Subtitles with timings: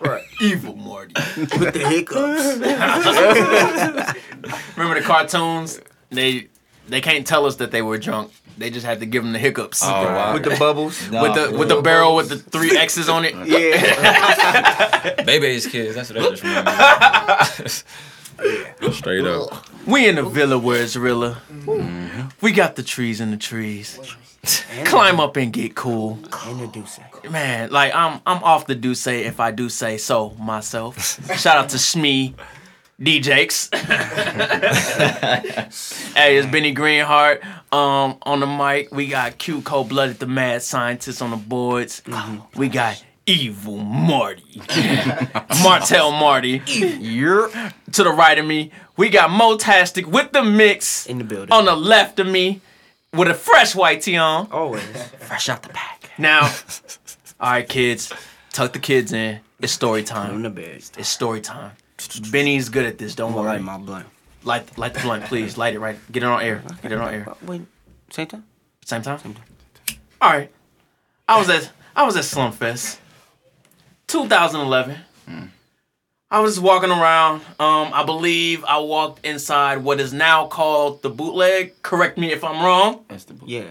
[0.00, 0.24] Right.
[0.40, 1.14] Evil Marty.
[1.36, 2.58] With the hiccups.
[4.76, 5.80] Remember the cartoons?
[6.10, 6.48] They
[6.88, 8.32] they can't tell us that they were drunk.
[8.56, 9.82] They just had to give them the hiccups.
[9.82, 10.34] Oh, wow.
[10.34, 11.10] With the bubbles.
[11.10, 13.34] Nah, with the with the barrel with the three X's on it.
[13.46, 15.14] Yeah.
[15.24, 15.94] Baby's kids.
[15.94, 16.42] That's what that just
[17.64, 18.92] reminded me.
[18.92, 19.66] Straight up.
[19.86, 21.38] We in the villa where it's realer.
[21.50, 22.28] Mm-hmm.
[22.40, 23.98] We got the trees in the trees.
[24.84, 26.18] Climb up and get cool.
[26.48, 27.30] Introduce it.
[27.30, 30.98] Man, like I'm I'm off the do say if I do say so myself.
[31.38, 32.34] Shout out to Smee,
[33.00, 33.74] DJs.
[36.16, 37.42] hey, it's Benny Greenheart.
[37.72, 42.02] Um, on the mic, we got Q Cold Blooded, the mad scientist on the boards.
[42.54, 44.60] We got Evil Marty,
[45.62, 46.60] Martel Marty.
[46.66, 47.48] You're
[47.92, 48.70] to the right of me.
[48.96, 51.52] We got Motastic with the mix In the building.
[51.52, 52.60] on the left of me
[53.16, 54.48] with a fresh white tee on.
[54.50, 54.82] Always.
[55.18, 56.10] Fresh out the pack.
[56.18, 56.42] Now,
[57.40, 58.12] all right, kids,
[58.52, 59.40] tuck the kids in.
[59.60, 60.42] It's story On time.
[60.42, 60.82] the bed.
[60.98, 61.72] It's story time.
[62.30, 63.14] Benny's good at this.
[63.14, 63.56] Don't I'm gonna worry.
[63.58, 64.06] light my blunt.
[64.42, 65.56] Light, light the blunt, please.
[65.56, 65.96] Light it right.
[66.12, 66.62] Get it on air.
[66.82, 67.26] Get it on air.
[67.42, 67.62] Wait.
[68.10, 68.44] Same time?
[68.84, 69.18] Same time.
[70.20, 70.50] All right.
[71.26, 73.02] I was at I was at Slumfest, hmm.
[74.08, 74.96] 2011.
[75.26, 75.44] Hmm.
[76.34, 77.42] I was just walking around.
[77.60, 81.80] Um, I believe I walked inside what is now called the bootleg.
[81.82, 83.04] Correct me if I'm wrong.
[83.06, 83.48] That's the book.
[83.48, 83.68] Yeah.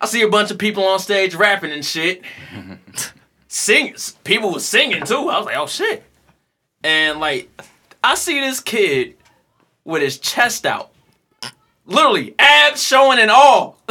[0.00, 2.22] I see a bunch of people on stage rapping and shit.
[3.48, 3.96] Singing.
[4.22, 5.28] People was singing too.
[5.28, 6.04] I was like, oh shit.
[6.84, 7.50] And like,
[8.04, 9.16] I see this kid
[9.84, 10.92] with his chest out.
[11.84, 13.76] Literally, abs showing and all.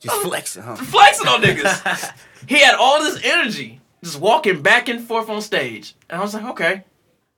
[0.00, 0.74] Just flexing, huh?
[0.74, 2.12] Flexing on niggas.
[2.48, 3.80] he had all this energy.
[4.02, 5.94] Just walking back and forth on stage.
[6.10, 6.82] And I was like, okay.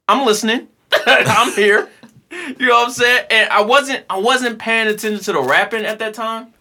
[0.08, 0.68] I'm listening.
[1.06, 1.88] I'm here.
[2.30, 3.26] You know what I'm saying?
[3.30, 6.52] And I wasn't I wasn't paying attention to the rapping at that time.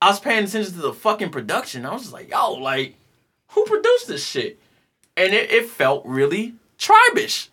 [0.00, 1.86] I was paying attention to the fucking production.
[1.86, 2.96] I was just like, yo, like,
[3.48, 4.60] who produced this shit?
[5.16, 7.48] And it, it felt really tribish.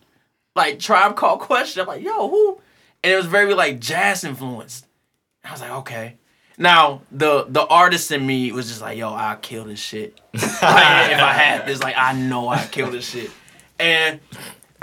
[0.55, 1.77] Like Tribe Called Quest.
[1.77, 2.59] I'm like, yo, who?
[3.03, 4.85] And it was very like jazz influenced.
[5.43, 6.15] I was like, okay.
[6.57, 10.19] Now the the artist in me was just like, yo, I'll kill this shit.
[10.33, 13.31] like, if I had this, like, I know I'd kill this shit.
[13.79, 14.19] And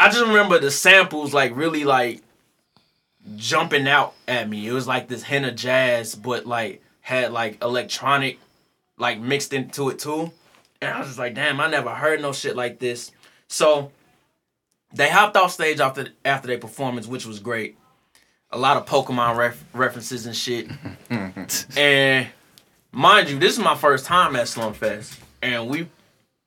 [0.00, 2.22] I just remember the samples like really like
[3.36, 4.66] jumping out at me.
[4.66, 8.38] It was like this hint of jazz, but like had like electronic
[8.96, 10.32] like mixed into it too.
[10.80, 13.12] And I was just like, damn, I never heard no shit like this.
[13.48, 13.92] So
[14.94, 17.76] they hopped off stage after after their performance, which was great.
[18.52, 20.70] A lot of Pokemon ref- references and shit.
[21.76, 22.26] and
[22.90, 25.90] mind you, this is my first time at Slumfest, and we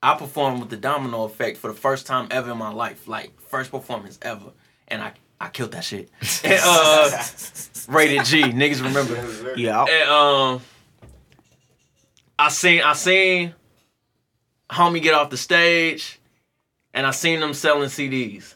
[0.01, 3.31] I performed with the Domino Effect for the first time ever in my life, like
[3.53, 4.51] first performance ever,
[4.87, 6.09] and I I killed that shit.
[6.43, 7.23] And, uh,
[7.87, 9.53] rated G, niggas remember.
[9.55, 9.83] Yeah.
[9.83, 10.61] And um,
[12.39, 13.53] I seen I seen
[14.71, 16.19] homie get off the stage,
[16.95, 18.55] and I seen them selling CDs.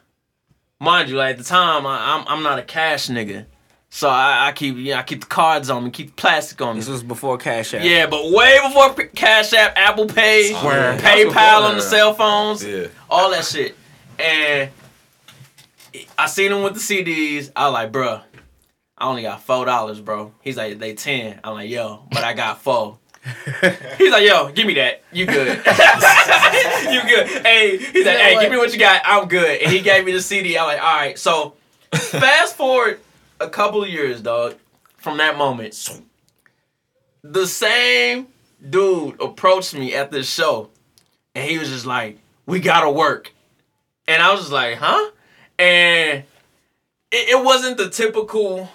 [0.79, 3.45] Mind you, like at the time, I, I'm I'm not a cash nigga,
[3.89, 6.75] so I, I keep yeah I keep the cards on me, keep the plastic on
[6.75, 6.79] me.
[6.81, 7.83] This was before Cash App.
[7.83, 10.97] Yeah, but way before P- Cash App, Apple Pay, Swear.
[10.97, 12.87] PayPal on the cell phones, Yeah.
[13.09, 13.75] all that shit.
[14.19, 14.69] And
[16.17, 17.51] I seen him with the CDs.
[17.55, 18.21] I was like, bruh,
[18.97, 20.33] I only got four dollars, bro.
[20.41, 21.39] He's like, they ten.
[21.43, 22.97] I'm like, yo, but I got four.
[23.97, 25.03] he's like, yo, give me that.
[25.11, 25.47] You good?
[25.57, 27.27] you good?
[27.45, 29.01] Hey, he's like, hey, give me what you got.
[29.03, 29.61] I'm good.
[29.61, 30.57] And he gave me the CD.
[30.57, 31.19] I'm like, all right.
[31.19, 31.55] So
[31.93, 32.99] fast forward
[33.39, 34.55] a couple of years, dog,
[34.97, 36.01] from that moment.
[37.23, 38.27] The same
[38.67, 40.69] dude approached me at this show,
[41.35, 43.33] and he was just like, "We gotta work,"
[44.07, 45.11] and I was just like, "Huh?"
[45.59, 46.23] And
[47.11, 48.69] it, it wasn't the typical.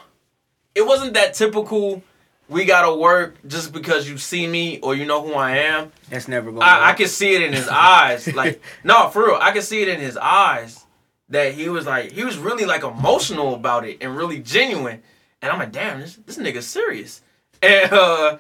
[0.75, 2.03] It wasn't that typical.
[2.49, 5.93] We gotta work just because you see me or you know who I am.
[6.11, 8.27] That's never gonna I, I could see it in his eyes.
[8.35, 10.85] Like, no, for real, I could see it in his eyes
[11.29, 15.03] that he was like, he was really like emotional about it and really genuine.
[15.41, 17.23] And I'm like, damn, this this nigga's serious.
[17.63, 18.39] And uh,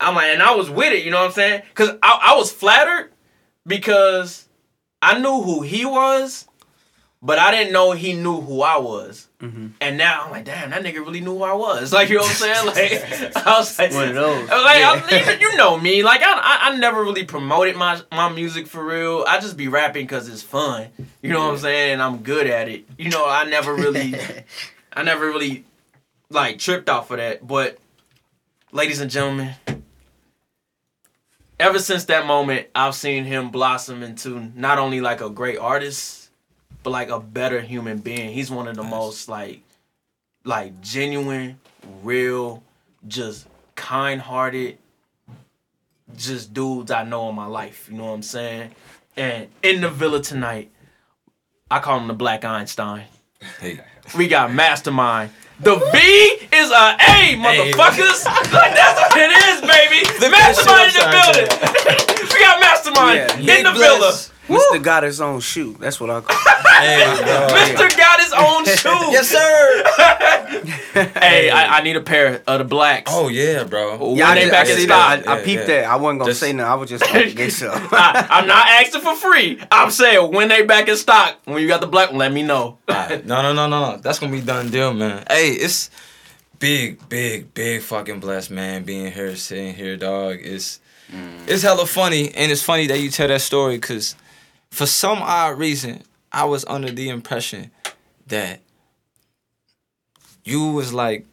[0.00, 1.62] I'm like, and I was with it, you know what I'm saying?
[1.74, 3.12] Cause I, I was flattered
[3.66, 4.48] because
[5.00, 6.46] I knew who he was,
[7.26, 9.26] but I didn't know he knew who I was.
[9.40, 9.66] Mm-hmm.
[9.80, 11.92] And now I'm like, damn, that nigga really knew who I was.
[11.96, 12.66] Like, you know what I'm saying?
[12.66, 14.48] Like, I was like, One of those.
[14.48, 15.38] like Yeah.
[15.40, 19.24] You, know me, like I, I I never really promoted my my music for real.
[19.26, 20.88] I just be rapping because it's fun.
[21.20, 21.94] You know what I'm saying?
[21.94, 22.84] And I'm good at it.
[22.96, 24.14] You know, I never really,
[24.92, 25.64] I never really
[26.30, 27.44] like tripped off of that.
[27.46, 27.78] But,
[28.70, 29.54] ladies and gentlemen,
[31.58, 36.25] ever since that moment, I've seen him blossom into not only like a great artist,
[36.86, 38.32] but like a better human being.
[38.32, 39.60] He's one of the most like,
[40.44, 41.58] like genuine,
[42.04, 42.62] real,
[43.08, 44.78] just kind-hearted,
[46.16, 47.88] just dudes I know in my life.
[47.90, 48.70] You know what I'm saying?
[49.16, 50.70] And in the villa tonight,
[51.68, 53.06] I call him the Black Einstein.
[53.58, 53.80] Hey.
[54.16, 55.32] We got Mastermind.
[55.58, 55.98] The V
[56.54, 58.24] is a A, motherfuckers.
[58.52, 60.04] like that's what it is, baby.
[60.04, 62.28] Flip that shit Mastermind in the upside building.
[62.32, 63.98] we got Mastermind Yeah, in Big the villa.
[63.98, 64.30] bless.
[64.46, 64.80] Mr.
[64.80, 65.76] got his own shoe.
[65.80, 66.36] That's what I call.
[66.82, 67.72] Hey.
[67.72, 69.12] Mister got his own shoe.
[69.12, 69.82] Yes, sir.
[70.96, 73.10] Hey, I, I need a pair of the blacks.
[73.14, 73.98] Oh yeah, bro.
[73.98, 75.18] When Yeah, I, they just, back I, in see stock.
[75.24, 75.28] that.
[75.28, 75.80] I, I Yeah, peeped yeah.
[75.82, 75.84] that.
[75.90, 76.64] I wasn't gonna Just- say no.
[76.64, 77.70] I was just gonna get some.
[77.92, 79.60] I, I'm not asking for free.
[79.70, 82.42] I'm saying when they back in stock, when you got the black one, let me
[82.42, 82.78] know.
[82.88, 83.96] Alright, No, no, no, no, no.
[83.98, 85.22] That's gonna be done deal, man.
[85.28, 85.90] Hey, it's
[86.58, 88.84] big, big, big fucking blessed, man.
[88.84, 90.38] Being here, sitting here, dog.
[90.40, 90.80] It's
[91.12, 91.46] mm.
[91.46, 94.16] it's hella funny, and it's funny that you tell that story, cause
[94.70, 96.02] for some odd reason,
[96.36, 97.70] I was under the impression
[98.26, 98.60] that
[100.44, 101.26] you was like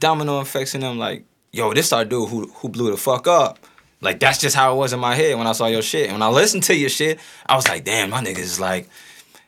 [0.00, 3.60] domino effects in them, like, yo, this our dude who who blew the fuck up.
[4.00, 6.08] Like that's just how it was in my head when I saw your shit.
[6.08, 8.88] And when I listened to your shit, I was like, damn, my nigga is like,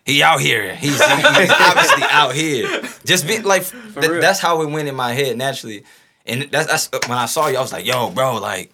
[0.07, 0.75] he out here.
[0.77, 2.83] He's, he's obviously out here.
[3.05, 5.85] Just be like, th- that's how it went in my head naturally.
[6.27, 8.73] And that's, that's when I saw you, I was like, yo, bro, like,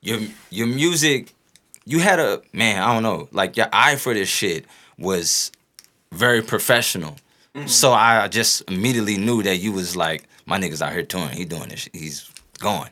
[0.00, 0.20] your
[0.50, 1.32] your music,
[1.90, 4.64] you had a man, I don't know, like your eye for this shit
[4.98, 5.50] was
[6.12, 7.16] very professional.
[7.66, 11.30] So I just immediately knew that you was like, my niggas out here touring.
[11.36, 11.80] He doing this.
[11.80, 11.96] shit.
[11.96, 12.90] He's going.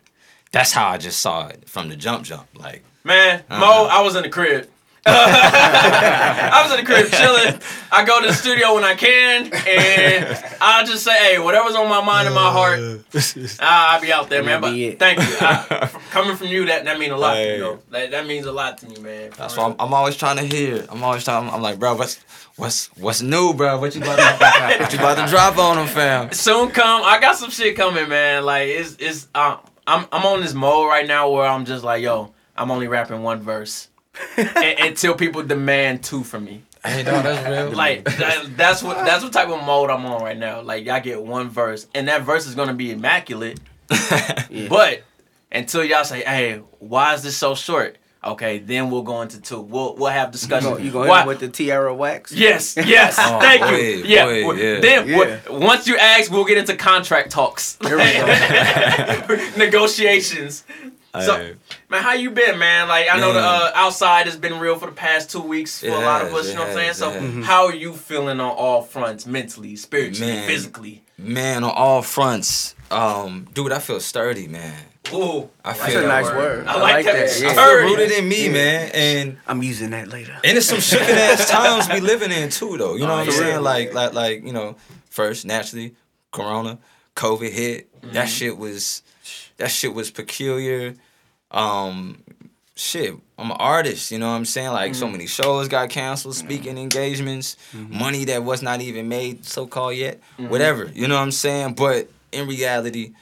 [0.50, 2.48] That's how I just saw it from the jump jump.
[2.58, 3.60] Like, Man, Uh-huh.
[3.60, 4.68] Mo, I was in the crib.
[5.06, 7.60] I was in the crib chilling.
[7.90, 11.88] I go to the studio when I can, and I just say, "Hey, whatever's on
[11.88, 12.78] my mind and my heart,
[13.60, 15.36] I- I'll be out there, man." But thank you.
[15.40, 17.36] I, f- coming from you, that that mean a lot.
[17.36, 17.54] Hey.
[17.56, 19.30] You know, that, that means a lot to me, man.
[19.36, 20.84] that's why I'm, I'm always trying to hear.
[20.88, 21.48] I'm always trying.
[21.48, 22.16] I'm like, bro, what's
[22.56, 23.78] what's what's new, bro?
[23.78, 26.32] What you about to, what you about to drop on them, fam?
[26.32, 27.02] soon come.
[27.04, 28.44] I got some shit coming, man.
[28.44, 29.56] Like it's it's uh,
[29.86, 33.22] I'm I'm on this mode right now where I'm just like, yo, I'm only rapping
[33.22, 33.88] one verse A-
[34.36, 36.62] until people demand two from me.
[36.84, 37.72] Hey, that's real.
[37.76, 40.60] Like that, that's what that's what type of mode I'm on right now.
[40.62, 43.60] Like y'all get one verse, and that verse is gonna be immaculate.
[44.68, 45.02] But
[45.50, 47.96] until y'all say, hey, why is this so short?
[48.24, 49.60] Okay, then we'll go into two.
[49.60, 50.70] We'll we'll have You discussion.
[50.72, 52.32] go, you go hit with the tiara wax?
[52.32, 53.16] Yes, yes.
[53.18, 54.02] Oh, Thank boy, you.
[54.04, 54.24] Yeah.
[54.24, 54.80] boy, yeah.
[54.80, 55.38] Then Yeah.
[55.50, 57.78] once you ask, we'll get into contract talks.
[57.82, 60.64] Here we Negotiations.
[61.14, 61.55] So,
[61.88, 62.87] man, how you been, man?
[62.87, 65.87] Like, I know the uh, outside has been real for the past two weeks for
[65.87, 66.46] It a lot of us.
[66.46, 66.93] You it know what I'm saying?
[66.94, 67.44] So, it has.
[67.46, 70.46] how are you feeling on all fronts, mentally, spiritually, Man.
[70.46, 71.02] physically?
[71.16, 74.84] man, on all fronts, um, dude, I feel sturdy, man.
[75.12, 76.37] Ooh, I That's a nice word.
[76.37, 76.66] word.
[76.66, 77.16] I like that.
[77.16, 77.54] I Yeah.
[77.54, 78.52] feel rooted in me, Yeah.
[78.52, 80.37] man, and I'm using that later.
[80.44, 82.94] And it's some shooking ass times we living in too, though.
[82.94, 83.38] You know Oh, what I'm yeah.
[83.38, 83.62] saying?
[83.62, 84.76] Like, like, like, you know,
[85.08, 85.94] first naturally,
[86.31, 86.78] Corona,
[87.16, 87.90] COVID hit.
[88.02, 88.12] Mm-hmm.
[88.12, 89.02] That shit was,
[89.58, 90.94] that shit was peculiar.
[91.50, 92.22] Um,
[92.75, 94.10] shit, I'm an artist.
[94.12, 94.72] You know what I'm saying?
[94.72, 95.00] Like, Mm-hmm.
[95.00, 99.96] so many shows got canceled, speaking engagements, money that was not even made, so called
[99.96, 100.49] yet, Mm-hmm.
[100.50, 100.84] whatever.
[100.94, 101.75] You know what I'm saying?
[101.75, 103.12] But in reality,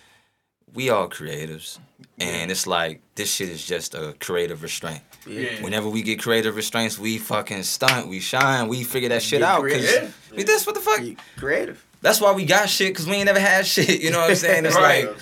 [0.75, 1.79] we all creatives,
[2.19, 5.01] and it's like this shit is just a creative restraint.
[5.27, 5.63] Yeah.
[5.63, 9.63] Whenever we get creative restraints, we fucking stunt, we shine, we figure that shit out.
[9.63, 10.31] Cause creative.
[10.37, 11.01] we this what the fuck?
[11.37, 11.83] Creative.
[12.03, 14.01] That's why we got shit, cause we ain't never had shit.
[14.03, 14.67] You know what I'm saying?
[14.67, 15.07] It's Right.
[15.09, 15.17] like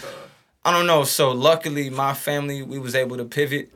[0.64, 1.04] I don't know.
[1.04, 3.70] So luckily, my family we was able to pivot,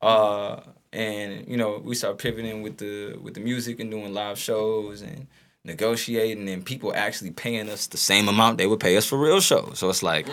[0.00, 0.60] uh,
[0.92, 5.02] and you know we started pivoting with the with the music and doing live shows
[5.02, 5.26] and
[5.64, 9.40] negotiating, and people actually paying us the same amount they would pay us for real
[9.40, 9.78] shows.
[9.78, 10.28] So it's like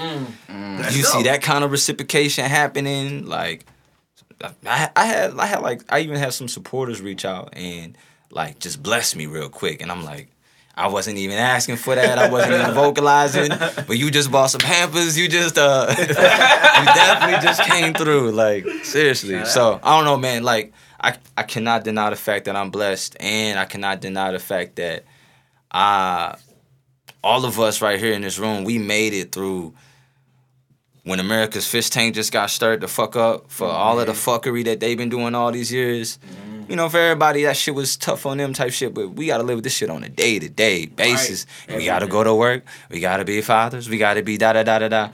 [0.91, 3.65] you see that kind of reciprocation happening, like.
[4.65, 7.97] I, I had I had like I even had some supporters reach out and
[8.31, 10.27] like just bless me real quick and I'm like
[10.77, 12.17] I wasn't even asking for that.
[12.17, 13.51] I wasn't even vocalizing.
[13.87, 18.31] But you just bought some Pampers you just uh you definitely just came through.
[18.31, 19.45] Like seriously.
[19.45, 20.43] So I don't know man.
[20.43, 23.15] Like I I cannot deny the fact that I'm blessed.
[23.19, 25.05] And I cannot deny the fact that
[25.71, 26.35] I
[27.23, 29.73] all of us right here in this room we made it through
[31.05, 33.77] when America's fish tank just got stirred the fuck up for mm-hmm.
[33.77, 36.17] all of the fuckery that they've been doing all these years.
[36.17, 36.44] Mm-hmm.
[36.67, 39.43] You know, for everybody, that shit was tough on them type shit, but we gotta
[39.43, 41.45] live with this shit on a day to day basis.
[41.67, 42.63] And we gotta go to work.
[42.89, 43.87] We gotta be fathers.
[43.89, 45.09] We gotta be da da da da da.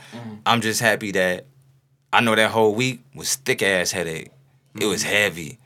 [0.45, 1.45] I'm just happy that
[2.13, 4.31] I know that whole week was thick ass headache.
[4.79, 5.57] It was heavy.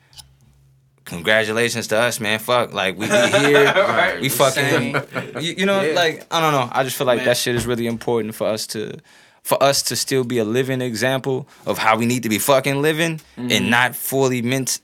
[1.06, 2.40] Congratulations to us, man.
[2.40, 3.66] Fuck, like we be here.
[3.74, 4.20] Right.
[4.20, 4.96] We fucking,
[5.40, 5.94] you, you know, Yeah.
[5.94, 6.68] like I don't know.
[6.72, 7.26] I just feel like Man.
[7.28, 8.98] that shit is really important for us to,
[9.44, 12.82] for us to still be a living example of how we need to be fucking
[12.82, 13.52] living Mm-hmm.
[13.52, 14.80] and not fully meant.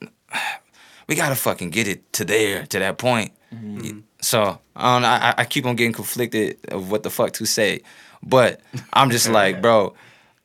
[1.11, 3.33] We gotta fucking get it to there to that point.
[3.53, 3.99] Mm-hmm.
[4.21, 5.09] So I don't know.
[5.09, 7.81] I, I keep on getting conflicted of what the fuck to say,
[8.23, 8.61] but
[8.93, 9.93] I'm just like, bro,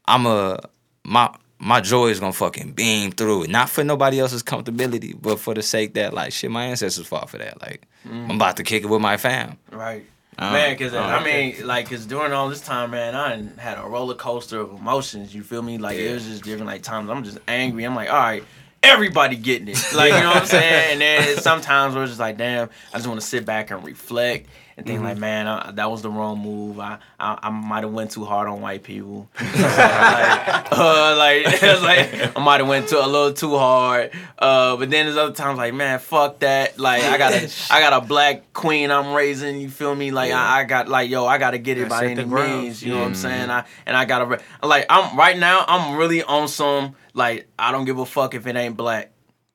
[0.07, 0.59] I'm a
[1.05, 3.51] my my joy is gonna fucking beam through it.
[3.51, 7.31] Not for nobody else's comfortability, but for the sake that like shit, my ancestors fought
[7.31, 7.63] for that.
[7.63, 8.25] Like mm.
[8.25, 9.59] I'm about to kick it with my fam.
[9.71, 10.05] Right.
[10.37, 13.37] Oh, man, because oh, um, I mean, like, because during all this time, man, I
[13.59, 15.35] had a roller coaster of emotions.
[15.35, 15.79] You feel me?
[15.79, 17.85] Like, it was just different, like, times I'm just angry.
[17.85, 18.45] I'm like, all right,
[18.87, 19.79] everybody getting it.
[19.95, 20.93] Like, you know what I'm saying?
[20.93, 24.49] And then sometimes we're just like, damn, I just want to sit back and reflect
[24.77, 26.79] and think, like, man, I, that was the wrong move.
[26.79, 29.29] I I, I might have went too hard on white people.
[29.41, 34.11] like, uh, like, like I might have went to a little too hard.
[34.39, 36.79] Uh, but then there's other times like, man, fuck that.
[36.79, 39.59] Like I got a I got a black queen I'm raising.
[39.61, 40.11] You feel me?
[40.11, 42.83] Like I, I got like yo, I gotta get it Gotta by any means.
[42.83, 43.49] You know what I'm saying?
[43.49, 45.65] I and I gotta like I'm right now.
[45.67, 49.11] I'm really on some like I don't give a fuck if it ain't black.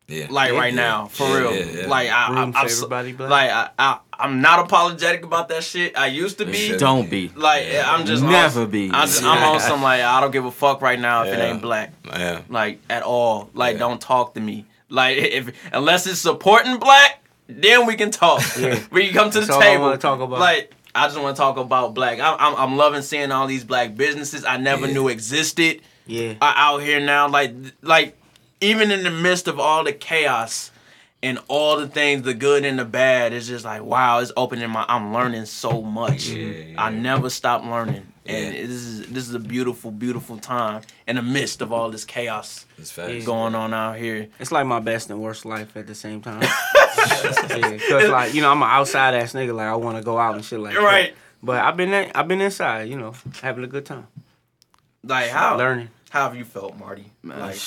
[0.08, 0.28] Yeah.
[0.30, 0.82] Like Yeah, right yeah.
[0.88, 1.56] now, for Yeah, real.
[1.56, 1.88] yeah, yeah.
[1.88, 3.30] Like I, I, Room I'm everybody black.
[3.30, 5.98] like I, I I'm not apologetic about that shit.
[5.98, 6.78] I used to You be.
[6.78, 7.30] Don't be.
[7.30, 8.90] Like I'm just Never on, be.
[8.92, 11.40] I'm, just, I'm on some like I don't give a fuck right now if it
[11.40, 12.42] ain't black Yeah.
[12.50, 13.50] like at all.
[13.54, 13.80] Like Yeah.
[13.80, 14.66] don't talk to me.
[14.90, 18.42] Like if unless it's supporting black, then we can talk.
[18.60, 18.80] Yeah.
[18.92, 19.84] we can come to That's the all table.
[19.84, 20.40] wanna talk about.
[20.40, 22.20] Like I just want to talk about black.
[22.20, 24.94] I'm, I'm I'm loving seeing all these black businesses I never Yeah.
[24.94, 26.34] knew existed Yeah.
[26.42, 27.28] are out here now.
[27.28, 28.18] Like like
[28.60, 30.72] even in the midst of all the chaos
[31.24, 34.70] and all the things, the good and the bad, it's just like wow, it's opening
[34.70, 34.86] my.
[34.88, 36.28] I'm learning so much.
[36.30, 36.84] Yeah, yeah.
[36.84, 38.62] I never stop learning, and Yeah.
[38.62, 42.66] this is this is a beautiful, beautiful time in the midst of all this chaos
[43.26, 44.28] going on out here.
[44.40, 46.42] It's like my best and worst life at the same time.
[47.00, 49.56] yeah, cause like you know I'm an outside ass nigga.
[49.56, 50.82] Like I want to go out and shit like that.
[50.82, 51.14] Right.
[51.44, 52.90] But I've been I've been inside.
[52.90, 54.08] You know, having a good time,
[55.04, 55.90] Like how learning.
[56.12, 57.06] How have you felt, Marty?
[57.24, 57.58] Man, Like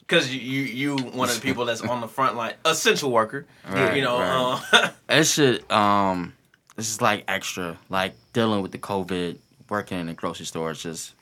[0.00, 3.44] because you, you you one of the people that's on the front line, essential worker.
[3.68, 4.62] Right, you know, right.
[4.72, 6.32] uh, That shit, um,
[6.74, 7.78] this is like extra.
[7.90, 9.36] Like dealing with the COVID,
[9.68, 11.14] working in the grocery store is just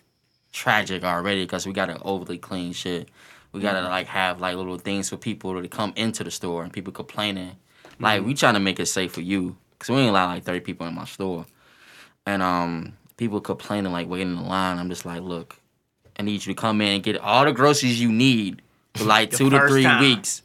[0.52, 3.08] tragic already because we gotta overly clean shit.
[3.52, 6.72] We gotta like have like little things for people to come into the store and
[6.72, 7.56] people complaining.
[7.98, 10.60] Like we trying to make it safe for you because we ain't allow like thirty
[10.60, 11.46] people in my store,
[12.26, 14.78] and um, people complaining like waiting in line.
[14.78, 15.59] I'm just like, look,
[16.20, 18.60] I need you to come in and get all the groceries you need
[18.94, 20.02] for like two to three time.
[20.02, 20.42] weeks.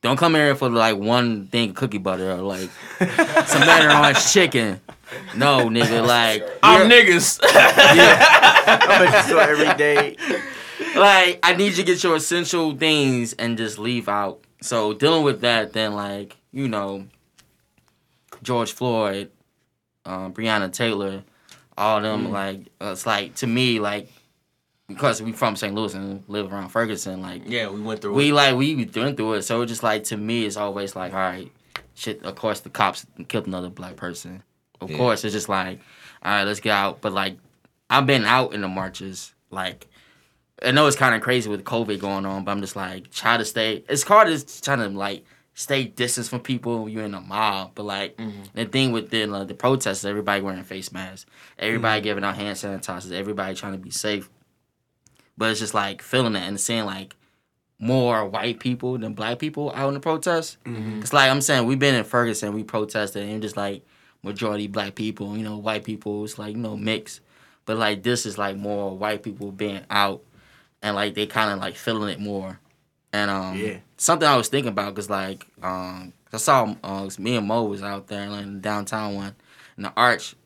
[0.00, 4.32] Don't come here for like one thing of cookie butter or like some matter orange
[4.32, 4.80] chicken.
[5.36, 7.38] No, nigga, like I'm you're- niggas.
[7.42, 10.16] I'm at the store every day.
[10.96, 14.40] like I need you to get your essential things and just leave out.
[14.62, 17.04] So dealing with that, then like you know,
[18.42, 19.30] George Floyd,
[20.06, 21.24] um, Breonna Taylor,
[21.76, 24.08] all them like uh, it's like to me like
[24.94, 25.74] because we from St.
[25.74, 28.14] Louis and live around Ferguson, like yeah, we went through.
[28.14, 28.34] we it.
[28.34, 29.42] like we went through it.
[29.42, 31.50] So it's just like to me, it's always like, all right,
[31.94, 32.22] shit.
[32.22, 34.42] Of course, the cops killed another black person.
[34.80, 34.96] Of Yeah.
[34.98, 35.80] course, it's just like,
[36.22, 37.00] all right, let's get out.
[37.00, 37.38] But like,
[37.88, 39.34] I've been out in the marches.
[39.50, 39.88] Like,
[40.62, 43.36] I know it's kind of crazy with COVID going on, but I'm just like try
[43.36, 43.84] to stay.
[43.88, 46.88] It's hard to trying to like stay distance from people.
[46.88, 48.18] You're in a mob, but like
[48.54, 51.26] the thing with the uh, the protests, everybody wearing face masks,
[51.58, 54.30] everybody giving out hand sanitizers, everybody trying to be safe.
[55.40, 57.16] But it's just like feeling that and seeing like
[57.78, 60.58] more white people than black people out in the protest.
[61.00, 63.82] It's like I'm saying we've been in Ferguson, we protested, and just like
[64.22, 66.22] majority black people, you know, white people.
[66.24, 67.22] It's like you know mixed,
[67.64, 70.20] but like this is like more white people being out,
[70.82, 72.60] and like they kind of like feeling it more.
[73.14, 73.78] And um, Yeah.
[73.96, 77.82] something I was thinking about because like um, I saw uh, me and Mo was
[77.82, 79.34] out there like, in the downtown one
[79.78, 80.36] in the arch.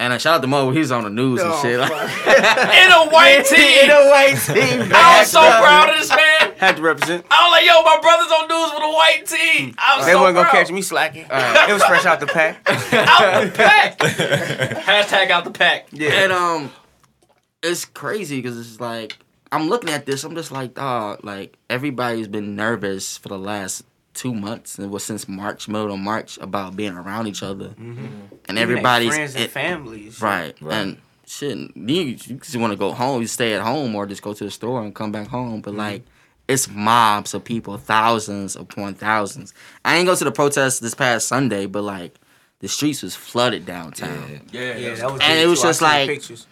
[0.00, 1.78] And I shout out to Mo, he was on the news and Oh, shit.
[1.78, 3.80] Like, in a white tee.
[3.84, 4.90] In a white team.
[4.94, 6.54] I was so proud of this man.
[6.56, 7.26] Had to represent.
[7.30, 9.74] I was like, yo, my brother's on news with a white tee.
[9.76, 11.26] I was They so wasn't gonna catch me slacking.
[11.30, 12.62] It was fresh out the pack.
[12.66, 13.98] out the pack.
[13.98, 15.88] Hashtag out the pack.
[15.92, 16.10] Yeah.
[16.12, 16.72] And um,
[17.62, 19.18] it's crazy because it's like
[19.52, 20.24] I'm looking at this.
[20.24, 21.22] I'm just like, dog.
[21.24, 25.92] Like everybody's been nervous for the last two months, and it was since March, middle
[25.92, 28.06] of March, about being around each other, mm-hmm.
[28.46, 30.20] and everybody's friends and it- families.
[30.20, 30.54] right.
[30.60, 30.74] Right.
[30.74, 34.22] And shit, you, you just want to go home, you stay at home, or just
[34.22, 35.60] go to the store and come back home.
[35.60, 35.78] But mm-hmm.
[35.80, 36.02] like.
[36.48, 39.54] It's mobs of people, thousands upon thousands.
[39.84, 42.16] I ain't go to the protest this past Sunday, but like
[42.58, 44.40] the streets was flooded downtown.
[44.50, 44.60] Yeah.
[44.60, 45.20] Yeah, Yeah, that was.
[45.22, 45.68] And it was too.
[45.68, 46.48] Just like- pictures.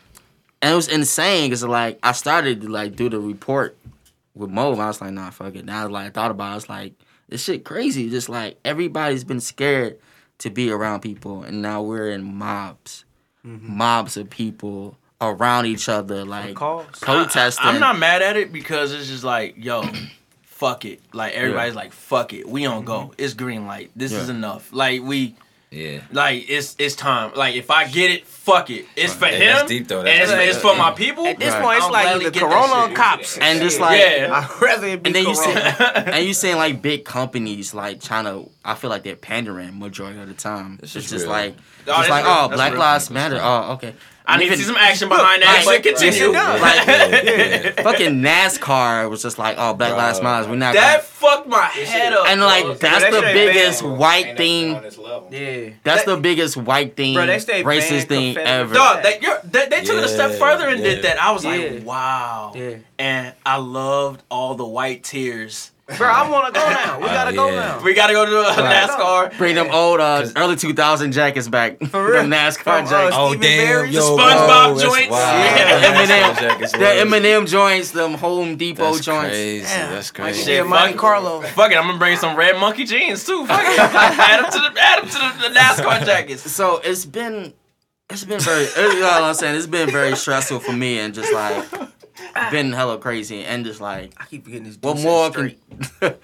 [0.61, 3.77] And it was insane because like I started to like do the report
[4.35, 4.73] with Mo.
[4.73, 5.65] And I was like, nah, fuck it.
[5.65, 6.93] Now like I thought about, it, I was like,
[7.29, 8.11] this shit crazy.
[8.11, 9.99] Just like everybody's been scared
[10.39, 13.05] to be around people, and now we're in mobs,
[13.45, 13.77] mm-hmm.
[13.77, 17.67] mobs of people around each other, like protesting.
[17.67, 19.85] I'm not mad at it because it's just like, yo,
[20.43, 21.01] fuck it.
[21.13, 22.49] Like everybody's like, fuck it.
[22.49, 23.13] We don't go.
[23.19, 23.91] It's green light.
[23.97, 24.73] This is enough.
[24.73, 25.35] Like we
[25.71, 26.01] Yeah.
[26.13, 27.33] Like it's it's time.
[27.37, 28.87] Like if I get it, fuck it.
[28.97, 29.55] It's for Hey, him.
[29.57, 29.99] that's deep, though.
[30.01, 30.41] and it's, deep.
[30.41, 31.27] it's for my people.
[31.27, 31.63] At this Right.
[31.63, 32.97] point, it's I'll like gladly either get that Corona or shit.
[32.97, 33.39] cops.
[33.39, 34.49] And just like- Yeah.
[34.57, 36.05] I'd rather it be And then you see, Corona.
[36.15, 38.49] and you seeing like big companies like trying to.
[38.65, 40.79] I feel like they're pandering majority of the time.
[40.81, 41.33] This it's just real.
[41.33, 42.33] like, Oh, it's that's like, real.
[42.35, 42.73] oh, That's Black.
[42.75, 43.39] Lives Matter.
[43.43, 43.95] Oh, okay.
[44.29, 45.65] I need to see some action behind that.
[45.67, 46.33] like- but continue.
[46.33, 46.61] Yes.
[46.61, 47.83] Like, Yeah, yeah.
[47.83, 50.49] fucking NASCAR was just like, oh, Black Lives Matter.
[50.51, 50.75] We're not.
[50.75, 52.27] That fucked my head up.
[52.29, 52.47] and bro.
[52.47, 53.99] like that's that the biggest banned.
[53.99, 54.69] white thing.
[55.31, 55.71] Yeah.
[55.83, 58.75] That's That- the biggest white thing, Bro, they stay racist banned thing Confederate ever.
[58.75, 60.85] Dog, they, you're, they, they took it a step further and yeah.
[60.85, 61.21] did that.
[61.23, 61.51] I was Yeah.
[61.53, 62.53] like, wow.
[62.55, 62.77] Yeah.
[62.99, 65.71] And I loved all the white tears.
[65.97, 66.99] Bro, I want to go now.
[67.00, 67.54] We gotta go yeah.
[67.61, 67.83] now.
[67.83, 68.88] We gotta go to a Right.
[68.90, 69.38] NASCAR.
[69.38, 71.78] Bring them old uh, early 2000 jackets back.
[71.87, 72.23] For real.
[72.23, 73.16] them NASCAR From, uh, jackets.
[73.18, 73.90] Oh Stephen damn, Barry?
[73.90, 75.11] yo, The SpongeBob that's joints?
[75.11, 75.38] wild.
[75.57, 79.28] Yeah, Eminem, Eminem, the Eminem joints, them Home Depot That's joints.
[79.30, 79.64] crazy.
[79.64, 79.90] Damn.
[79.92, 80.40] That's Might crazy.
[80.40, 81.40] be Shit, a Monte fuck- Carlo.
[81.42, 83.47] Fuck it, I'm gonna bring some red monkey jeans too.
[83.47, 83.78] Fuck it.
[83.80, 86.50] add them to the add them to the, the NASCAR jackets.
[86.50, 87.54] So it's been,
[88.11, 88.66] it's been very.
[88.76, 89.57] You know what I'm saying?
[89.57, 91.64] It's been very stressful for me and just like
[92.51, 94.79] been hella crazy and just like I keep forgetting this.
[94.81, 95.57] what more said
[96.01, 96.15] can.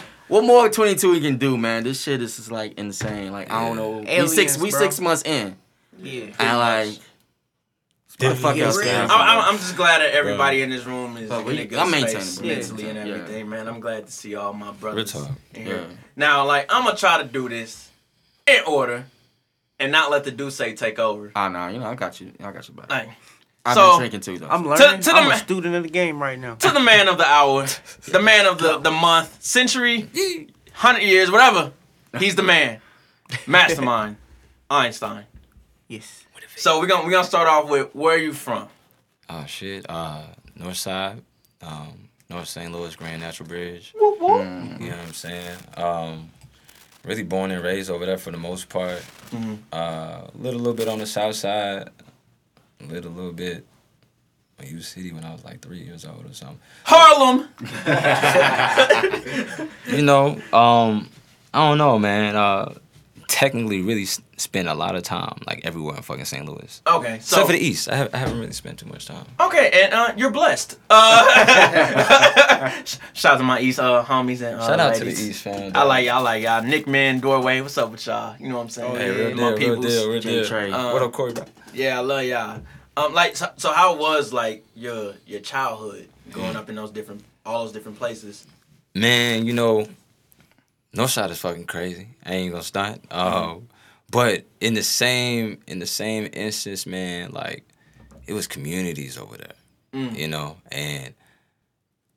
[0.28, 1.84] What more 22 we can do, man?
[1.84, 3.32] This shit is just like insane.
[3.32, 3.90] Like I don't know.
[4.00, 5.56] we Aliens, six, we six months in,
[5.98, 6.24] Yeah.
[6.38, 6.98] and like,
[8.18, 8.78] what the fuck else?
[8.78, 9.38] I'm, I'm.
[9.54, 11.88] I'm just glad that everybody in this room is But we- in a good I'm
[11.88, 12.46] space maintaining, bro.
[12.46, 13.14] mentally and Yeah.
[13.14, 13.68] everything, man.
[13.68, 15.12] I'm glad to see all my brothers.
[15.12, 15.30] talk.
[15.56, 15.84] Yeah.
[16.14, 17.88] Now, like, I'm gonna try to do this
[18.46, 19.06] in order
[19.78, 21.32] and not let the do say take over.
[21.34, 22.32] Ah, nah, you know I got you.
[22.40, 22.90] I got you back.
[22.90, 23.08] Like,
[23.64, 24.48] I've so- been drinking too though.
[24.48, 25.00] I'm learning.
[25.00, 26.54] to the I'm ma- a student of the game right now.
[26.56, 27.66] to the man of the hour,
[28.08, 30.08] the man of the, the month, century,
[30.72, 31.72] hundred years, whatever.
[32.18, 32.80] He's the man,
[33.46, 34.16] mastermind,
[34.70, 35.24] Einstein.
[35.88, 36.24] Yes.
[36.56, 38.68] So we're gonna we're gonna start off with where are you from?
[39.30, 39.84] Oh shit.
[39.88, 40.22] Uh,
[40.56, 41.22] North Side,
[41.62, 42.72] um, North St.
[42.72, 43.94] Louis Grand Natural Bridge.
[44.00, 44.80] Mm.
[44.80, 45.56] You know what I'm saying?
[45.76, 46.30] Um,
[47.04, 49.02] really born and raised over there for the most part.
[49.30, 49.58] Mhm.
[49.72, 51.90] Uh, little little bit on the South Side.
[52.86, 53.66] Little little bit.
[54.60, 56.58] in U City when I was like three years old or something.
[56.84, 57.48] Harlem.
[59.88, 61.08] You know, um,
[61.54, 62.36] I don't know, man.
[62.36, 62.74] Uh,
[63.28, 66.44] technically, really spent a lot of time like everywhere in fucking St.
[66.44, 66.82] Louis.
[66.86, 69.24] Okay, so Except for the East, I, have, I haven't really spent too much time.
[69.38, 70.76] okay, and uh, you're blessed.
[70.90, 72.70] Uh,
[73.12, 75.10] shout out to my East uh, homies and uh, Shout out to the.
[75.10, 75.72] East, fam.
[75.74, 76.62] I like y'all, I like y'all.
[76.62, 78.36] Nick Man, Doorway, what's up with y'all?
[78.38, 78.96] You know what I'm saying?
[78.96, 80.92] Hey, real My deal, real deal, real deal.
[80.92, 81.32] What up, Corey?
[81.34, 81.44] bro?
[81.74, 82.62] Yeah, I love y'all.
[82.96, 86.56] Um, like, so, so how was like your your childhood growing Mm.
[86.56, 88.46] up in those different, all those different places?
[88.94, 89.86] Man, you know,
[90.92, 92.08] no shot is fucking crazy.
[92.24, 93.04] I ain't gonna stunt.
[93.12, 93.68] Um,
[94.10, 97.64] but in the same in the same instance, man, like
[98.26, 99.54] it was communities over there.
[99.92, 100.16] Mm.
[100.16, 101.14] You know, and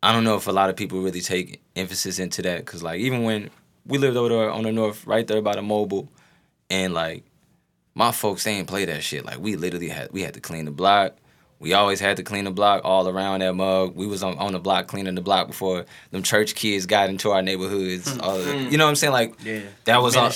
[0.04, 3.00] I don't know if a lot of people really take emphasis into that because like
[3.00, 3.50] even when
[3.86, 6.10] we lived over there on the north, right there by the mobile,
[6.70, 7.24] and like
[7.94, 9.26] my folks they ain't play that shit.
[9.26, 11.16] Like we literally had we had to clean the block.
[11.62, 13.96] We always had to clean the block all around that mug.
[13.96, 17.30] We was on, on the block cleaning the block before them church kids got into
[17.30, 18.18] our neighborhoods.
[18.18, 19.14] of the- you know what I'm saying?
[19.14, 19.62] Like Yeah.
[19.86, 20.32] that was all,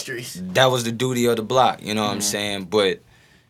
[0.54, 1.82] that was the duty of the block.
[1.82, 2.22] You know what I'm hmm.
[2.22, 2.66] saying?
[2.66, 3.02] But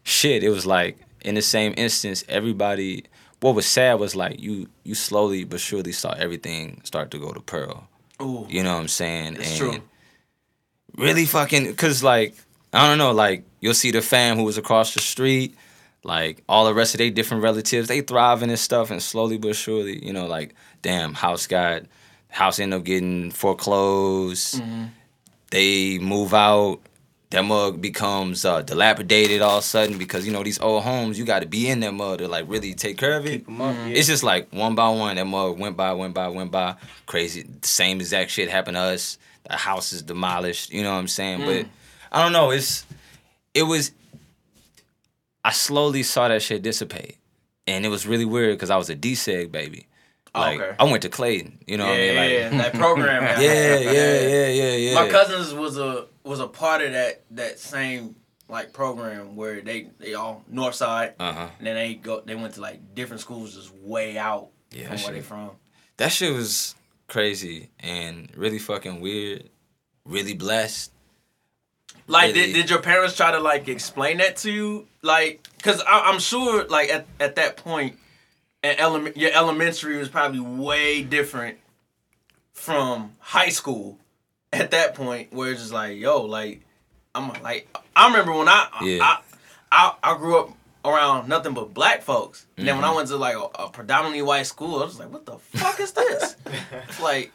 [0.03, 3.03] shit, it was like in the same instance, everybody.
[3.41, 7.33] What was sad was like you you slowly but surely saw everything start to go
[7.33, 7.89] to Pearl.
[8.21, 9.35] Ooh, You know what I'm saying?
[9.35, 9.81] It's and true.
[10.97, 12.33] really fucking cause like
[12.73, 15.55] I don't know, like you'll see the fam who was across the street,
[16.05, 19.55] like all the rest of their different relatives, they thriving and stuff, and slowly but
[19.55, 21.83] surely, you know, like damn, house got
[22.29, 24.61] house end up getting foreclosed.
[24.61, 24.85] Mm-hmm.
[25.49, 26.79] They move out.
[27.31, 31.17] That mug becomes uh, dilapidated all of a sudden because you know these old homes,
[31.17, 33.39] you got to be in that mug to like really take care of it.
[33.39, 33.75] Keep 'em up.
[33.75, 33.89] Mm-hmm.
[33.89, 33.95] Yeah.
[33.95, 36.75] It's just like one by one, that mug went by, went by, went by.
[37.07, 37.45] Crazy.
[37.63, 39.17] Same exact shit happened to us.
[39.49, 40.71] The house is demolished.
[40.71, 41.39] You know what I'm saying?
[41.39, 41.69] But mm.
[42.11, 42.51] I don't know.
[42.51, 42.85] It's
[43.55, 43.91] it was.
[45.45, 47.17] I slowly saw that shit dissipate,
[47.67, 49.87] and it was really weird because I was a deseg baby.
[50.33, 50.75] Oh, Like okay.
[50.79, 51.59] I went to Clayton.
[51.67, 52.15] You know yeah, what I mean?
[52.17, 53.23] Like yeah, that program.
[53.41, 54.95] yeah, yeah, yeah, yeah, yeah.
[54.95, 58.15] My cousins was a was a part of that that same
[58.49, 61.47] like program where they they all north side Uh huh.
[61.59, 64.97] and then they go they went to like different schools just way out Yeah, from
[65.03, 65.51] where they from.
[65.97, 66.75] That shit was
[67.07, 69.49] crazy and really fucking weird.
[70.05, 70.91] Really blessed.
[72.07, 72.47] Like, Really?
[72.47, 74.87] did, did your parents try to like explain that to you?
[75.01, 77.97] Like, cause I, I'm sure like at, at that point,
[78.63, 81.57] at element your elementary was probably way different
[82.53, 83.99] from high school.
[84.53, 86.61] At that point, where it's just like, yo, like,
[87.13, 88.99] I'm like, I remember when I Yeah.
[89.01, 89.19] I,
[89.71, 90.49] I I grew up
[90.85, 92.45] around nothing but black folks.
[92.57, 92.95] And then when I Mm-hmm.
[92.95, 95.91] went to like a, a predominantly white school, I was like, what the fuck is
[95.91, 96.35] this?
[96.87, 97.31] It's like,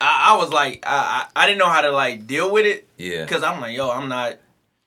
[0.00, 2.86] I, I was like, I, I I didn't know how to like deal with it
[2.98, 3.24] Yeah.
[3.24, 4.36] because I'm like, yo, I'm not.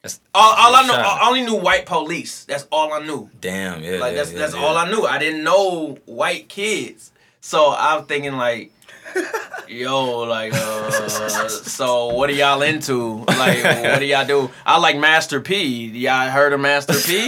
[0.01, 2.45] That's- All, all I know, I only knew white police.
[2.45, 3.29] That's all I knew.
[3.41, 3.83] Damn.
[3.83, 3.97] Yeah.
[3.99, 4.61] Like yeah, that's yeah, that's yeah.
[4.61, 5.05] all I knew.
[5.05, 7.11] I didn't know white kids.
[7.41, 8.71] So I'm thinking like,
[9.67, 13.23] yo, like, uh, so what are y'all into?
[13.27, 14.49] Like, what do y'all do?
[14.65, 15.85] I like Master P.
[15.87, 17.27] Y'all heard of Master P?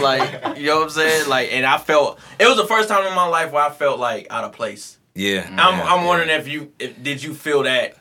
[0.00, 1.28] like, you know what I'm saying?
[1.28, 3.98] Like, and I felt it was the first time in my life where I felt
[4.00, 4.96] like out of place.
[5.14, 5.46] Yeah.
[5.50, 6.06] I'm yeah, I'm yeah.
[6.06, 7.96] wondering if you if, did you feel that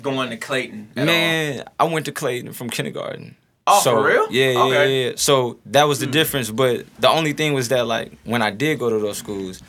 [0.00, 0.90] going to Clayton?
[0.96, 1.06] at all?
[1.06, 3.36] Man, I went to Clayton from kindergarten.
[3.66, 4.26] Oh, so, for real?
[4.30, 5.04] Yeah, yeah, Okay.
[5.06, 5.12] Yeah.
[5.16, 6.50] So that was the difference.
[6.50, 9.62] But the only thing was that like when I did go to those schools,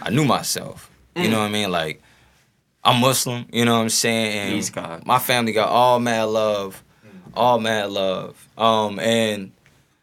[0.00, 0.90] I knew myself.
[1.16, 1.30] You Hmm.
[1.32, 1.70] know what I mean?
[1.70, 2.00] Like
[2.84, 3.46] I'm Muslim.
[3.52, 4.38] You know what I'm saying?
[4.38, 5.06] And Please, God.
[5.06, 6.82] My family got all mad love,
[7.34, 8.48] all mad love.
[8.56, 9.52] Um, and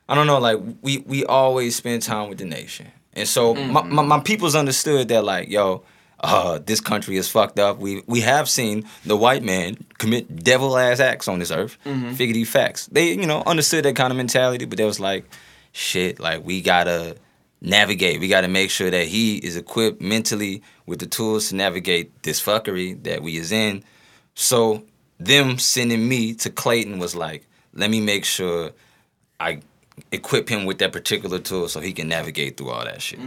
[0.08, 0.38] I don't know.
[0.40, 2.88] Like we we always spend time with the nation,
[3.20, 5.84] and so my, my my people's understood that like yo.
[6.22, 7.80] Uh, this country is fucked up.
[7.80, 11.78] We we have seen the white man commit devil ass acts on this earth.
[11.86, 12.88] Figgity facts.
[12.88, 15.24] They you know understood that kind of mentality, but they was like,
[15.72, 16.20] shit.
[16.20, 17.16] Like we gotta
[17.62, 18.20] navigate.
[18.20, 22.42] We gotta make sure that he is equipped mentally with the tools to navigate this
[22.42, 23.82] fuckery that we is in.
[24.36, 24.84] So
[25.20, 28.72] them sending me to Clayton was like, let me make sure
[29.40, 29.62] I
[30.12, 33.20] equip him with that particular tool so he can navigate through all that shit.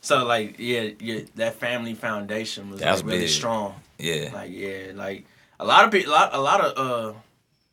[0.00, 3.28] So like yeah, yeah, that family foundation was, like, really big.
[3.28, 3.74] strong.
[3.98, 4.30] Yeah.
[4.34, 5.26] Like yeah, like
[5.60, 7.18] a lot of people, a lot, a lot of uh,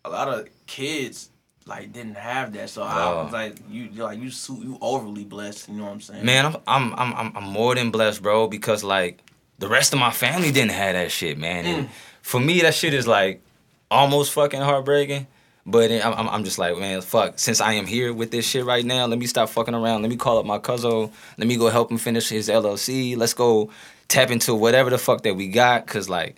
[0.06, 1.30] a lot of kids
[1.66, 2.70] like didn't have that.
[2.70, 3.24] So I Oh.
[3.24, 4.30] was like, you you're like you
[4.64, 5.70] you overly blessed.
[5.70, 6.24] You know what I'm saying?
[6.26, 9.24] Man, I'm, I'm I'm I'm I'm more than blessed, bro, because like
[9.58, 11.66] the rest of my family didn't have that shit, man.
[11.66, 11.90] And
[12.22, 13.42] for me, that shit is like
[13.90, 15.26] almost fucking heartbreaking.
[15.70, 17.38] But I'm, I'm- just like, man, fuck.
[17.38, 20.02] Since I am here with this shit right now, let me stop fucking around.
[20.02, 21.12] Let me call up my cousin.
[21.38, 23.16] Let me go help him finish his LLC.
[23.18, 23.70] Let's go
[24.08, 25.86] tap into whatever the fuck that we got.
[25.86, 26.38] Cause like,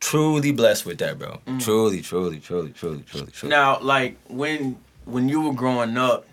[0.00, 1.40] truly blessed with that, bro.
[1.46, 1.62] Mm.
[1.62, 3.50] Truly, truly, truly, truly, truly, truly.
[3.50, 6.26] Now, like when when you were growing up,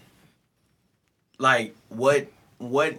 [1.39, 2.97] like what what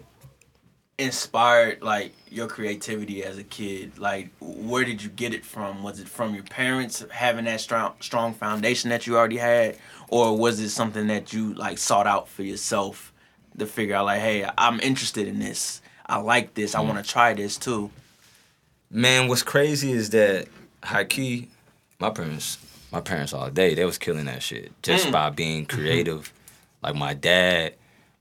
[1.03, 3.99] inspired like your creativity as a kid?
[3.99, 5.83] Like where did you get it from?
[5.83, 10.37] Was it from your parents having that strong strong foundation that you already had, or
[10.37, 13.13] was it something that you like sought out for yourself
[13.59, 15.83] to figure out like, hey, I'm interested in this.
[16.07, 16.75] I like this.
[16.75, 17.13] I want to mm.
[17.13, 17.91] try this too.
[18.91, 20.49] Man, what's crazy is that
[20.83, 21.49] high key,
[21.99, 22.59] my parents,
[22.93, 25.13] my parents all day, they was killing that shit just mm.
[25.13, 26.33] by being creative.
[26.83, 27.77] Like my dad,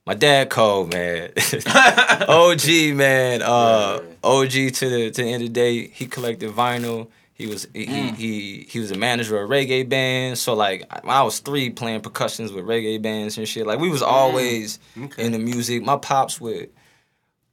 [0.06, 1.32] my dad cold man,
[2.28, 5.88] OG man, uh, OG to the to the end of the day.
[5.88, 7.10] He collected vinyl.
[7.34, 10.38] He was he, he, he he was a manager of a reggae band.
[10.38, 13.66] So like when I was three playing percussions with reggae bands and shit.
[13.66, 14.80] Like we was always
[15.18, 15.84] in the music.
[15.84, 16.70] My pops would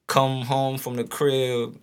[0.06, 1.78] come home from the crib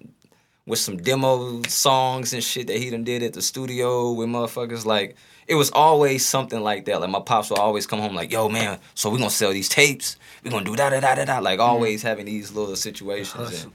[0.65, 4.86] with some demo songs and shit that he done did at the studio with motherfuckers.
[4.86, 5.15] Like
[5.47, 7.01] it was always something like that.
[7.01, 9.69] Like my pops would always come home like, "Yo, man, so we gonna sell these
[9.69, 10.17] tapes.
[10.43, 11.69] We gonna do da da da da da." Like mm-hmm.
[11.69, 13.67] always having these little situations.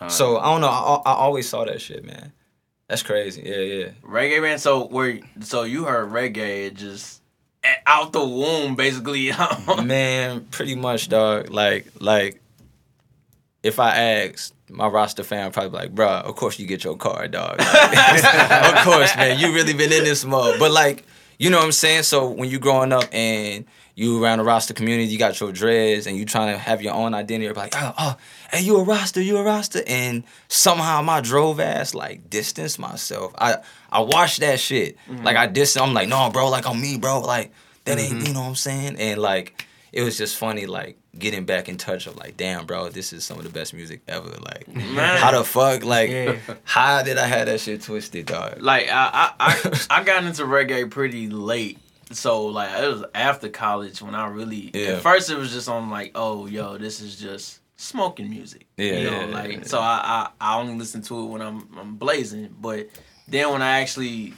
[0.00, 0.68] And, so I don't know.
[0.68, 2.32] I, I always saw that shit, man.
[2.88, 3.42] That's crazy.
[3.44, 3.88] Yeah, yeah.
[4.02, 4.58] Reggae man.
[4.58, 7.18] So where so you heard reggae just
[7.86, 9.32] out the womb basically.
[9.82, 11.50] Man, pretty much, dog.
[11.50, 12.40] Like, like,
[13.62, 17.32] if I asked my Rasta fan, probably like, bruh, of course you get your card,
[17.32, 17.58] dog.
[17.58, 18.24] Like,
[18.78, 19.38] of course, man.
[19.38, 20.58] You really been in this mode.
[20.58, 21.04] But like,
[21.38, 22.02] you know what I'm saying?
[22.02, 26.06] So when you growing up and you around the Rasta community, you got your dreads
[26.06, 28.16] and you trying to have your own identity, you're like, oh, oh,
[28.52, 29.88] hey, you a Rasta, you a Rasta.
[29.88, 33.32] And somehow my drove ass like distanced myself.
[33.38, 33.58] I
[33.90, 34.96] I watched that shit.
[35.08, 35.24] Mm-hmm.
[35.24, 37.20] Like I dist I'm like, no, bro, like I'm me, bro.
[37.20, 37.52] Like
[37.84, 38.26] that ain't, mm-hmm.
[38.26, 38.96] you know what I'm saying?
[38.98, 42.88] And like it was just funny, like getting back in touch of like, damn, bro,
[42.88, 44.28] this is some of the best music ever.
[44.28, 45.18] Like, Man.
[45.18, 46.36] how the fuck, like, Yeah.
[46.64, 48.60] how did I have that shit twisted, dog?
[48.62, 51.78] like I, I I I got into reggae pretty late.
[52.10, 54.92] So like it was after college when I really Yeah.
[54.96, 58.66] at first it was just on like, oh yo, this is just smoking music.
[58.78, 59.62] Yeah, You know, yeah, like yeah.
[59.64, 62.54] so I, I I only listen to it when I'm I'm blazing.
[62.60, 62.88] But
[63.28, 64.32] then when I actually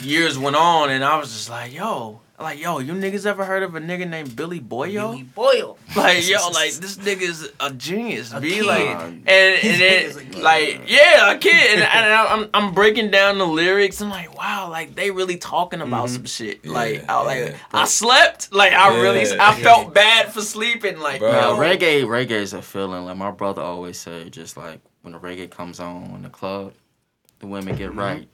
[0.00, 3.62] years went on and I was just like, yo, like yo, you niggas ever heard
[3.62, 5.12] of a nigga named Billy Boyo?
[5.12, 5.76] Billy Boyo.
[5.96, 8.66] Like yo, like this nigga's a genius, A be kid.
[8.66, 13.10] like, and and He's a then like yeah, a kid, and, and I'm I'm breaking
[13.10, 14.00] down the lyrics.
[14.00, 16.16] I'm like, wow, like they really talking about mm-hmm.
[16.16, 16.66] some shit.
[16.66, 17.56] Like I like yeah.
[17.72, 19.54] I slept, like I really I yeah.
[19.54, 20.98] felt bad for sleeping.
[20.98, 21.32] Like Bro.
[21.32, 23.04] Nah, yo, reggae, reggae is a feeling.
[23.04, 26.72] Like my brother always say, just like when the reggae comes on in the club,
[27.40, 27.98] the women get mm-hmm.
[27.98, 28.28] right.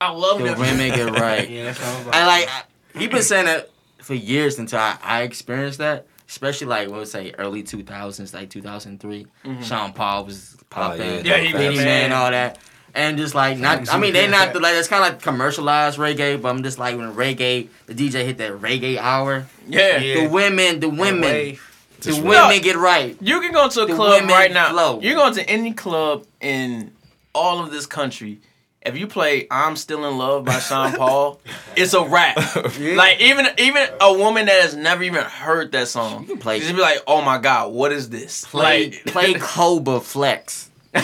[0.00, 0.58] I love The that.
[0.58, 1.48] women get right.
[1.48, 2.14] Yeah, that's what I'm about.
[2.14, 2.48] I like.
[2.48, 2.62] I,
[2.96, 6.06] he been saying that for years until I, I experienced that.
[6.28, 9.26] Especially like what would say early two thousands, like two thousand three.
[9.44, 9.62] Mm-hmm.
[9.62, 11.00] Sean Paul was popping.
[11.26, 11.36] yeah.
[11.36, 11.84] Yeah, he was Beenie Man.
[11.84, 12.58] Man, all that.
[12.94, 13.92] and just like not.
[13.92, 16.78] I mean, they not the, like it's kind of like commercialized reggae, but I'm just
[16.78, 19.46] like when reggae, the DJ hit that reggae hour.
[19.66, 19.96] Yeah.
[19.98, 20.22] Yeah.
[20.22, 21.58] The women, the women,
[22.00, 22.62] the women right.
[22.62, 23.16] get right.
[23.20, 24.70] You can go to a The club right now.
[24.70, 25.00] flow.
[25.00, 26.92] You're going to any club in
[27.34, 28.38] all of this country.
[28.82, 31.38] If you play "I'm Still in Love" by Sean Paul,
[31.76, 32.36] it's a rap.
[32.78, 36.58] Like even even a woman that has never even heard that song, you can play-
[36.60, 40.70] she's just be like, "Oh my god, what is this?" Play Like, play Cobra Flex.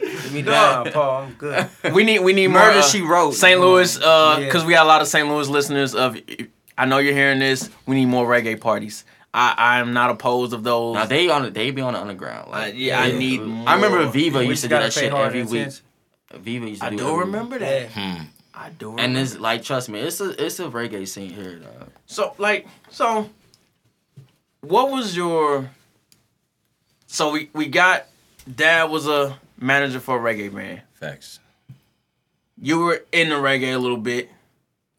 [0.00, 1.22] Give me down, Paul.
[1.24, 1.68] I'm good.
[1.92, 3.32] we need we need more Murder uh, She Wrote.
[3.34, 3.60] St.
[3.60, 4.44] Louis, uh, Yeah.
[4.46, 5.28] because we got a lot of St.
[5.28, 5.94] Louis listeners.
[5.94, 6.16] Of
[6.78, 7.68] I know you're hearing this.
[7.86, 9.04] We need more reggae parties.
[9.32, 10.94] I I am not opposed of those.
[10.94, 11.52] Now they on.
[11.52, 12.48] They be on the underground.
[12.48, 13.18] Uh, Like yeah, I Yeah.
[13.18, 13.40] need.
[13.40, 14.12] I remember more.
[14.12, 15.52] Viva We used to do that shit every week.
[15.68, 15.84] attention.
[16.34, 16.94] Viva used to I do.
[16.96, 17.24] it do every week.
[17.26, 17.90] remember that.
[17.92, 18.22] Hmm.
[18.54, 18.90] I do.
[18.90, 19.02] Remember.
[19.02, 21.56] And it's like, trust me, it's a it's a reggae scene here.
[21.56, 21.90] Dog.
[22.06, 23.30] So like so
[24.62, 25.70] what was your
[27.06, 28.06] so we we got
[28.52, 30.82] dad was a manager for a reggae band.
[30.94, 31.38] Facts.
[32.60, 34.28] You were in the reggae a little bit.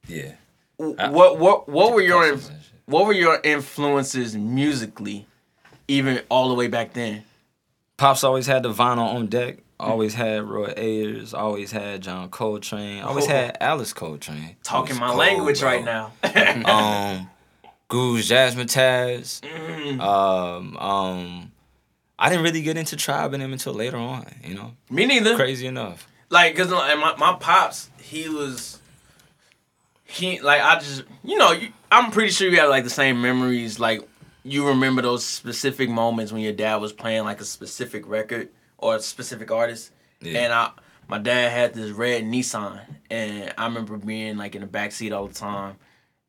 [0.08, 0.32] Yeah.
[0.78, 2.61] What what what were your Percussions and shit.
[2.86, 5.28] What were your influences musically
[5.88, 7.24] even all the way back then?
[7.98, 9.60] Pops always had the vinyl on deck.
[9.80, 11.34] Always had Roy Ayers.
[11.34, 13.02] Always had John Coltrane.
[13.04, 14.56] Always had Alice Coltrane.
[14.64, 15.70] Talking my cold, language bro.
[15.70, 16.12] right now.
[16.66, 17.30] um,
[17.90, 19.42] Guru's Jazzmatazz.
[19.42, 20.00] Mm.
[20.00, 21.52] Um, um,
[22.20, 24.28] I didn't really get into tribe and them until later on.
[24.44, 25.36] You know, Me neither.
[25.36, 26.08] crazy enough.
[26.30, 28.80] like because my, my pops he was
[30.12, 33.22] he like i just you know you, i'm pretty sure you have like the same
[33.22, 34.02] memories like
[34.44, 38.96] you remember those specific moments when your dad was playing like a specific record or
[38.96, 40.40] a specific artist Yeah.
[40.42, 40.72] and i
[41.08, 45.12] my dad had this red nissan and i remember being like in the back seat
[45.14, 45.76] all the time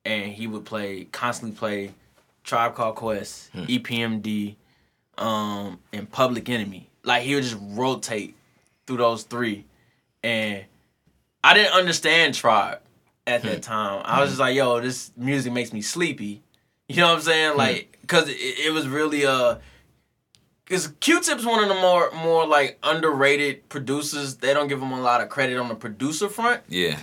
[0.05, 1.91] and he would play constantly play
[2.45, 3.63] tribe called quest Hmm.
[3.65, 4.57] epmd
[5.19, 8.35] um and public enemy like he would just rotate
[8.87, 9.65] through those three
[10.23, 10.65] and
[11.45, 12.81] I didn't understand Tribe
[13.27, 13.61] at that hmm.
[13.61, 14.03] time.
[14.05, 14.33] I was hmm.
[14.33, 16.43] just like, yo, this music makes me sleepy.
[16.89, 17.53] You know what I'm saying?
[17.53, 17.59] Hmm.
[17.59, 19.57] Like, cause it, it was really uh,
[20.69, 24.37] cause Q-Tip's one of the more more like underrated producers.
[24.37, 26.99] They don't give him a lot of credit on the producer front, Yeah.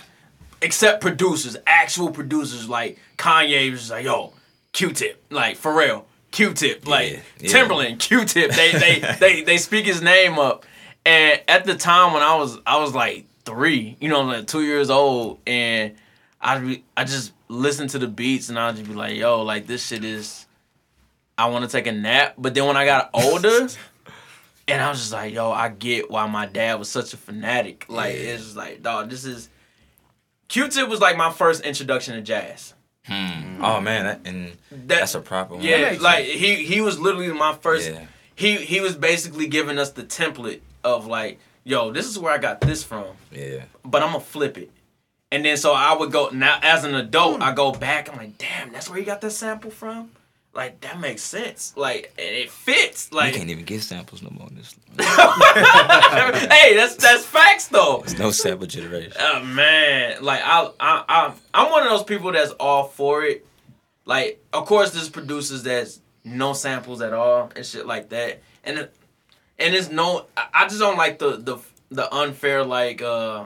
[0.61, 4.33] except producers, actual producers like Kanye was just like, yo,
[4.73, 7.49] Q-Tip, like Pharrell, Q-Tip, like Yeah, yeah.
[7.49, 8.51] Timbaland, Q-Tip.
[8.51, 10.65] They they they they speak his name up.
[11.05, 14.63] And at the time when I was I was like three, you know, like two
[14.63, 15.95] years old, and
[16.41, 19.67] I be I just listen to the beats and I'd just be like, yo, like
[19.67, 20.45] this shit is.
[21.37, 23.67] I want to take a nap, but then when I got older,
[24.67, 27.85] and I was just like, yo, I get why my dad was such a fanatic.
[27.87, 28.21] Like Yeah.
[28.33, 29.49] it's just like, dog, this is.
[30.49, 32.73] Q-Tip was like my first introduction to jazz.
[33.05, 33.63] Hmm.
[33.63, 35.63] Oh man, that, and That, that's a proper one.
[35.63, 37.89] yeah, like he he was literally my first.
[37.89, 38.05] Yeah.
[38.35, 42.37] He he was basically giving us the template of like, yo, this is where I
[42.37, 43.63] got this from, Yeah.
[43.85, 44.71] but I'm gonna flip it.
[45.31, 48.09] And then so I would go now as an adult, I go back.
[48.11, 50.11] I'm like, damn, that's where you got that sample from.
[50.53, 51.73] Like that makes sense.
[51.77, 53.11] Like and it fits.
[53.13, 54.47] Like You Like can't even get samples no more.
[54.47, 58.01] in This hey, that's that's facts though.
[58.05, 59.13] there's no sample generation.
[59.19, 63.45] Oh man, like I, I, I, I'm one of those people that's all for it.
[64.05, 68.79] Like, of course, there's producers that's no samples at all and shit like that, and
[68.79, 68.95] it,
[69.59, 70.25] and it's no.
[70.35, 71.57] I I just don't like the the
[71.91, 73.45] the unfair like uh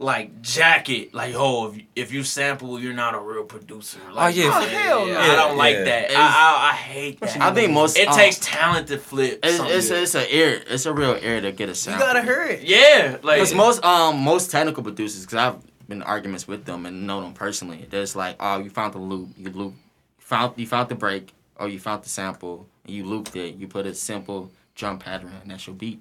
[0.00, 1.12] like jacket.
[1.14, 4.00] Like, oh, if if you sample, you're not a real producer.
[4.12, 4.50] Like, yeah.
[4.52, 5.20] Oh, hell no.
[5.20, 5.84] I don't like Yeah.
[5.84, 6.10] that.
[6.12, 7.40] I, I I hate that.
[7.40, 9.40] I think most it um, takes talent to flip.
[9.42, 9.76] It's something.
[9.76, 10.62] it's, it's a ear.
[10.66, 12.00] It's a real ear to get a sound.
[12.00, 12.62] You gotta hear it.
[12.62, 16.86] yeah, like Because most um most technical producers, because I've been in arguments with them
[16.86, 17.86] and know them personally.
[17.90, 19.74] There's like, oh, you found the loop, you loop,
[20.18, 23.56] found you found the break, or you found the sample, and you looped it.
[23.56, 26.00] You put a simple drum pattern, and that's your beat.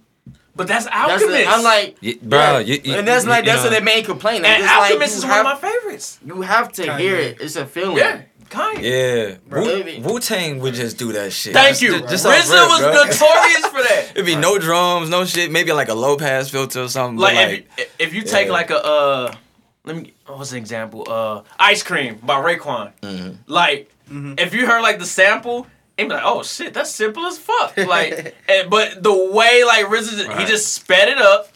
[0.59, 1.27] But that's That's Alchemist.
[1.29, 2.59] the, I'm like, Yeah, bro, yeah.
[2.59, 4.43] you- you- and that's you- like you that's know- what they main complaint.
[4.45, 6.19] and It's like Alchemist you is have, one of my favorites.
[6.25, 6.99] You have to Kanye.
[6.99, 7.37] hear it.
[7.39, 7.97] It's a feeling.
[7.97, 8.81] Yeah, Kanye.
[8.81, 10.11] Yeah, Bro.
[10.11, 11.53] Wu Tang would just do that shit.
[11.53, 11.91] Thank Just- you.
[12.01, 12.91] Just, just off RZA was bro.
[12.93, 14.05] notorious for that.
[14.15, 15.49] It'd be no drums, no shit.
[15.49, 17.17] Maybe like a low pass filter or something.
[17.17, 18.53] but Like, if you, if you take yeah.
[18.59, 19.33] like a uh,
[19.85, 21.05] let me what's an example?
[21.09, 22.91] Uh, Ice Cream by Raekwon.
[23.01, 23.37] Mhm.
[23.47, 25.65] Like, if you heard like the sample.
[25.99, 27.75] And be like, oh shit, that's simple as fuck.
[27.87, 31.49] Like, and, but the way like RZA, he just sped it up,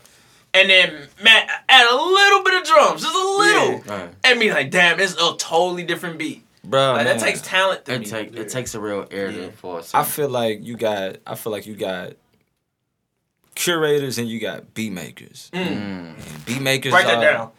[0.53, 4.09] and then man, add a little bit of drums, just a little, Right.
[4.23, 6.43] and be like, damn, it's a totally different beat.
[6.63, 8.05] bro, Like, that takes talent to It me.
[8.05, 9.45] take it takes a real ear Yeah.
[9.47, 9.89] to for it.
[9.93, 11.17] I feel like you got.
[11.25, 12.13] I feel like you got
[13.55, 15.49] curators and you got beat makers.
[15.53, 16.45] Mm.
[16.45, 16.91] Beat makers.
[16.93, 17.51] Write that are, down.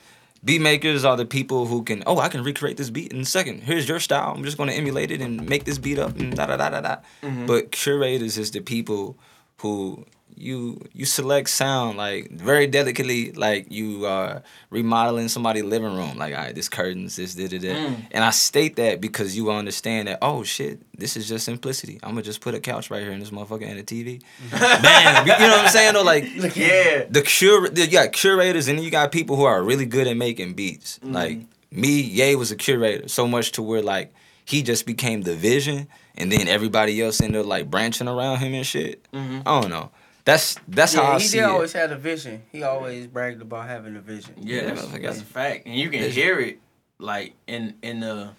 [0.45, 2.03] Beat makers are the people who can.
[2.07, 3.63] Oh, I can recreate this beat in a second.
[3.63, 4.35] Here's your style.
[4.37, 6.81] I'm just gonna emulate it and make this beat up and da da da da
[6.81, 6.97] da.
[7.23, 7.47] Mm-hmm.
[7.47, 9.17] But curators is the people
[9.59, 10.05] who
[10.37, 16.17] you you select sound like very delicately, like you are remodeling somebody's living room.
[16.19, 18.07] Like, all right, this curtains, this, this, this, Mm.
[18.13, 20.19] and I state that because you understand that.
[20.23, 21.99] Oh shit, this is just simplicity.
[22.03, 24.21] I'm gonna just put a couch right here in this motherfucker and a TV.
[24.51, 25.95] Bam, you know what I'm saying?
[25.95, 26.25] Though, like
[26.57, 27.05] Yeah.
[27.09, 30.55] the cure you got curators and you got people who are really good at making
[30.55, 30.99] beats.
[30.99, 31.13] Mm-hmm.
[31.13, 31.39] Like
[31.71, 34.13] me, Ye was a curator, so much to where like
[34.45, 38.55] he just became the vision and then everybody else ended up like branching around him
[38.55, 39.03] and shit.
[39.13, 39.43] Mhm.
[39.47, 39.91] I don't know.
[40.25, 41.51] That's that's how I he see did it.
[41.51, 42.43] always had a vision.
[42.51, 44.35] He always bragged about having a vision.
[44.41, 46.23] Yeah, Yeah, that's, that's a fact, and you can Vision.
[46.23, 46.59] hear it
[46.99, 48.31] like in in the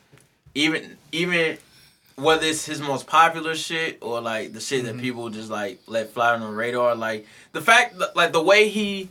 [0.56, 1.58] even even
[2.16, 4.98] whether it's his most popular shit or like the shit Mm-hmm.
[4.98, 6.96] that people just like let fly on the radar.
[6.96, 9.10] Like the fact, like the way he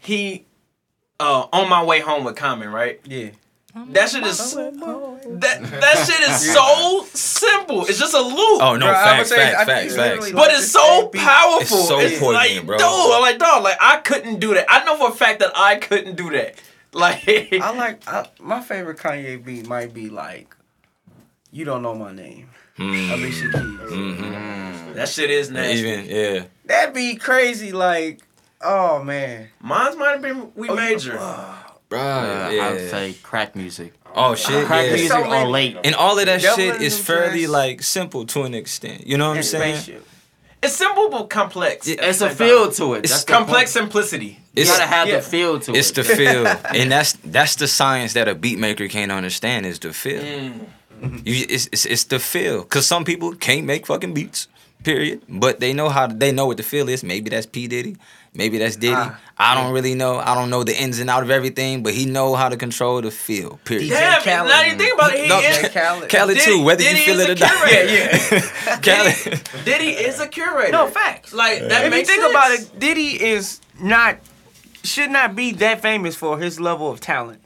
[0.00, 0.44] he
[1.18, 3.00] uh on my way home with Common, right?
[3.04, 3.30] Yeah.
[3.74, 7.82] That shit is that that shit is so simple.
[7.86, 8.62] It's just a loop.
[8.62, 10.32] Oh no, Bro, I would facts, say- facts, I facts, facts.
[10.32, 11.60] But it's so powerful.
[11.60, 12.76] It's so poignant, like, bro.
[12.78, 14.66] Dude, I'm like, dog, like I couldn't do that.
[14.68, 16.54] I know for a fact that I couldn't do that.
[16.94, 20.56] Like, I like I, my favorite Kanye beat might be like,
[21.52, 23.52] "You Don't Know My Name," Mm, Alicia Keys.
[23.52, 24.94] mhm.
[24.94, 25.78] that shit is nasty.
[25.80, 26.44] Even yeah.
[26.64, 27.72] That'd be crazy.
[27.72, 28.20] Like,
[28.62, 29.48] oh man.
[29.60, 31.18] Mine's might have been We Oh, you- Major.
[31.88, 32.66] Bro, Uh, yeah.
[32.68, 33.94] I would say crack music.
[34.14, 34.92] oh shit, Crack yeah.
[34.92, 35.76] music So on late.
[35.84, 37.50] And all of that Devil shit is fairly dress.
[37.50, 39.06] like simple to an extent.
[39.06, 39.76] You know what I'm saying?
[39.76, 40.04] spaceship.
[40.60, 41.86] It's simple but complex.
[41.86, 43.04] Yeah, It's a At feel to it.
[43.04, 43.84] It's That's the complex point.
[43.84, 44.26] simplicity.
[44.54, 45.16] You It's gotta have yeah.
[45.16, 45.98] the feel to it's it.
[45.98, 49.78] It's the feel, and that's that's the science that a beat maker can't understand is
[49.78, 50.20] the feel.
[50.20, 51.24] Mm.
[51.24, 54.48] You, it's, it's it's the feel, cause some people can't make fucking beats,
[54.82, 55.22] period.
[55.28, 57.04] But they know how they know what the feel is.
[57.04, 57.96] Maybe that's P Diddy,
[58.34, 58.94] maybe that's Diddy.
[58.96, 60.18] Ah, I don't really know.
[60.18, 63.00] I don't know the ins and out of everything, but he know how to control
[63.00, 63.58] the feel.
[63.64, 63.86] Period.
[63.88, 64.48] DJ Damn, Khaled.
[64.50, 65.68] now you think about it, he No, is.
[65.68, 66.08] Khaled.
[66.10, 67.68] Khaled Diddy- too, whether Diddy you feel it or a not.
[67.68, 68.46] curator.
[68.82, 69.64] Khaled.
[69.64, 70.72] Diddy is a curator.
[70.72, 71.32] No facts.
[71.32, 72.30] Like that if you think sense.
[72.30, 74.18] about it, Diddy is not
[74.84, 77.42] should not be that famous for his level of talent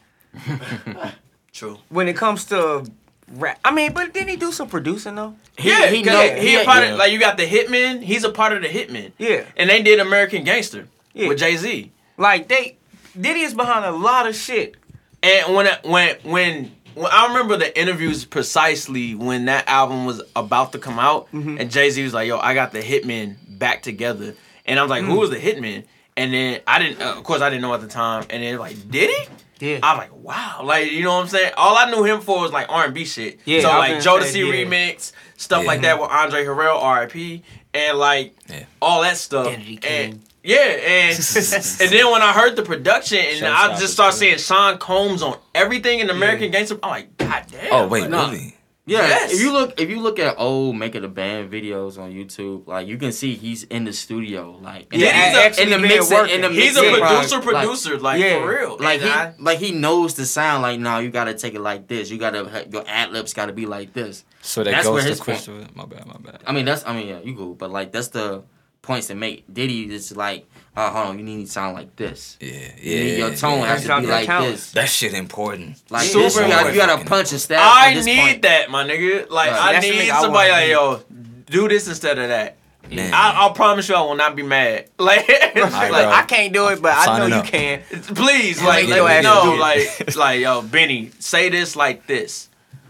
[1.52, 1.78] True.
[1.88, 2.84] when it comes to
[3.32, 3.58] rap.
[3.64, 5.34] I mean, but didn't he do some producing though?
[5.58, 6.20] He, yeah, he he, know.
[6.20, 6.90] he, he- a part yeah.
[6.92, 8.02] of like you got the Hitman.
[8.02, 9.12] He's a part of the Hitman.
[9.18, 11.28] Yeah, And they did American Gangster Yeah.
[11.28, 11.90] with Jay Z.
[12.16, 12.76] like they
[13.20, 14.76] Diddy is behind a lot of shit.
[15.22, 20.72] And when when when when I remember the interviews precisely when that album was about
[20.72, 21.58] to come out, Mm-hmm.
[21.58, 24.34] and Jay Z was like, "Yo, I got the Hitman back together,"
[24.66, 25.18] and I was like, "Who Mm.
[25.20, 25.84] was the Hitman?"
[26.16, 28.26] And then I didn't, uh, of course, I didn't know at the time.
[28.28, 29.26] And then like, did he?
[29.62, 29.78] Yeah.
[29.82, 31.52] I was like, wow, like you know what I'm saying.
[31.56, 33.38] All I knew him for was like R and B shit.
[33.44, 34.52] Yeah, so I like Jodeci yeah.
[34.64, 35.68] remix stuff Yeah.
[35.68, 37.42] like that with Andre Harrell, R.I.P.
[37.72, 38.64] and like Yeah.
[38.80, 39.46] all that stuff.
[39.46, 39.80] Identity and
[40.14, 40.22] King.
[40.42, 41.16] yeah, and
[41.80, 45.38] and then when I heard the production and I just started seeing Sean Combs on
[45.54, 47.72] everything in American Gangster, I'm like, God damn.
[47.72, 48.30] Oh wait, like, Nah.
[48.30, 48.56] really?
[48.84, 49.32] Yeah, Yes.
[49.34, 52.88] if you look if you look at old making a band videos on YouTube, like
[52.88, 55.76] you can see he's in the studio, like in Yeah, the, he's a- in the
[55.78, 58.40] being mixing, in the He's a producer, pro- like- producer, like, yeah.
[58.40, 58.76] for real.
[58.80, 60.62] Like And he, I- like he knows the sound.
[60.62, 62.10] Like, no, you gotta take it like this.
[62.10, 64.24] You gotta your ad libs gotta be like this.
[64.40, 66.40] So that That's where goes to his point- My bad, my bad.
[66.44, 68.42] I mean, that's I mean, yeah, you go, but like that's the
[68.82, 69.44] points to make.
[69.52, 70.44] Diddy is like,
[70.76, 72.36] oh, hold on, you need to sound like this.
[72.40, 72.56] Yeah, You
[72.96, 73.04] yeah.
[73.04, 73.66] need- your tone yeah.
[73.66, 74.52] has to be like talent.
[74.52, 74.72] this.
[74.72, 75.80] That shit important.
[75.90, 77.58] Like Super this, you gotta, you gotta punch and stab.
[77.60, 78.42] I at this need point.
[78.42, 79.30] that, my nigga.
[79.30, 79.60] Like Right.
[79.60, 81.02] I That's need nigga I somebody like yo,
[81.46, 82.56] do this instead of that.
[82.90, 83.14] Man.
[83.14, 84.86] I, I promise you, I will not be mad.
[84.98, 86.06] Like, it's Alright, like.
[86.06, 87.80] I can't do it, but I know Signing you can.
[88.14, 91.48] please, Yeah, like, make let your me ass know, do like, like, yo, Benny, say
[91.48, 92.48] this like this.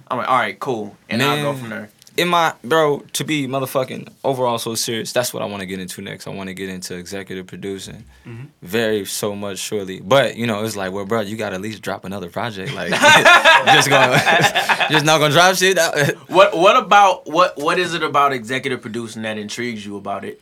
[0.08, 1.88] I'm like, all right, cool, and I'll go from there.
[2.18, 5.80] In my bro to be motherfucking overall so serious that's what i want to get
[5.80, 8.44] into next i want to get into executive producing Mm-hmm.
[8.62, 11.82] very so much surely but you know it's like well bro you gotta at least
[11.82, 12.90] drop another project like
[13.74, 14.10] just going
[14.90, 15.78] just not gonna drop shit.
[16.28, 20.40] What, what about what, what is it about executive producing that intrigues you about it?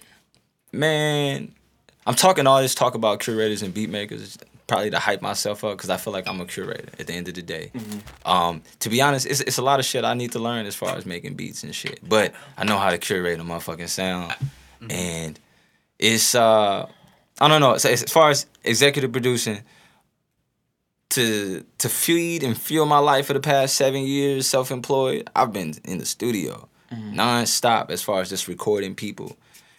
[0.73, 1.53] man
[2.07, 4.39] i'm talking all this talk about curators and beat makers
[4.71, 7.27] probably to hype myself up because i feel like i'm a curator at the end
[7.29, 7.71] of the day.
[8.25, 10.75] Um, to be honest it's, it's a lot of shit i need to learn as
[10.77, 14.35] far as making beats and shit but i know how to curate a motherfucking sound.
[14.89, 15.39] And
[15.99, 16.87] it's uh
[17.41, 19.59] i don't know as as far as executive producing
[21.11, 25.75] to to feed and fuel my life for the past seven years self-employed i've been
[25.85, 29.37] in the studio non-stop as far as just recording people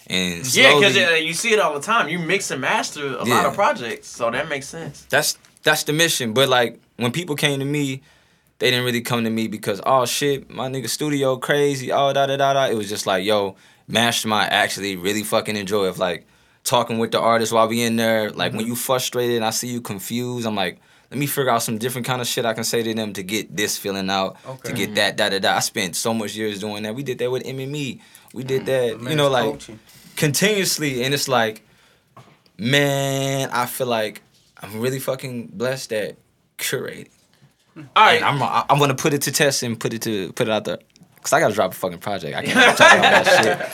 [0.08, 2.10] and Yeah, because slowly- you see it all the time.
[2.10, 5.06] You mix and master a lot of projects, so that makes sense.
[5.10, 6.34] that's that's the mission.
[6.34, 8.02] But like when people came to me,
[8.60, 12.26] they didn't really come to me because oh shit, my nigga studio crazy, oh da
[12.28, 12.66] da da da.
[12.68, 13.56] It was just like yo,
[13.88, 16.26] Mastermind actually really fucking enjoy of like
[16.64, 18.30] talking with the artist while we in there.
[18.30, 18.70] Like when mm-hmm.
[18.70, 20.80] you frustrated and I see you confused, I'm like.
[21.12, 23.22] Let me figure out some different kind of shit I can say to them to
[23.22, 24.70] get this feeling out, okay.
[24.70, 25.58] to get that, da da da.
[25.58, 26.96] I spent so much years doing that.
[26.96, 28.00] We did that with MME.
[28.34, 29.80] We did mm, that, you know, like Coaching.
[30.16, 31.64] continuously, and it's like,
[32.58, 34.22] man, I feel like
[34.62, 36.16] I'm really fucking blessed that
[36.58, 37.10] curated.
[37.76, 40.48] All right, And I'm I'm gonna put it to test and put it to put
[40.48, 40.80] it out there.
[41.22, 42.36] Cause I gotta drop a fucking project.
[42.36, 43.70] I can't talk about that shit.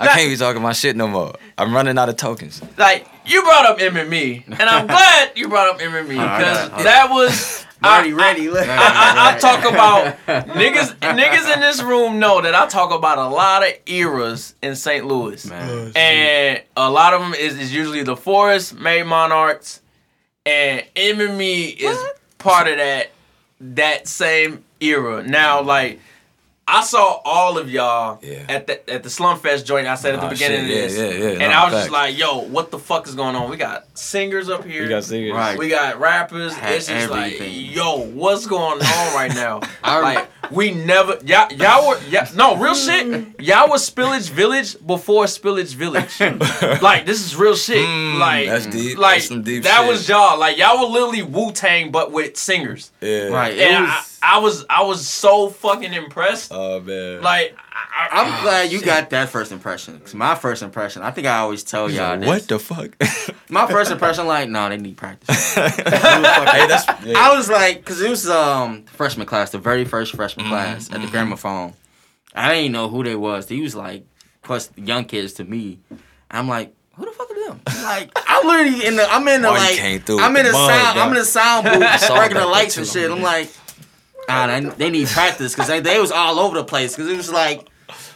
[0.00, 1.34] I can't be talking my shit no more.
[1.58, 2.62] I'm running out of tokens.
[2.78, 6.08] like you brought up M and me, and I'm glad you brought up M and
[6.08, 6.84] me because got it.
[6.84, 8.50] that was Already ready.
[8.50, 8.68] Look.
[8.68, 10.94] I, I, I talk about niggas.
[10.98, 15.06] Niggas in this room know that I talk about a lot of eras in St.
[15.06, 15.68] Louis, Man.
[15.70, 19.80] Oh, and a lot of them is, is usually the Forest, May Monarchs,
[20.44, 21.98] and M and me is
[22.36, 23.12] part of that
[23.60, 25.22] that same era.
[25.22, 26.00] Now, like.
[26.72, 28.44] I saw all of y'all Yeah.
[28.48, 29.86] at the at the Slumfest joint.
[29.86, 31.74] I said at the Oh, beginning shit, of this, yeah, yeah, and no, I was
[31.74, 33.50] just like, "Yo, what the fuck is going on?
[33.50, 34.82] We got singers up here.
[34.84, 35.32] You got singers.
[35.34, 35.58] Right.
[35.58, 36.52] We got rappers.
[36.62, 37.40] It's just everything.
[37.66, 39.60] like, yo, what's going on right now?
[39.84, 43.40] I like, we never, y'all, y'all were, yeah, no, real shit.
[43.40, 46.18] Y'all was Spillage Village before Spillage Village.
[46.82, 47.84] like, this is real shit.
[47.86, 48.98] Mm, like, that's deep.
[48.98, 49.88] Like, That's some deep that shit.
[49.88, 50.38] was y'all.
[50.38, 52.90] Like, y'all were literally Wu Tang, but with singers.
[53.00, 53.28] Yeah.
[53.28, 53.54] Right.
[53.56, 56.52] It was, I, I was, I was so fucking impressed.
[56.54, 57.22] Oh man.
[57.22, 59.98] like, I, I, I'm glad you got that first impression.
[60.00, 62.26] 'Cause my first impression, I think I always tell y'all this.
[62.26, 62.96] what the fuck?
[63.48, 65.54] My first impression, like, no, they need practice.
[65.54, 67.14] hey, that's yeah.
[67.16, 70.90] I was like, cause it was um freshman class, the very first freshman Mm-hmm, class
[70.92, 71.72] at the gramophone.
[72.34, 73.48] I didn't know who they was.
[73.48, 74.04] He was like,
[74.42, 75.80] plus young kids to me.
[76.30, 77.60] I'm like, who the fuck are them?
[77.82, 80.94] Like, I'm literally in the, I'm in the Oh, like, I'm in the the sound,
[80.94, 80.96] dog.
[80.96, 83.10] I'm in the sound booth, saw breaking the lights and shit.
[83.10, 83.50] I'm like,
[84.30, 87.16] ah, they, they need practice, cause they, they was all over the place, cause it
[87.16, 87.68] was like,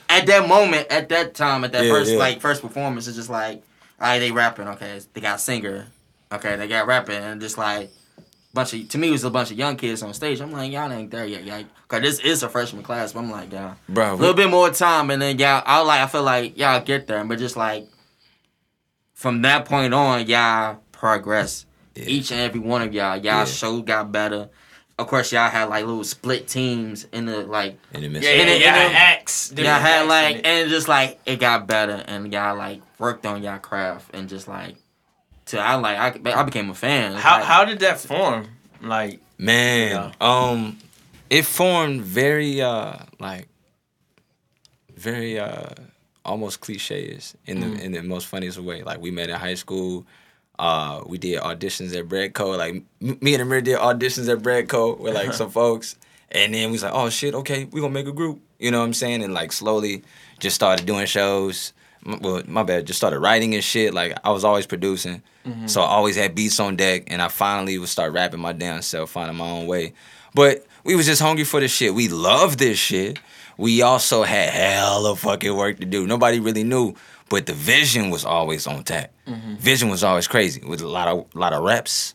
[0.08, 2.18] at that moment, at that time, at that Yeah, first yeah.
[2.18, 3.62] like first performance, it's just like,
[4.00, 5.86] all right, they rapping, okay, they got singer,
[6.32, 7.90] okay, they got rapping, and just like
[8.52, 10.40] bunch of to me it was a bunch of young kids on stage.
[10.40, 11.64] I'm like, y'all ain't there yet, y'all.
[11.88, 14.70] Cause this is a freshman class, but I'm like, y'all, Bro, a little bit more
[14.70, 17.88] time, and then y'all, I like, I feel like y'all get there, but just like
[19.12, 21.66] from that point on, y'all progress.
[21.94, 22.04] Yeah.
[22.06, 23.44] Each and every one of y'all, y'all Yeah.
[23.44, 24.48] show got better.
[24.96, 28.34] Of course, y'all had like little split teams in the like in the midst yeah,
[28.34, 29.52] of yeah, and yeah, and acts.
[29.56, 30.46] y'all had like it.
[30.46, 34.46] and just like it got better and y'all like worked on y'all craft and just
[34.46, 34.76] like
[35.46, 37.12] to I like I, I became a fan.
[37.12, 38.48] How like, how did that form?
[38.80, 40.78] Like, Man, um,
[41.28, 43.48] it formed very uh like
[44.94, 45.70] very uh
[46.24, 48.82] almost cliches in the in the most funniest way.
[48.82, 50.06] Like we met in high school.
[50.58, 52.56] Uh, we did auditions at Bradco.
[52.56, 55.96] Like m- me and Amir did auditions at Bradco with like some folks,
[56.30, 58.40] and then we was like, oh shit, okay, we gonna make a group.
[58.58, 59.22] You know what I'm saying?
[59.24, 60.02] And like slowly,
[60.38, 61.72] just started doing shows.
[62.06, 62.86] M- Well, my bad.
[62.86, 63.92] Just started writing and shit.
[63.94, 65.22] Like I was always producing,
[65.66, 67.04] so I always had beats on deck.
[67.08, 69.92] And I finally would start rapping my damn self, finding my own way.
[70.34, 71.94] But we was just hungry for this shit.
[71.94, 73.18] We loved this shit.
[73.56, 76.06] We also had hell of fucking work to do.
[76.08, 76.94] Nobody really knew,
[77.28, 79.12] but the vision was always on tap.
[79.26, 79.54] Mm-hmm.
[79.56, 82.14] Vision was always crazy with a lot of lot of reps.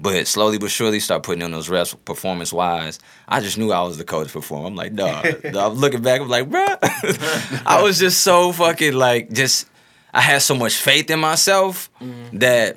[0.00, 3.00] But slowly but surely, start putting in those reps performance wise.
[3.26, 4.68] I just knew I was the coach performer.
[4.68, 5.26] I'm like, dog.
[5.44, 7.62] I'm looking back, I'm like, bruh.
[7.66, 9.68] I was just so fucking like, just,
[10.14, 12.38] I had so much faith in myself mm-hmm.
[12.38, 12.76] that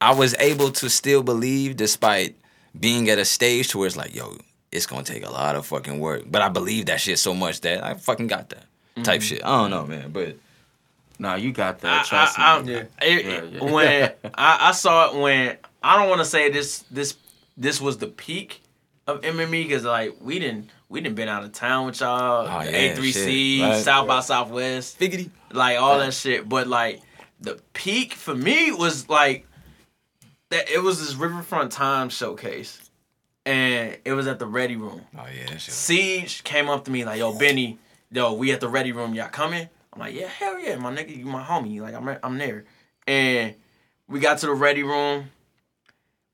[0.00, 2.36] I was able to still believe despite
[2.78, 4.36] being at a stage to where it's like, yo,
[4.70, 6.24] it's gonna take a lot of fucking work.
[6.26, 8.66] But I believe that shit so much that I fucking got that
[9.02, 9.20] type mm-hmm.
[9.20, 9.44] shit.
[9.44, 10.10] I don't know, man.
[10.12, 10.36] But
[11.18, 12.06] No, you got that.
[12.06, 12.74] Trust I, me.
[12.74, 13.64] I, it- Yeah, it- yeah.
[13.72, 17.16] when I, I saw it when I don't want to say this this
[17.56, 18.62] this was the peak
[19.06, 22.60] of MME because like we didn't we didn't been out of town with y'all Oh,
[22.68, 23.82] yeah, A3C right.
[23.84, 25.30] South by Southwest figgity.
[25.52, 27.00] like all that shit but like
[27.40, 29.46] the peak for me was like
[30.50, 32.80] that it was this Riverfront Times showcase
[33.44, 35.72] and it was at the Ready Room Oh yeah, that shit.
[35.74, 37.78] Siege came up to me like, "Yo, Benny,
[38.10, 39.14] yo, we at the ready room.
[39.14, 41.80] Y'all coming?" I'm like, "Yeah, hell yeah, my nigga, you my homie.
[41.80, 42.64] Like, I'm I'm there."
[43.06, 43.54] And
[44.08, 45.30] we got to the ready room.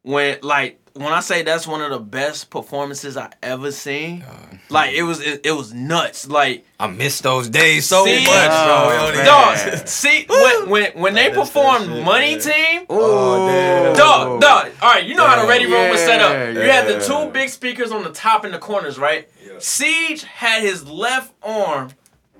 [0.02, 4.56] When like when I say that's one of the best performances I ever seen, uh,
[4.68, 5.06] like it hmm.
[5.06, 6.28] was it, it was nuts.
[6.28, 8.16] Like I miss those days so See?
[8.16, 8.88] much, bro.
[8.90, 12.40] Oh, Yo, dog, see when when when they That is performed shit, Money man.
[12.40, 13.94] Team, Oh.
[13.94, 14.72] Dog, dog.
[14.82, 16.32] All right, you know how the ready room was set up.
[16.32, 19.28] Yeah, You had the two big speakers on the top and the corners, right?
[19.60, 21.90] Siege had his left arm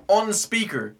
[0.09, 0.95] on the speaker,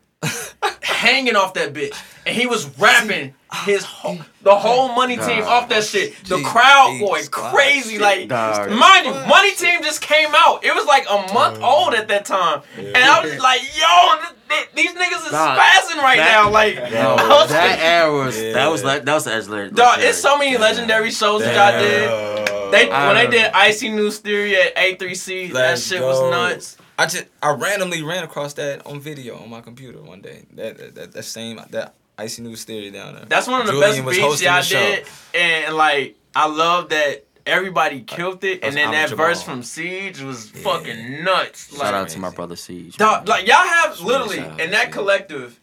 [0.82, 1.96] hanging off that bitch,
[2.26, 3.34] and he was rapping
[3.66, 5.44] his uh, whole, the whole money team Dog.
[5.44, 6.16] off that shit.
[6.26, 7.52] The Jeez, crowd jeez, going wow.
[7.52, 8.70] crazy, like Dog.
[8.72, 10.64] mind you, money team just came out.
[10.64, 14.34] It was like a month old at that time, and I was like, yo, th-
[14.50, 16.76] th- these niggas is Dog, spazzing right that- now, like.
[16.92, 18.54] No, was that like, era was Yeah.
[18.54, 19.72] that was like that was legendary.
[19.72, 22.72] Dog, it's so many legendary shows that y'all did.
[22.74, 26.78] They when they did Icy News Theory at A3C, that Let's shit was nuts.
[26.98, 30.46] I just I randomly ran across that on video on my computer one day.
[30.54, 33.26] That that, that, that same that icy news theory down there.
[33.26, 34.78] That's one of the Julian best beats y'all the show.
[34.80, 39.26] did, and like I love that everybody uh, killed it, and then that Jamal.
[39.28, 41.70] verse from Siege was fucking nuts.
[41.72, 42.98] Shout Like, out to my brother Siege.
[42.98, 45.60] dog, like y'all have literally shout out in that collective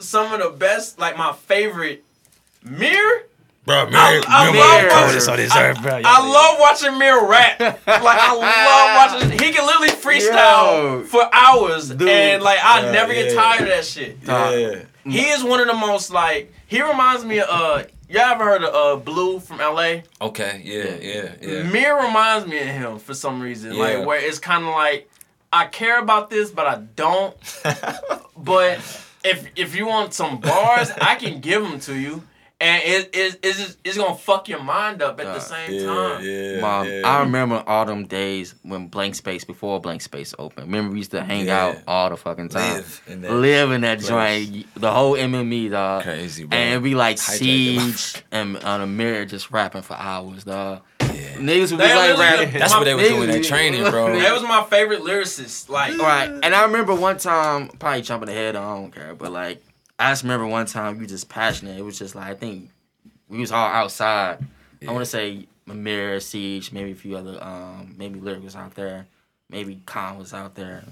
[0.00, 2.04] some of the best, like my favorite.
[2.64, 3.24] Mirror,
[3.64, 6.00] Bro, I- I love watching- coldest on this earth, bro.
[6.04, 7.60] I love watching Mirror rap.
[7.60, 9.30] like I love watching.
[9.38, 11.04] He can literally freestyle Yo.
[11.04, 12.08] for hours, Dude.
[12.08, 14.18] and like I Yeah, never get tired of that shit.
[14.24, 14.82] Yeah.
[15.04, 16.52] He is one of the most like.
[16.66, 17.48] He reminds me of.
[17.48, 20.02] uh Y'all ever heard of uh Blu from L.A.?
[20.20, 20.60] Okay.
[20.64, 20.96] Yeah.
[21.00, 21.32] Yeah.
[21.40, 21.62] Yeah.
[21.70, 23.72] Mir reminds me of him for some reason.
[23.72, 23.80] Yeah.
[23.82, 25.08] Like where it's kind of like
[25.50, 27.34] I care about this, but I don't.
[28.36, 28.78] But
[29.24, 32.22] if if you want some bars, I can give them to you,
[32.62, 35.72] and it, it it's just, it's gonna fuck your mind up at the Uh, same
[35.74, 35.86] yeah.
[35.86, 36.24] time.
[36.24, 36.60] Yeah.
[36.60, 37.02] Mom, yeah.
[37.04, 40.66] I remember all them days when Blank Space before Blank Space opened.
[40.68, 41.64] Remember we used to hang Yeah.
[41.66, 42.74] out all the fucking time.
[42.76, 43.32] live in that.
[43.32, 46.04] Live in that joint, the whole MME dog.
[46.04, 46.56] Crazy, bro.
[46.58, 47.38] And we'd be like Hijacked.
[47.38, 50.82] Siege and on a mirror just rapping for hours, dog.
[51.00, 51.08] Yeah.
[51.36, 52.58] Niggas would be They like really- rapping.
[52.60, 54.18] That's what they was Niggas doing at training, bro.
[54.18, 55.68] That was my favorite lyricist.
[55.68, 56.30] Like Right.
[56.42, 59.62] And I remember one time, probably jumping ahead, I don't care, but like,
[60.02, 61.78] I just remember one time you just passionate.
[61.78, 62.70] It was just like, I think
[63.28, 64.44] we was all outside.
[64.86, 68.74] I want to say Mirror, Siege, maybe a few other, um, maybe Lyric was out
[68.74, 69.06] there,
[69.48, 70.82] maybe Khan was out there.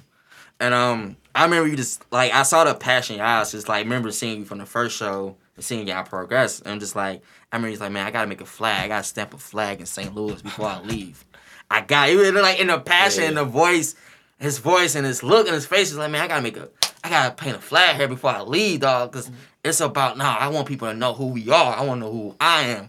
[0.61, 3.51] And um, I remember you just, like, I saw the passion in your eyes.
[3.51, 6.61] Just like, remember seeing you from the first show and seeing y'all progress.
[6.61, 8.85] And I'm just like, I remember he's like, man, I got to make a flag.
[8.85, 10.15] I got to stamp a flag in St.
[10.15, 11.25] Louis before I leave.
[11.71, 12.17] I got it.
[12.17, 13.95] was like in the passion, in the voice,
[14.39, 16.69] his voice and his look and his face is like, man, I gotta make a,
[17.03, 19.31] I gotta paint a flag here before I leave, dog, because
[19.65, 20.37] it's about now.
[20.39, 21.75] I want people to know who we are.
[21.77, 22.89] I want to know who I am,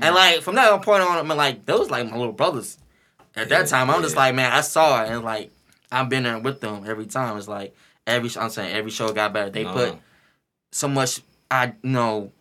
[0.00, 2.78] and like from that point on, I'm like those like my little brothers.
[3.34, 5.50] At that time, I'm just like, man, I saw it, and like
[5.92, 7.36] I've been there with them every time.
[7.38, 7.74] It's like
[8.06, 9.50] every, I'm saying every show got better.
[9.50, 9.72] They Nah.
[9.72, 9.96] put
[10.72, 12.32] so much, I you know,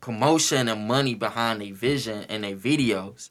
[0.00, 3.30] promotion and money behind their vision and their videos.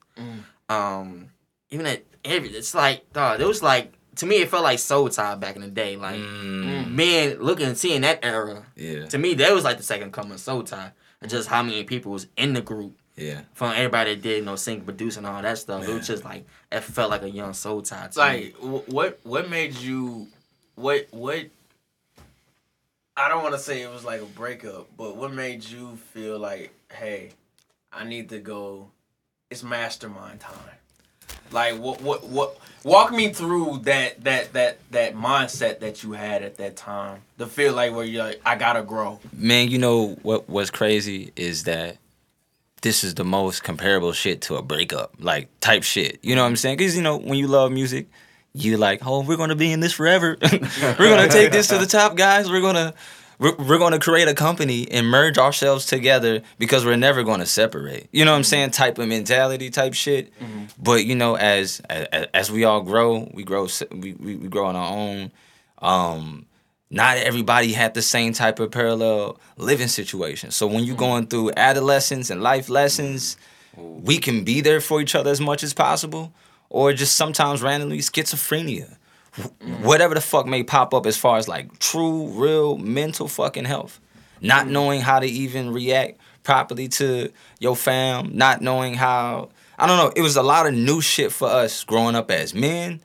[0.70, 1.30] Um,
[1.70, 5.10] even at every, it's like, dog, it was like to me, it felt like Soul
[5.10, 5.96] Tie back in the day.
[5.96, 9.06] Like Mm, man, looking and seeing that era, yeah.
[9.08, 10.92] to me, that was like the second coming of Soul Tie.
[11.22, 13.42] And just how many people was in the group Yeah.
[13.54, 15.88] from everybody that did, you know, sing, producing, all that stuff.
[15.88, 17.98] It was just like it felt like a young Soul Tie.
[18.00, 18.24] To It's me.
[18.24, 18.56] like
[18.88, 20.28] what what made you
[20.76, 21.46] what what
[23.16, 26.38] I don't want to say it was like a breakup, but what made you feel
[26.38, 27.32] like, hey,
[27.92, 28.92] I need to go?
[29.50, 30.54] It's mastermind time.
[31.52, 32.58] Like what what what?
[32.84, 37.22] Walk me through that that that that mindset that you had at that time.
[37.38, 39.20] The feel like where you're like, I gotta grow.
[39.34, 41.98] Man, you know what what's crazy is that
[42.82, 46.20] this is the most comparable shit to a breakup, like type shit.
[46.22, 46.78] You know what I'm saying?
[46.78, 48.08] Because you know when you love music,
[48.54, 50.38] you like, oh, we're gonna be in this forever.
[50.42, 52.50] we're gonna take this to the top, guys.
[52.50, 52.94] We're gonna
[53.40, 58.08] we're, we're gonna create a company and merge ourselves together because we're never gonna separate.
[58.12, 58.50] You know what I'm mm-hmm.
[58.50, 58.72] saying?
[58.72, 60.34] Type of mentality, type shit.
[60.40, 60.66] Mm-hmm.
[60.82, 64.66] But you know, as, as as we all grow, we grow we, we, we grow
[64.66, 65.32] on our own.
[65.80, 66.46] Um,
[66.90, 70.52] not everybody had the same type of parallel living situation.
[70.52, 71.06] So when you're mm-hmm.
[71.06, 73.38] going through adolescence and life lessons,
[73.76, 76.34] we can be there for each other as much as possible,
[76.70, 78.98] or just sometimes randomly schizophrenia,
[79.82, 84.00] whatever the fuck may pop up as far as like true, real mental fucking health,
[84.42, 84.72] not mm.
[84.72, 89.50] knowing how to even react properly to your fam, not knowing how.
[89.80, 90.12] I don't know.
[90.16, 93.00] It was a lot of new shit for us growing up as men.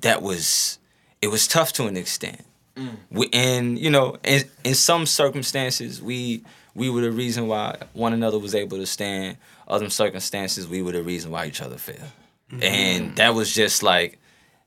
[0.00, 0.78] That was
[1.20, 2.44] it was tough to an extent.
[2.76, 2.96] Mm.
[3.10, 6.44] We, and you know, in in some circumstances, we
[6.74, 9.36] we were the reason why one another was able to stand.
[9.66, 11.96] Other circumstances, we were the reason why each other fell.
[12.52, 12.64] Mm.
[12.64, 14.18] And that was just like,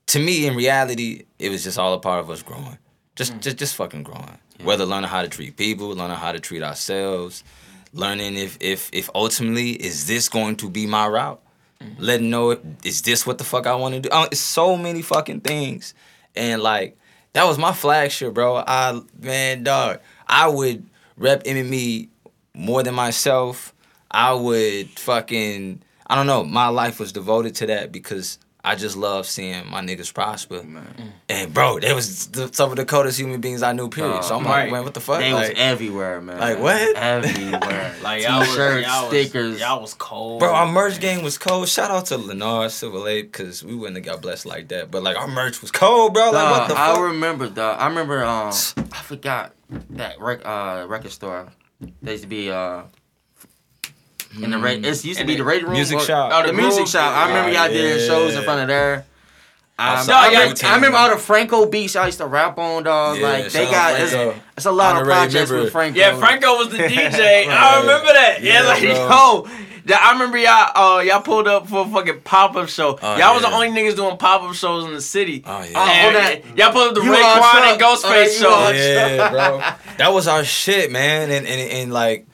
[0.08, 2.78] to me, in reality, it was just all a part of us growing.
[3.14, 3.40] Just mm.
[3.40, 4.38] just just fucking growing.
[4.62, 7.44] Whether learning how to treat people, learning how to treat ourselves,
[7.92, 11.42] learning if if if ultimately is this going to be my route
[11.82, 12.02] mm-hmm.
[12.02, 14.08] letting know is this what the fuck I want to do.
[14.12, 15.94] Oh, it's so many fucking things,
[16.34, 16.96] and like
[17.32, 18.56] that was my flagship, bro.
[18.66, 20.86] I man, dog, I would
[21.16, 22.08] rep MME
[22.54, 23.74] more than myself.
[24.10, 26.44] I would fucking I don't know.
[26.44, 30.62] My life was devoted to that because I just love seeing my niggas prosper.
[30.62, 31.14] Man.
[31.28, 33.88] And bro, they was the, some of the coldest human beings I knew.
[33.88, 34.22] Period.
[34.22, 34.62] so I'm Right.
[34.64, 35.18] like, man, what the fuck?
[35.18, 36.38] They was everywhere, man.
[36.38, 36.96] like what?
[36.96, 37.94] Everywhere.
[38.02, 39.60] Like y'all T-shirts, y'all was, stickers.
[39.60, 40.40] Y'all was cold.
[40.40, 41.68] Bro, our merch game was cold.
[41.68, 44.90] Shout out to Lennar Silver Lake because we wouldn't have got blessed like that.
[44.90, 46.30] But like our merch was cold, bro.
[46.30, 46.98] Like Dog, what the fuck?
[46.98, 47.80] I remember, dog.
[47.80, 48.24] I remember.
[48.24, 49.54] Um, I forgot
[49.90, 51.48] that rec- uh, record store.
[52.00, 52.82] There used to be uh,
[54.40, 55.74] in the ra- it used to In be the the radio room.
[55.74, 56.30] Music or- shop.
[56.32, 57.14] Oh, The, the music Groove shop.
[57.16, 59.04] I remember y'all did shows in front of there.
[59.78, 60.70] I, Outside I, remember, routine.
[60.70, 63.16] I remember all the Franco beats I used to rap on, dog.
[63.18, 64.12] Yeah, like they got it's,
[64.56, 65.64] it's a lot of projects member.
[65.64, 65.98] with Franco.
[65.98, 67.46] Yeah, Franco was the DJ.
[67.48, 68.42] I remember that.
[68.42, 68.90] Yeah, Yeah, like bro.
[68.92, 69.48] yo,
[69.86, 70.98] that- I remember y'all.
[70.98, 72.98] Uh, y'all pulled up for a fucking pop up show.
[73.02, 75.42] Oh, y'all was the only niggas doing pop up shows in the city.
[75.44, 75.66] Oh, yeah.
[75.90, 78.70] And Oh, that- y'all pulled up the You Raekwon and Ghostface Uh, You show.
[78.70, 79.58] Yeah, bro.
[79.96, 81.30] That was our shit, man.
[81.30, 82.26] And and, and like,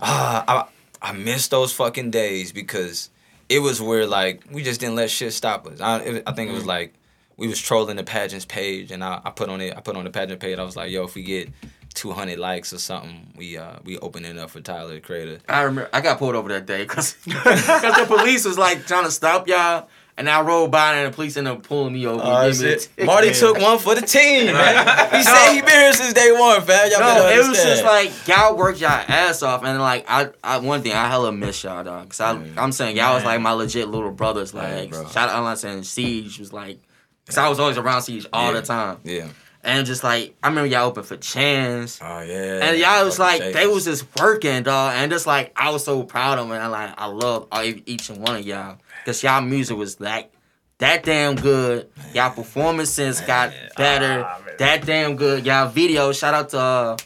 [0.00, 0.68] ah, I
[1.02, 3.10] I miss those fucking days because
[3.48, 5.80] it was where like we just didn't let shit stop us.
[5.80, 6.94] I it, I think it was like
[7.36, 9.76] we was trolling the pageants page, and I, I put on it.
[9.76, 10.58] I put on the pageant page.
[10.58, 11.50] I was like, yo, if we get.
[11.94, 13.32] 200 likes or something.
[13.36, 15.40] We uh we open it up for Tyler the Creator.
[15.46, 19.10] I remember I got pulled over that day because the police was like trying to
[19.10, 19.88] stop y'all,
[20.18, 22.22] and I rolled by and the police ended up pulling me over.
[22.22, 22.88] Oh and giving me a shit!
[22.96, 23.06] ticket.
[23.06, 25.10] Marty took one for the team, man.
[25.16, 26.90] He said he been here since day one, fam.
[26.90, 30.58] Y'all No, it was just like y'all worked y'all ass off, and like I, I
[30.58, 32.10] one thing I hella miss y'all, dog.
[32.10, 34.52] Cause I, I'm saying y'all was like my legit little brothers.
[34.54, 35.04] Yeah, Like bro.
[35.08, 36.78] shout out, I'm not saying Siege was like,
[37.26, 38.60] cause I was always around Siege all Yeah.
[38.60, 39.28] the time, yeah.
[39.64, 42.00] and just like I remember y'all open for Chance.
[42.02, 42.64] Oh yeah.
[42.68, 45.84] And y'all was Fucking like, they was just working, dog, and just like I was
[45.84, 47.48] so proud of them, and like I love
[47.86, 50.32] each and one of y'all, cause y'all music was like
[50.78, 51.88] that damn good.
[52.12, 55.46] Y'all performances got better, Ah, that damn good.
[55.46, 56.96] Y'all video, shout out to uh,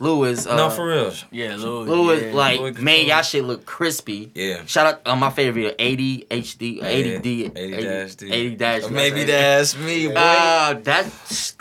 [0.00, 0.46] Lewis.
[0.46, 1.12] Uh, no for real.
[1.30, 1.88] Yeah, Louis.
[1.88, 2.32] Lewis yeah.
[2.32, 4.30] like Louis made y'all shit look crispy.
[4.34, 4.64] Yeah.
[4.66, 8.32] Shout out on my favorite video, 80 HD, 80 D, 80 dash D.
[8.32, 8.90] 80 dash.
[8.90, 10.14] Maybe that's me, boy.
[10.14, 11.06] Uh, that.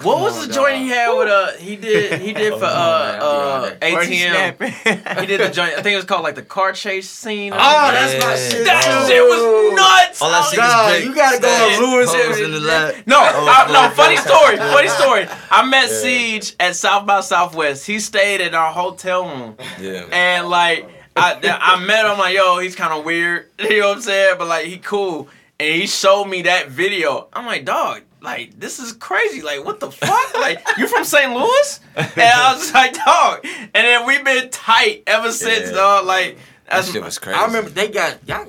[0.03, 3.95] What was the joint he had with uh he did he did for uh man,
[3.95, 5.19] uh he ATM.
[5.21, 5.73] He did the joint.
[5.73, 7.53] I think it was called like the car chase scene.
[7.53, 8.49] Oh, that's my Yeah.
[8.49, 8.65] shit.
[8.65, 9.07] that too.
[9.11, 10.21] shit was nuts.
[10.21, 12.95] All I see Dog, is Blake you gotta go Snap, on Lewis in the lap.
[13.05, 13.89] No, Oh, no.
[13.91, 14.57] Funny story.
[14.57, 15.27] Funny story.
[15.49, 17.85] I met Siege at South by Southwest.
[17.85, 20.05] He stayed in our hotel room, Yeah.
[20.11, 22.17] and like I, I met him.
[22.19, 23.47] Like, yo, he's kind of weird.
[23.59, 24.35] You know what I'm saying?
[24.37, 25.29] But like, he cool.
[25.59, 27.27] And he showed me that video.
[27.33, 28.01] I'm like, dog.
[28.21, 29.41] Like this is crazy.
[29.41, 30.33] Like what the fuck?
[30.39, 31.31] Like you from St.
[31.33, 31.79] Louis?
[31.95, 33.39] And I was like, dog.
[33.43, 35.75] And then we've been tight ever since, Yeah.
[35.75, 36.05] dog.
[36.05, 37.39] Like That that's shit was crazy.
[37.39, 38.45] I remember they got y'all.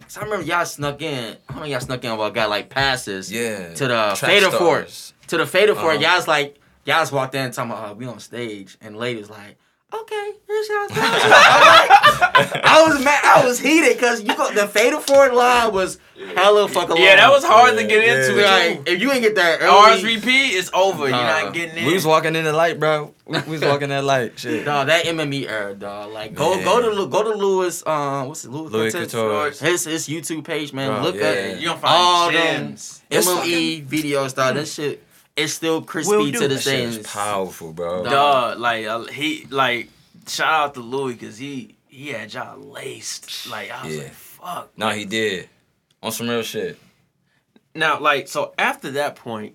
[0.00, 1.34] 'cause I remember y'all snuck in.
[1.48, 3.74] I remember y'all snuck in while got like passes Yeah.
[3.74, 4.88] to the Track Fader Fort.
[4.88, 5.12] stars.
[5.28, 5.96] To the Fader Fort.
[5.96, 6.14] Uh-huh.
[6.14, 6.56] Y'all's like
[6.88, 9.58] y'all's walked in talking about uh, we on stage, and the lady was like,
[9.92, 13.20] "Okay, here's y'all." stage." I'm like, I was mad.
[13.24, 15.98] I was heated because you got the Fader Fort line was
[16.34, 16.98] hella fucking long.
[16.98, 18.26] yeah, that was hard to get yeah.
[18.26, 18.42] into.
[18.42, 21.04] Like, if you ain't get that early, RSVP it's over.
[21.04, 21.86] You're not getting in.
[21.86, 23.14] We was walking in the light, bro.
[23.26, 24.32] We, we was walking that light.
[24.38, 24.64] Shit.
[24.64, 26.12] Dog, that MME era, dog.
[26.12, 26.64] Like, go Man.
[26.64, 27.86] go to go to Lewis.
[27.86, 28.50] Um, what's it?
[28.50, 29.12] Louis, Louis Cortez?
[29.12, 29.50] Couture.
[29.50, 30.90] His his YouTube page, man.
[30.90, 31.22] Bro, Look yeah.
[31.22, 33.02] at You gonna find all them gems.
[33.10, 34.54] It's MME videos, dog.
[34.54, 35.04] That shit
[35.38, 36.40] is still Will crispy do.
[36.40, 36.86] to the That shit day.
[36.86, 38.02] was powerful, bro.
[38.04, 38.10] Dog.
[38.12, 39.88] Dog, like uh, he like
[40.26, 43.48] shout out to Louis because he he had y'all laced.
[43.48, 44.02] Like I was Yeah.
[44.02, 44.70] like, fuck.
[44.76, 45.48] No, he did.
[46.02, 46.78] On some real shit.
[47.74, 49.54] Now, like so after that point,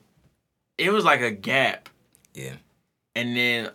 [0.77, 1.89] it was like a gap,
[2.33, 2.55] Yeah.
[3.15, 3.69] and then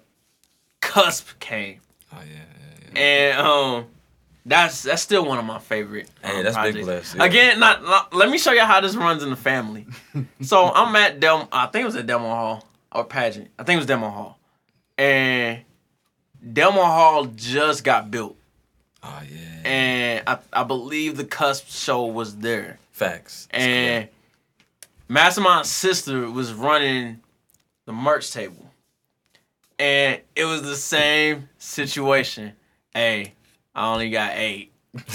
[0.81, 1.81] Cusp came,
[2.13, 2.35] Oh yeah.
[2.35, 3.01] yeah, yeah.
[3.01, 3.87] and um.
[4.49, 6.09] That's that's still one of my favorite.
[6.23, 6.85] Hey, um, that's Big projects.
[6.85, 7.25] Bless, yeah.
[7.25, 9.87] Again, not, not- let me show you how this runs in the family.
[10.41, 11.49] so I'm at Del.
[11.53, 13.51] I think it was at Delmar Hall or pageant.
[13.59, 14.39] I think it was Delmar Hall,
[14.97, 15.61] and
[16.53, 18.37] Delmar Hall just got built.
[19.03, 19.69] Oh yeah.
[19.69, 23.47] and I, I believe the cusp show was there Facts.
[23.53, 24.09] That's and
[25.09, 27.21] mastermind's sister was running
[27.87, 28.73] the merch table
[29.79, 32.53] and it was the same situation
[32.93, 33.35] hey
[33.79, 34.73] i only got eight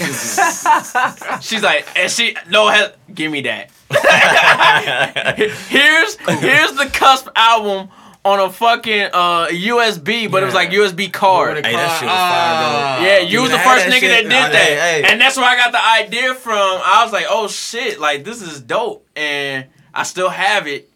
[1.40, 3.70] she's like and she no he- give me that
[5.68, 7.88] here's here's the cusp album
[8.24, 11.56] on a fucking uh USB, but it was like USB card.
[11.64, 13.06] Hey, that shit was fire, though.
[13.06, 14.10] Yeah, you was the first that nigga shit.
[14.10, 14.54] that did Nah, that.
[14.54, 15.12] hey, hey.
[15.12, 16.54] And that's where I got the idea from.
[16.56, 19.06] I was like, oh shit, like this is dope.
[19.14, 20.88] And I still have it.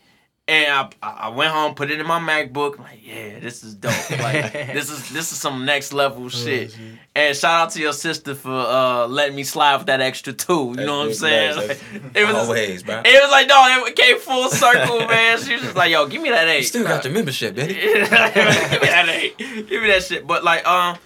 [0.49, 2.78] And I, I went home, put it in my MacBook.
[2.78, 3.92] I'm like, yeah, this is dope.
[4.11, 6.74] Like this is this is some next level shit.
[7.14, 10.74] And shout out to your sister for uh letting me slide with that extra two.
[10.78, 11.59] You know what I'm saying?
[11.59, 11.80] big, Like,
[12.16, 13.03] it was Always, bro.
[13.05, 15.38] it was like, no, it came full circle, man.
[15.38, 16.61] She was just like, yo, give me that eight.
[16.61, 17.74] You still got your membership, baby.
[17.74, 19.36] give me that eight.
[19.36, 20.26] Give me that shit.
[20.26, 20.96] But like, um,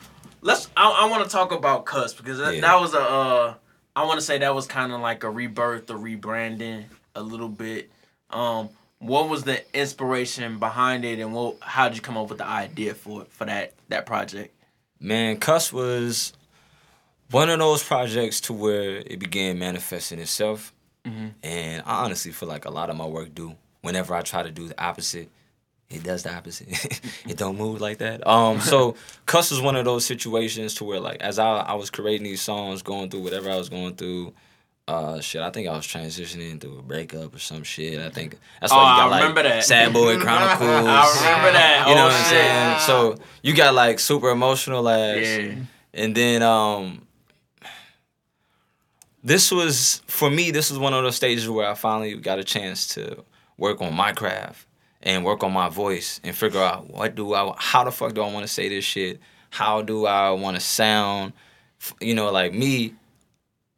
[0.40, 0.68] let's.
[0.76, 2.60] I, I want to talk about Cusp because that, Yeah.
[2.60, 3.00] that was a.
[3.00, 3.54] Uh,
[3.96, 6.84] I want to say that was kind of like a rebirth, a rebranding,
[7.16, 7.90] a little bit.
[8.30, 8.70] Um,
[9.02, 11.56] what was the inspiration behind it, and what?
[11.60, 14.54] How did you come up with the idea for for that that project?
[15.00, 16.32] Man, Cusp was
[17.30, 20.72] one of those projects to where it began manifesting itself.
[21.42, 23.56] And I honestly feel like a lot of my work do.
[23.80, 25.28] Whenever I try to do the opposite,
[25.90, 26.68] it does the opposite.
[27.28, 28.24] it don't move like that.
[28.24, 28.94] Um, so
[29.26, 32.40] Cusp was one of those situations to where like as I, I was creating these
[32.40, 34.32] songs, going through whatever I was going through,
[34.88, 35.40] Uh, shit.
[35.40, 38.00] I think I was transitioning through a breakup or some shit.
[38.00, 39.64] I think that's Oh, why you got I like remember that.
[39.64, 40.60] Sad Boy Chronicles.
[40.68, 41.86] I remember that.
[41.88, 42.78] You know Oh, what I'm saying?
[42.80, 45.18] So you got like super emotional ass.
[45.24, 45.54] Yeah.
[45.94, 47.06] And then um
[49.22, 52.44] this was for me, this was one of those stages where I finally got a
[52.44, 53.24] chance to
[53.56, 54.66] work on my craft
[55.02, 58.22] and work on my voice and figure out what do I how the fuck do
[58.22, 59.20] I want to say this shit?
[59.50, 61.34] How do I want to sound?
[62.00, 62.94] You know, like me,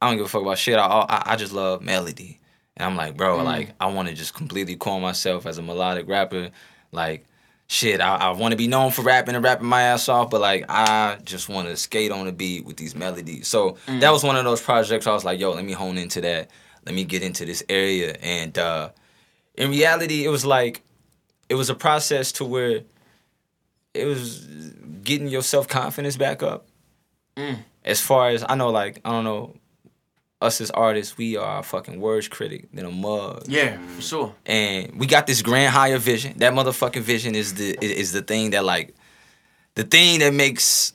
[0.04, 0.78] I don't give a fuck about shit.
[0.78, 2.40] I I, I just love melody.
[2.76, 3.44] And I'm like, bro, mm.
[3.44, 6.50] like I want to just completely call myself as a melodic rapper.
[6.92, 7.24] Like,
[7.68, 10.40] shit, I, I want to be known for rapping and rapping my ass off, but
[10.40, 13.48] like I just want to skate on the beat with these melodies.
[13.48, 14.00] So mm.
[14.00, 15.06] that was one of those projects.
[15.06, 16.50] I was like, yo, let me hone into that.
[16.84, 18.16] Let me get into this area.
[18.20, 18.90] And uh,
[19.54, 20.82] in reality, it was like,
[21.48, 22.82] it was a process to where
[23.94, 24.44] it was
[25.04, 26.66] getting your self confidence back up.
[27.36, 27.58] Mm.
[27.84, 29.56] As far as I know, like I don't know,
[30.40, 34.34] us as artists, we are a fucking words critic than a mug Yeah, for sure.
[34.44, 36.34] and we got this grand higher vision.
[36.38, 38.94] That motherfucking vision is the is the thing that like
[39.74, 40.92] the thing that makes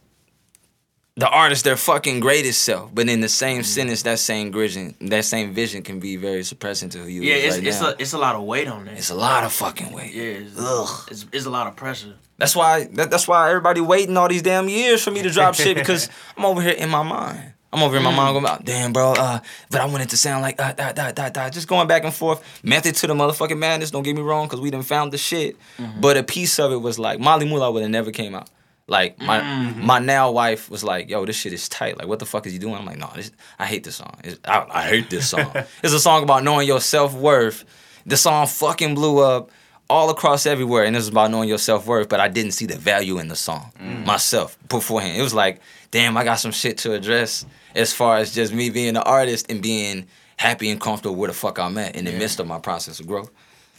[1.15, 2.93] the artist their fucking greatest self.
[2.93, 3.65] But in the same mm.
[3.65, 7.35] sentence, that same vision, that same vision can be very suppressing to who you Yeah,
[7.35, 7.89] it's right it's now.
[7.89, 8.97] a it's a lot of weight on that.
[8.97, 10.13] it's a lot of fucking weight.
[10.13, 11.07] yeah, it's, Ugh.
[11.11, 12.15] it's, it's a lot of pressure.
[12.37, 15.55] That's why that, that's why everybody waiting all these damn years for me to drop
[15.55, 17.53] shit because I'm over here in my mind.
[17.71, 19.39] I'm over in my mind going about, damn, bro, uh,
[19.69, 21.49] but I want it to sound like uh, da, da, da, da.
[21.49, 22.43] Just going back and forth.
[22.63, 25.55] Method to the motherfucking madness, don't get me wrong, because we done found the shit.
[25.99, 28.49] But a piece of it was like, Molly Moolah would have never came out.
[28.87, 31.99] Like, my my now wife was like, yo, this shit is tight.
[31.99, 32.73] Like, what the fuck is you doing?
[32.73, 34.19] I'm like, no, this, I hate this song.
[34.45, 35.51] I, I hate this song.
[35.83, 37.65] it's a song about knowing your self worth.
[38.07, 39.51] The song fucking blew up
[39.89, 42.09] all across everywhere, and it was about knowing your self worth.
[42.09, 43.71] But I didn't see the value in the song
[44.05, 45.17] myself beforehand.
[45.17, 45.61] It was like,
[45.91, 49.47] damn, I got some shit to address as far as just me being an artist
[49.49, 52.59] and being happy and comfortable where the fuck I'm at in the midst of my
[52.59, 53.31] process of growth.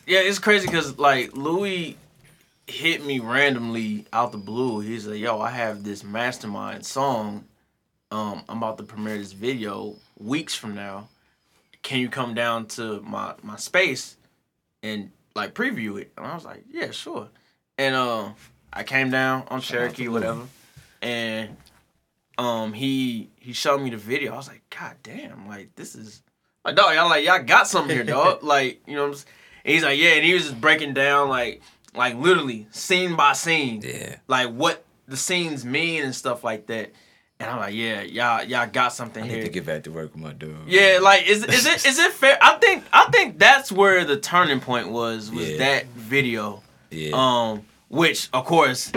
[0.06, 1.96] Yeah, it's crazy because like Louis
[2.66, 4.80] hit me randomly out the blue.
[4.80, 7.44] He's like, "Yo, I have this mastermind song.
[8.10, 11.08] Um, I'm about to premiere this video weeks from now.
[11.82, 14.16] Can you come down to my my space
[14.82, 17.28] and like preview it?" And I was like, "Yeah, sure."
[17.78, 18.34] And um,
[18.72, 20.42] I came down on Cherokee, whatever,
[21.02, 21.56] and
[22.38, 24.32] um, he he showed me the video.
[24.32, 25.48] I was like, "God damn!
[25.48, 26.22] Like this is."
[26.64, 28.42] Like dog, y'all like y'all got something here, dog.
[28.42, 29.26] like you know, what I'm saying?
[29.64, 31.62] And he's like, yeah, and he was just breaking down like,
[31.94, 34.16] like literally scene by scene, Yeah.
[34.28, 36.92] like what the scenes mean and stuff like that.
[37.40, 39.36] And I'm like, yeah, y'all, y'all got something I here.
[39.38, 40.54] need to get back to work with my dude.
[40.66, 42.36] yeah, like is is it is it fair?
[42.42, 45.56] I think I think that's where the turning point was was Yeah.
[45.58, 46.62] that video.
[46.90, 47.12] Yeah.
[47.14, 48.92] Um, which of course,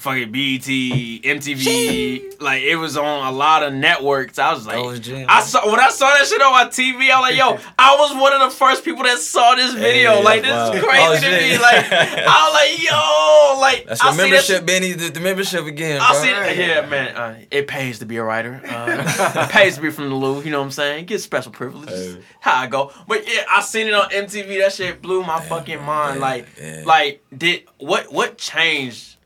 [0.00, 4.38] fucking BET, MTV, like it was on a lot of networks.
[4.38, 5.08] I was like, was.
[5.08, 7.10] I saw when I saw that shit on my TV.
[7.10, 10.16] I was like, yo, I was one of the first people that saw this video.
[10.16, 10.72] Hey, like this wow.
[10.72, 11.58] is crazy Oh, to me.
[11.58, 14.92] Like I was like, yo, like That's I that membership, Benny.
[14.92, 16.00] The, the membership again.
[16.00, 16.56] I see that.
[16.56, 17.16] Yeah, man.
[17.16, 18.60] Uh, it pays to be a writer.
[18.64, 20.42] Uh, it pays to be from the Lou.
[20.42, 21.06] You know what I'm saying?
[21.06, 22.16] Get special privileges.
[22.16, 22.22] Hey.
[22.40, 22.92] How I go.
[23.06, 24.60] But yeah, I seen it on MTV.
[24.60, 26.20] That shit blew my fucking mind.
[26.20, 26.46] like,
[26.84, 28.10] like did what?
[28.12, 29.16] What changed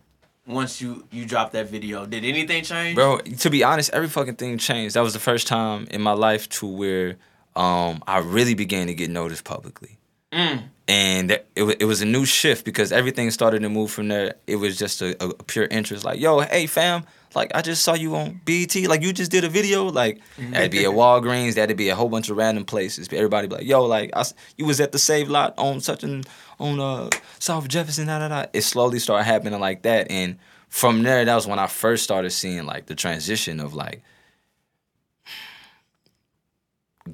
[0.47, 2.07] once you you dropped that video?
[2.07, 2.95] Did anything change?
[2.95, 4.97] Bro, to be honest, every fucking thing changed.
[4.97, 7.17] That was the first time in my life to where
[7.57, 9.99] um, I really began to get noticed publicly.
[10.33, 10.65] Mm.
[10.87, 14.35] And that, it, it was a new shift because everything started to move from there.
[14.47, 16.05] It was just a, a pure interest.
[16.05, 17.05] Like, yo, hey, fam,
[17.35, 18.75] like, I just saw you on BET.
[18.87, 19.85] Like, you just did a video.
[19.85, 20.21] Like,
[20.51, 21.55] that'd be at Walgreens.
[21.55, 23.09] That'd be a whole bunch of random places.
[23.13, 24.25] Everybody be like, yo, like, I
[24.57, 26.27] you was at the Save Lot on such and
[26.59, 28.47] on uh, South Jefferson, da da da.
[28.53, 30.11] It slowly started happening like that.
[30.11, 34.03] And from there, that was when I first started seeing, like, the transition of, like,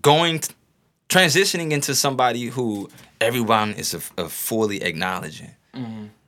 [0.01, 0.55] going t-
[1.09, 2.89] transitioning into somebody who
[3.21, 5.51] everyone is a, a fully acknowledging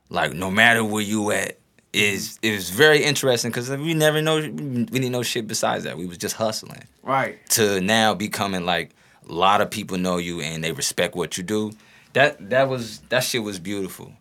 [0.09, 1.59] like no matter where you at
[1.93, 5.97] is it was very interesting because we never know we didn't know shit besides that
[5.99, 7.39] we was just hustling Right.
[7.51, 8.91] to now becoming like
[9.29, 11.73] a lot of people know you and they respect what you do
[12.15, 14.13] that that was that shit was beautiful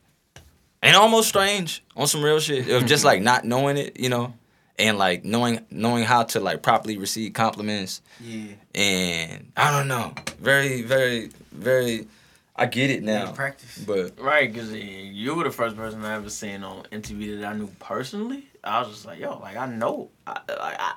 [0.84, 4.34] and almost strange on some real shit of just like not knowing it you know
[4.78, 8.54] and like knowing knowing how to like properly receive compliments Yeah.
[8.76, 12.08] and I don't know, very, very, very.
[12.56, 13.84] I get it now, Practice.
[13.88, 17.54] but Right, because you were the first person I ever seen on MTV that I
[17.58, 18.46] knew personally.
[18.64, 20.94] I was just like, yo, like I know, I, like I,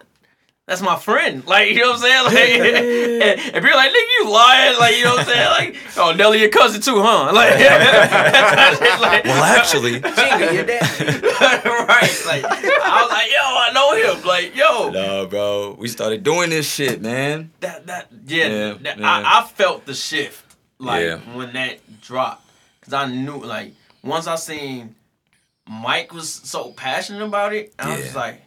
[0.66, 1.42] That's my friend.
[1.46, 2.24] Like, you know what I'm saying?
[2.24, 4.78] Like, and, and people like, nigga, you lying.
[4.78, 5.48] Like, you know what I'm saying?
[5.74, 7.32] Like, oh, Nelly, your cousin too, huh?
[7.32, 7.50] Like,
[9.00, 10.82] like Well, actually, Jingle, your dad.
[11.88, 12.22] right.
[12.26, 14.26] Like, I was like, yo, I know him.
[14.26, 17.50] Like, yo, no, bro, we started doing this shit, man.
[17.60, 19.08] that, that, yeah, Yeah, that, yeah.
[19.10, 20.43] I, I felt the shift.
[20.78, 21.16] Like, Yeah.
[21.34, 22.48] when that dropped.
[22.80, 23.72] Because I knew, like,
[24.02, 24.94] once I seen
[25.66, 28.04] Mike was so passionate about it, I was Yeah.
[28.04, 28.42] just like,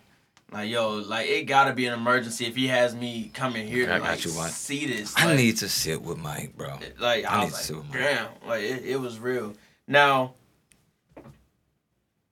[0.52, 3.96] like yo, like it gotta be an emergency if he has me coming here to
[3.96, 5.14] I got like you, see this.
[5.18, 6.80] I like, need to sit with Mike, bro.
[7.00, 9.20] like I I, need was to see like, what Mike- damn, like it, it was
[9.20, 9.56] real.
[9.88, 10.36] Now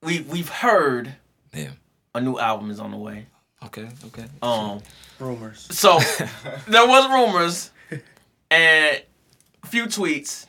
[0.02, 1.16] we we've heard
[1.52, 1.70] Yeah.
[2.14, 3.26] a new album is on the way.
[3.64, 3.88] Okay.
[4.06, 4.26] Okay.
[4.42, 4.80] Um,
[5.18, 5.66] Rumors.
[5.70, 5.98] so
[6.68, 7.70] there was rumors
[8.50, 9.02] and
[9.66, 10.46] a few tweets,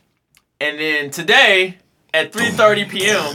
[0.61, 1.77] and then today
[2.13, 3.33] at 3:30 p.m.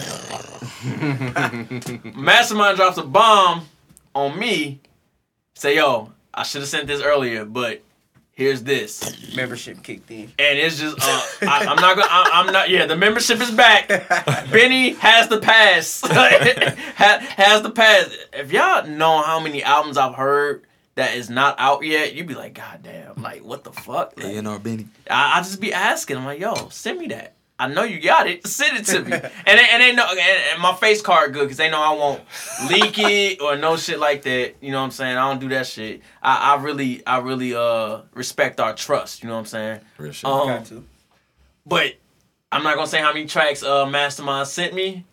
[2.22, 3.66] Mastermind drops a bomb
[4.14, 4.80] on me.
[5.54, 7.82] Say, yo, I should have sent this earlier, but
[8.30, 9.34] here's this.
[9.34, 10.32] Membership kicked in.
[10.38, 13.50] and it's just uh, I, I'm not gonna I, I'm not yeah the membership is
[13.50, 13.88] back.
[14.52, 16.00] Benny has the pass.
[16.04, 18.08] ha, has the pass.
[18.32, 20.64] If y'all know how many albums I've heard
[20.94, 24.14] that is not out yet, you'd be like, God damn, like what the fuck?
[24.16, 24.86] Like, A&R Benny.
[25.10, 26.16] I, I just be asking.
[26.16, 27.34] I'm like, yo, send me that.
[27.58, 28.44] I know you got it.
[28.48, 29.12] Send it to me.
[29.12, 30.20] and they, and they know and,
[30.52, 32.20] and my face card good because they know I won't
[32.68, 34.54] leak it or no shit like that.
[34.60, 35.16] You know what I'm saying?
[35.16, 36.02] I don't do that shit.
[36.20, 39.22] I, I really I really uh respect our trust.
[39.22, 39.80] You know what I'm saying?
[39.96, 40.28] Real shit.
[40.28, 40.84] Um, Got to.
[41.64, 41.94] but
[42.50, 45.04] I'm not gonna say how many tracks uh Mastermind sent me.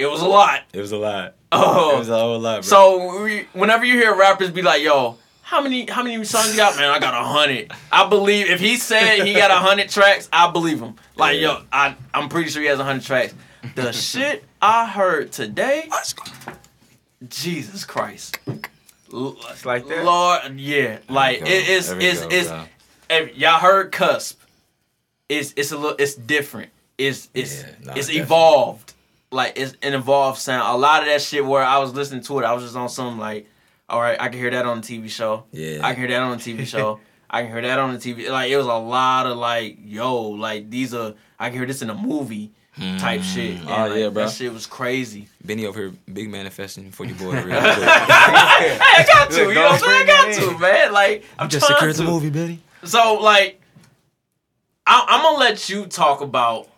[0.00, 0.62] It was a lot.
[0.72, 1.36] it was a lot.
[1.56, 1.90] Oh.
[1.90, 2.62] It Oh, was a whole lot, bro.
[2.62, 6.56] so we, whenever you hear rappers be like, "Yo, how many how many songs you
[6.56, 7.72] got?" Man, I got a hundred.
[7.92, 10.94] I believe if he said he got a hundred tracks, I believe him.
[11.16, 11.58] Like, Yeah.
[11.58, 13.34] yo, I I'm pretty sure he has a hundred tracks.
[13.74, 15.88] The shit I heard today,
[17.28, 18.38] Jesus Christ.
[19.12, 20.04] It's like that.
[20.04, 21.46] Lord, yeah, like go.
[21.46, 22.64] it is, There we it's, go, it's, bro.
[23.10, 24.40] if y'all heard cusp
[25.28, 28.20] it's it's a little it's different it's it's Yeah, nah, it's definitely.
[28.20, 28.94] evolved
[29.36, 32.38] like it's an evolved sound a lot of that shit where i was listening to
[32.40, 33.48] it i was just on some like
[33.88, 35.80] all right i can hear that on the tv show Yeah.
[35.86, 36.98] i can hear that on the tv show
[37.30, 40.20] i can hear that on the tv like it was a lot of like yo
[40.22, 42.52] like these are i can hear this in a movie
[42.98, 43.34] type mm.
[43.34, 44.24] shit And, Oh, like, yeah, bro.
[44.26, 47.30] that shit was crazy Benny over here, big manifesting for your boy.
[47.32, 47.56] Real quick.
[47.56, 51.48] hey, i got to you know what i'm saying i got to man like i'm
[51.48, 52.60] Just trying secured to the movie, Benny.
[52.84, 53.60] So like,
[54.86, 56.68] I, I'm gonna let you talk about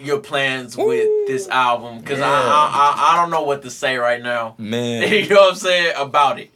[0.00, 2.36] your plans with this album because I, Yeah.
[2.36, 4.54] I, I I don't know what to say right now.
[4.58, 5.12] Man.
[5.12, 6.50] you know what I'm saying about it.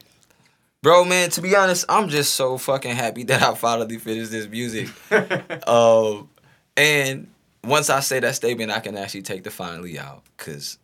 [0.82, 4.46] Bro, man, to be honest, I'm just so fucking happy that I finally finished this
[4.46, 4.88] music.
[5.66, 6.28] um,
[6.76, 7.28] and
[7.62, 10.78] once I say that statement, I can actually take the finally out because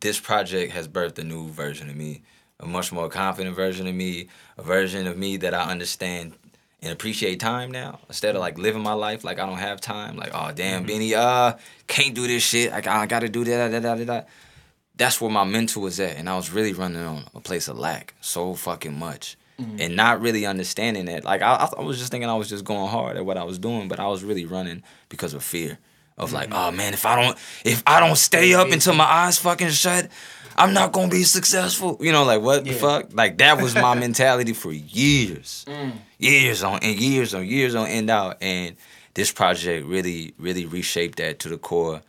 [0.00, 2.22] this project has birthed a new version of me,
[2.58, 4.28] a much more confident version of me,
[4.58, 6.34] a version of me that I understand
[6.82, 10.16] and appreciate time now instead of like living my life like I don't have time.
[10.16, 10.86] Like, oh damn, mm-hmm.
[10.86, 11.54] Benny, uh,
[11.86, 12.72] can't do this shit.
[12.72, 14.28] Like I gotta do that, that, that, that, that.
[14.96, 17.78] That's where my mental was at, and I was really running on a place of
[17.78, 19.80] lack so fucking much, mm-hmm.
[19.80, 21.24] and not really understanding that.
[21.24, 23.58] Like I, I was just thinking I was just going hard at what I was
[23.58, 25.78] doing, but I was really running because of fear
[26.18, 26.58] of like, mm-hmm.
[26.58, 30.08] oh man, if I don't, if I don't stay up until my eyes fucking shut,
[30.60, 31.96] I'm not gonna be successful.
[32.00, 33.14] You know, like what the fuck?
[33.14, 35.92] Like that was my mentality for years, mm.
[36.18, 38.76] years on and years on years on end out, and
[39.14, 42.02] this project really, really reshaped that to the core,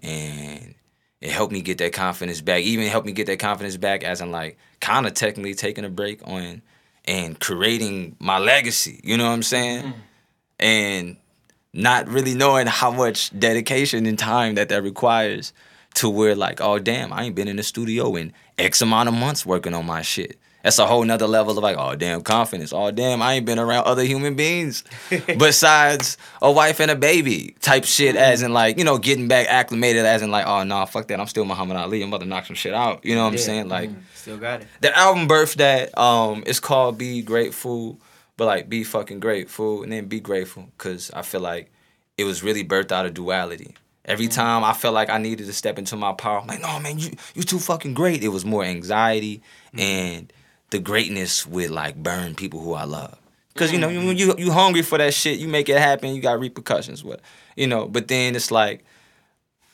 [0.00, 0.74] and
[1.20, 2.62] it helped me get that confidence back.
[2.62, 5.90] Even helped me get that confidence back, as in like kind of technically taking a
[5.90, 6.62] break on
[7.06, 9.00] and creating my legacy.
[9.02, 9.82] You know what I'm saying?
[9.82, 9.94] Mm.
[10.60, 11.16] And
[11.72, 15.52] not really knowing how much dedication and time that that requires
[15.96, 19.14] to where like, oh damn, I ain't been in the studio in X amount of
[19.14, 20.38] months working on my shit.
[20.62, 22.72] That's a whole nother level of like, oh damn, confidence.
[22.72, 24.82] Oh damn, I ain't been around other human beings
[25.38, 28.16] besides a wife and a baby type shit.
[28.16, 30.04] As in like, you know, getting back acclimated.
[30.04, 31.20] As in like, oh nah, fuck that.
[31.20, 32.02] I'm still Muhammad Ali.
[32.02, 33.04] I'm about to knock some shit out.
[33.04, 33.40] You know what I'm Yeah.
[33.40, 33.68] saying?
[33.68, 34.66] Like, Still got it.
[34.80, 35.96] the album birthed that.
[35.96, 38.00] Um, it's called Be Grateful,
[38.36, 41.70] but like be fucking grateful, and then be grateful, cause I feel like
[42.18, 43.74] it was really birthed out of duality.
[44.06, 46.78] Every time I felt like I needed to step into my power, I'm like, no
[46.78, 48.22] man, you you too fucking great.
[48.22, 49.42] It was more anxiety
[49.74, 49.80] mm.
[49.80, 50.32] and
[50.70, 53.18] the greatness would like burn people who I love.
[53.54, 56.14] Cause you know you you you hungry for that shit, you make it happen.
[56.14, 57.20] You got repercussions with,
[57.56, 57.88] you know.
[57.88, 58.84] But then it's like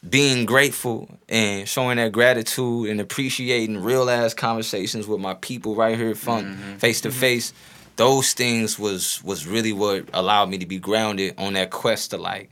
[0.08, 5.96] being grateful and showing that gratitude and appreciating real ass conversations with my people right
[5.96, 6.76] here front mm-hmm.
[6.76, 7.18] face to mm-hmm.
[7.18, 7.52] face
[7.96, 12.16] those things was was really what allowed me to be grounded on that quest to
[12.16, 12.50] like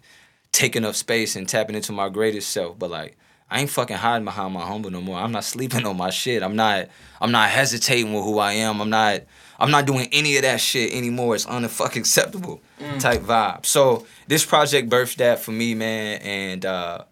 [0.52, 3.16] taking up space and tapping into my greatest self but like
[3.50, 5.18] I ain't fucking hiding behind my humble no more.
[5.18, 6.42] I'm not sleeping on my shit.
[6.42, 6.88] I'm not
[7.20, 8.80] I'm not hesitating with who I am.
[8.80, 9.22] I'm not
[9.58, 11.34] I'm not doing any of that shit anymore.
[11.34, 13.00] It's unfucking acceptable mm.
[13.00, 13.66] type vibe.
[13.66, 17.04] So this project birthed that for me, man, and uh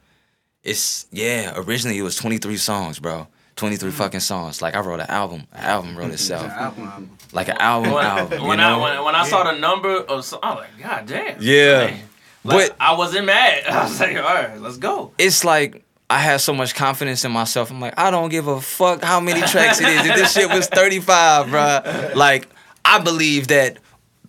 [0.63, 3.27] it's yeah, originally it was 23 songs, bro.
[3.57, 3.93] 23 mm.
[3.93, 4.63] fucking songs.
[4.63, 5.47] Like I wrote an album.
[5.53, 6.15] An album wrote mm-hmm.
[6.15, 6.45] itself.
[6.45, 7.19] Album, album.
[7.33, 8.47] Like an album when, album.
[8.47, 11.07] when you I when, when I saw the number of, so, I was like, God
[11.07, 11.37] damn.
[11.41, 11.91] Yeah.
[11.91, 12.08] Like,
[12.49, 13.65] like, But- I wasn't mad.
[13.69, 15.13] I was like, all right, let's go.
[15.19, 17.71] it's like I had so much confidence in myself.
[17.71, 20.07] I'm like, I don't give a fuck how many tracks it is.
[20.07, 22.49] If this shit was 35, bro, Like,
[22.85, 23.77] I believe that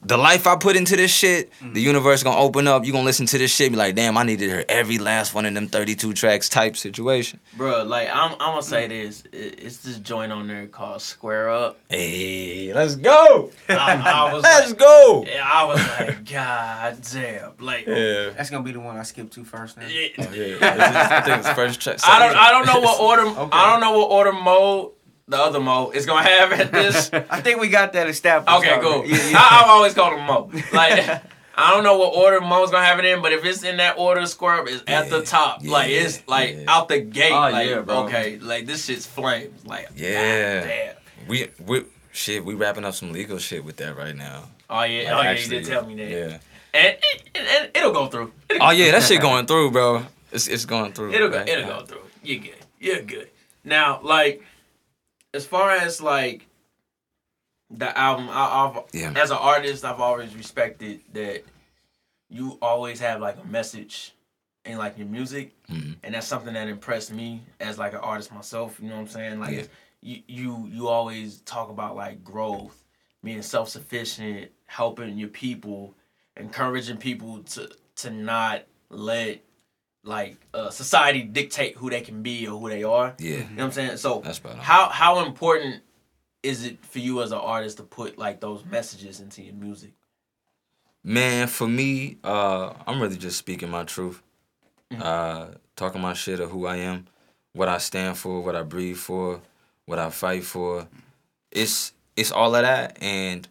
[0.02, 1.74] the life I put into this shit, mm-hmm.
[1.74, 2.86] the universe gonna open up.
[2.86, 5.34] You gonna listen to this shit, be like, damn, I need to hear every last
[5.34, 7.40] one of them 32 tracks type situation.
[7.58, 9.24] Bro, like I'm, I'm gonna say this.
[9.34, 11.80] It's this joint on there called Square Up.
[11.90, 13.52] Hey, let's go.
[13.68, 15.26] I, I was Let's like, go.
[15.44, 17.86] I was like, God damn, like.
[17.86, 18.30] Yeah.
[18.30, 19.78] That's gonna be the one I skip to first.
[19.78, 19.88] Now.
[19.88, 20.08] yeah.
[20.18, 20.58] Oh, yeah.
[20.62, 22.00] I think it's first track.
[22.04, 23.50] I don't I don't know what order Okay.
[23.52, 24.92] I don't know what order mode
[25.30, 27.10] the other Mo is gonna have at this.
[27.30, 28.58] I think we got that established.
[28.58, 29.06] Okay, cool.
[29.06, 29.38] Yeah, yeah.
[29.38, 30.52] I, I've always called him Mo.
[30.74, 31.24] Like
[31.56, 33.98] I don't know what order Mo's gonna have it in, but if it's in that
[33.98, 35.64] order, Square Up is at the Yeah, top.
[35.66, 36.64] like it's like yeah.
[36.68, 37.32] out the gate.
[37.32, 38.06] Oh, like yeah, bro.
[38.06, 39.66] okay, like this shit's flames.
[39.66, 40.62] Like Yeah.
[40.64, 40.96] Damn.
[41.28, 42.44] We we shit.
[42.44, 44.46] We wrapping up some legal shit with that right now.
[44.70, 46.10] Oh yeah, Like, oh yeah, you did tell me that.
[46.10, 46.38] Yeah.
[46.74, 48.32] And, it, it, it'll go through.
[48.50, 50.06] It'll Oh yeah, that shit going through, bro.
[50.32, 51.14] It's it's going through.
[51.14, 51.38] It'll go.
[51.38, 52.02] right It'll go through.
[52.24, 52.56] You're good.
[52.80, 53.30] You're good.
[53.64, 54.42] Now, like,
[55.34, 56.48] as far as like
[57.70, 59.14] the album, I, I've Yeah.
[59.16, 61.44] as an artist, I've always respected that
[62.30, 64.14] you always have like a message
[64.66, 65.98] in like your music, Mhm.
[66.04, 68.80] and that's something that impressed me as like an artist myself.
[68.80, 69.40] You know what I'm saying?
[69.40, 69.64] Like, Yeah.
[70.02, 72.84] you you you always talk about like growth,
[73.24, 75.96] being self sufficient, helping your people,
[76.38, 79.44] encouraging people to to not let
[80.10, 83.16] like uh, society dictate who they can be or who they are.
[83.20, 83.98] Yeah, You know what I'm saying?
[83.98, 85.82] So that's about how how important
[86.44, 89.92] is it for you as an artist to put like those messages into your music?
[91.04, 94.22] Man, for me, uh, I'm really just speaking my truth.
[94.92, 95.02] Mm-hmm.
[95.02, 97.08] Uh, talking my shit of who I am,
[97.54, 99.42] what I stand for, what I breathe for,
[99.86, 100.88] what I fight for.
[101.52, 103.48] It's it's all of that and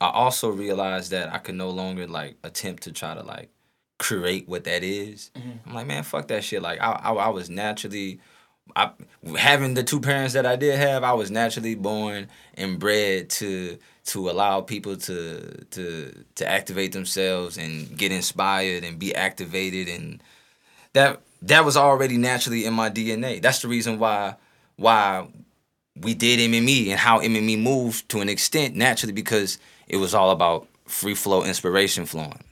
[0.00, 3.50] I also realized that I could no longer like attempt to try to like
[3.98, 5.30] create what that is.
[5.36, 5.68] Mm-hmm.
[5.68, 6.62] I'm like, man, fuck that shit.
[6.62, 8.20] Like I I, I was naturally
[8.76, 8.90] I
[9.36, 13.78] having the two parents that I did have, I was naturally born and bred to
[14.06, 20.22] to allow people to to to activate themselves and get inspired and be activated and
[20.92, 23.40] that that was already naturally in my DNA.
[23.40, 24.36] That's the reason why
[24.76, 25.28] why
[26.00, 30.30] we did MME and how MME moved to an extent naturally because it was all
[30.30, 32.42] about free flow inspiration flowing.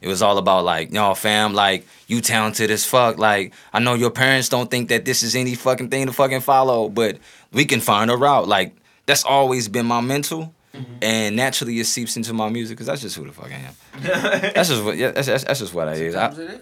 [0.00, 3.18] It was all about like, yo, fam, like you talented as fuck.
[3.18, 6.40] Like I know your parents don't think that this is any fucking thing to fucking
[6.40, 7.18] follow, but
[7.52, 8.48] we can find a route.
[8.48, 8.76] Like
[9.06, 10.52] that's always been my mental.
[11.00, 13.74] And naturally, it seeps into my music because that's just who the fuck I am.
[14.54, 14.98] that's just what.
[14.98, 16.14] Yeah, that's, that's, that's just what I is.
[16.14, 16.58] I.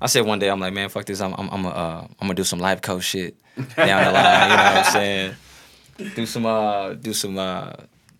[0.00, 1.20] I said one day I'm like, man, fuck this.
[1.20, 4.50] I'm I'm I'm a, uh, I'm gonna do some life coach shit down the line.
[4.50, 5.34] You know what I'm saying?
[6.16, 7.72] Do some uh do some uh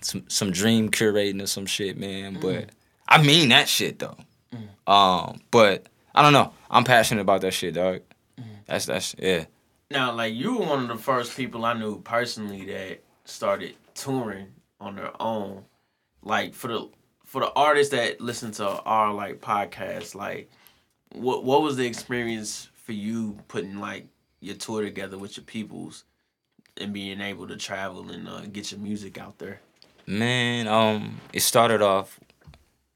[0.04, 2.38] some some dream curating or some shit, man.
[2.40, 2.70] But
[3.08, 4.16] I mean that shit though.
[4.86, 6.52] Um, but I don't know.
[6.70, 8.00] I'm passionate about that shit, dog.
[8.66, 9.44] That's that's yeah.
[9.90, 14.48] Now, like you were one of the first people I knew personally that started touring
[14.80, 15.64] on their own.
[16.22, 16.88] Like for the
[17.24, 20.50] for the artists that listen to our like podcast, like
[21.12, 24.06] what what was the experience for you putting like
[24.40, 26.04] your tour together with your peoples
[26.76, 29.60] and being able to travel and uh, get your music out there?
[30.06, 32.20] Man, um, it started off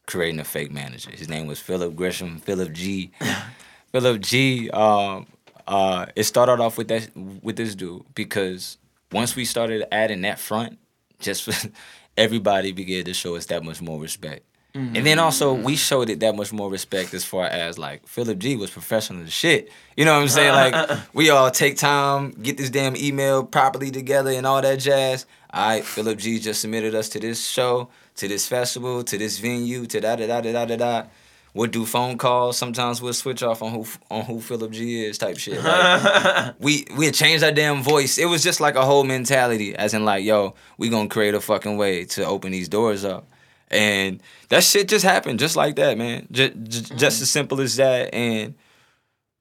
[0.07, 1.11] creating a fake manager.
[1.11, 3.13] His name was Philip Gresham, Philip G.
[3.93, 4.71] Philip G.
[4.71, 5.27] Um,
[5.67, 8.79] uh, it started off with that with this dude because
[9.13, 10.79] once we started adding that front,
[11.19, 11.49] just
[12.17, 14.45] everybody began to show us that much more respect.
[14.79, 14.97] Mm-hmm.
[14.97, 18.39] And then also we showed it that much more respect as far as like Philip
[18.39, 19.73] G was professional as shit.
[19.97, 20.53] You know what I'm saying?
[20.53, 25.27] Like we all take time, get this damn email properly together and all that jazz.
[25.53, 29.39] All right, Philip G just submitted us to this show, to this festival, to this
[29.39, 31.07] venue, to da da da da da da.
[31.55, 32.57] We'll do phone calls.
[32.57, 35.61] Sometimes we'll switch off on who on who Philip G is type shit.
[35.61, 38.17] Like, we we had changed our damn voice.
[38.17, 41.41] It was just like a whole mentality, as in like, yo, we gonna create a
[41.41, 43.27] fucking way to open these doors up,
[43.71, 46.27] and that shit just happened, just like that, man.
[46.31, 46.55] Just
[46.97, 48.15] just as simple as that.
[48.15, 48.55] And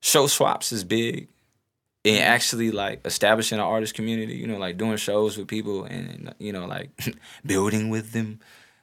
[0.02, 1.28] show swaps is big,
[2.06, 4.36] and actually like establishing an artist community.
[4.36, 6.90] You know, like doing shows with people, and you know, like
[7.46, 8.40] building with them.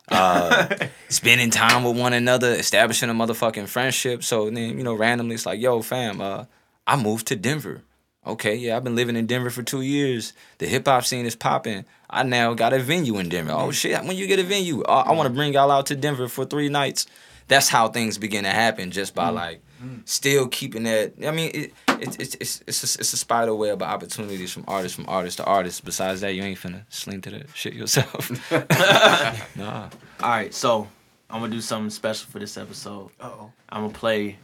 [0.09, 0.69] uh,
[1.09, 4.23] spending time with one another, establishing a motherfucking friendship.
[4.23, 6.45] So then, you know, randomly it's like, yo, fam, uh,
[6.87, 7.83] I moved to Denver.
[8.27, 10.33] Okay, yeah, I've been living in Denver for two years.
[10.59, 11.85] The hip hop scene is popping.
[12.09, 13.53] I now got a venue in Denver.
[13.53, 13.71] Oh mm-hmm.
[13.71, 15.37] shit, when you get a venue, I, I want to mm-hmm.
[15.37, 17.07] bring y'all out to Denver for three nights.
[17.49, 19.37] That's how things begin to happen, just by mm-hmm.
[19.37, 19.61] like
[20.07, 21.13] still keeping that.
[21.27, 24.65] I mean, it, it, it's it's it's a, it's a spider web of opportunities from
[24.67, 25.85] artist from artist to artist.
[25.85, 28.31] Besides that, you ain't finna sling to that shit yourself.
[29.57, 29.91] nah.
[30.23, 30.89] All right, so
[31.29, 33.11] I'm gonna do something special for this episode.
[33.21, 33.51] oh.
[33.69, 34.39] I'm gonna play.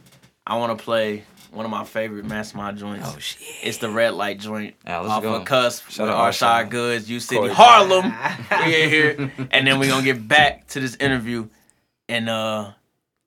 [0.45, 3.07] I want to play one of my favorite Mastermind joints.
[3.13, 3.41] Oh shit.
[3.61, 5.35] It's the red light joint Yeah, let's off go.
[5.35, 6.69] of Cusp Shout with out Arshad Arshad.
[6.69, 7.51] Goods, U City, Corey.
[7.53, 8.13] Harlem.
[8.65, 11.47] we in here, and then we're gonna get back to this interview,
[12.07, 12.71] and uh,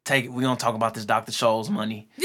[0.05, 0.31] take.
[0.31, 1.33] We're gonna talk about this Dr.
[1.33, 2.09] Scholl's money.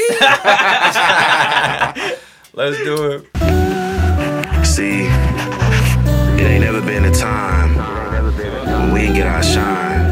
[2.54, 4.66] Let's do it.
[4.66, 7.76] See, it ain't never been a time
[8.82, 10.10] when we didn't get our shine.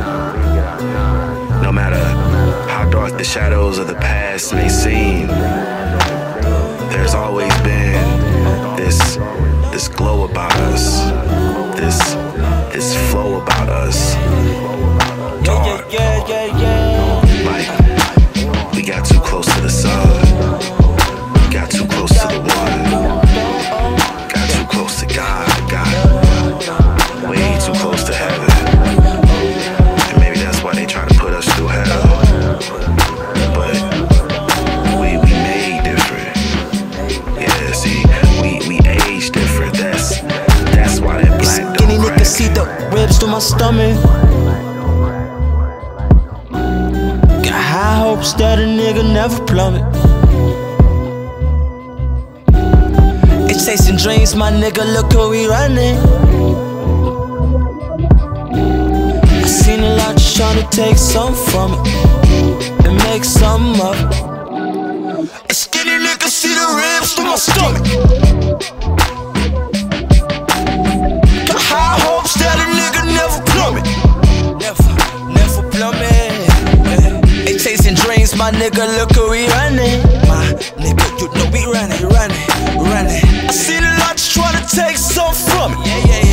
[1.64, 1.98] No matter
[2.70, 5.28] how dark the shadows of the past may seem,
[6.98, 9.18] there's always been this
[9.72, 11.12] this glow about us,
[11.78, 11.98] this
[12.74, 14.16] this flow about us.
[15.46, 15.94] Dark.
[17.46, 17.70] Like
[18.74, 20.22] we got too close to the sun,
[21.52, 22.84] got too close to the one.
[24.34, 25.47] Got too close to God,
[42.58, 43.96] the ribs through my stomach.
[47.46, 49.86] Got high hopes that a nigga never plummet.
[53.50, 54.84] It's chasing dreams, my nigga.
[54.96, 55.98] Look who we running.
[59.44, 63.98] I seen a lot just trying to take some from it and make some up.
[65.50, 67.84] A skinny nigga see the ribs through my stomach.
[71.48, 73.88] Got high that a nigga never plummet.
[74.60, 74.84] Never,
[75.32, 77.46] never plummet.
[77.46, 78.84] They chasing dreams, my nigga.
[78.98, 80.04] Look who we running.
[80.28, 80.44] My
[80.76, 83.24] nigga, you know we running, running, running.
[83.48, 85.88] I seen a lot just trying to take some from it.
[85.88, 86.27] Yeah, yeah, yeah.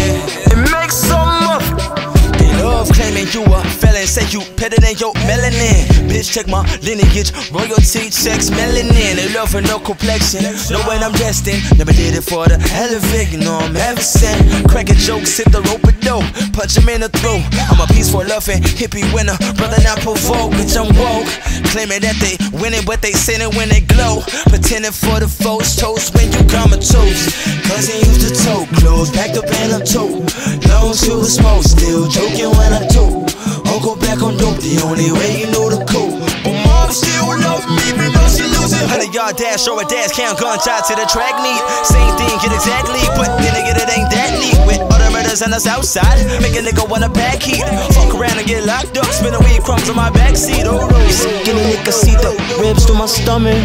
[4.64, 5.84] Better than your melanin.
[6.08, 9.20] Bitch, check my lineage, royalty checks melanin.
[9.20, 10.40] They love for no complexion,
[10.72, 11.60] know when I'm destined.
[11.76, 14.40] Never did it for the hell of it, you know I'm ever sent.
[14.70, 16.24] Cracking jokes, hit the rope a dope,
[16.56, 17.44] punch him in the throat.
[17.68, 21.28] I'm a peaceful loving hippie winner, brother not provoke, bitch I'm woke.
[21.68, 24.24] Claiming that they winning, but they sinning when they glow.
[24.48, 27.28] Pretending for the folks, toast when you comatose.
[27.68, 30.24] Cousin used to tote clothes, packed up and I'm tote.
[30.72, 33.33] Long the smoke, still joking when I tote.
[33.74, 36.14] Uncle back on dope, the only way you know the code.
[36.46, 38.86] But mom still love me, even though she losing.
[38.86, 41.58] Hundred yard dash, show a dash, count gunshot to the track meet.
[41.82, 44.54] Same thing, get exactly, but then again it ain't that neat.
[44.62, 47.66] With the murders on the south side, make a nigga wanna back heat.
[47.98, 50.70] Fuck around and get locked up, spin a weed crumbs on my backseat.
[50.70, 50.86] Oh.
[51.10, 52.30] Skinny nigga see the
[52.62, 53.58] ribs through my stomach.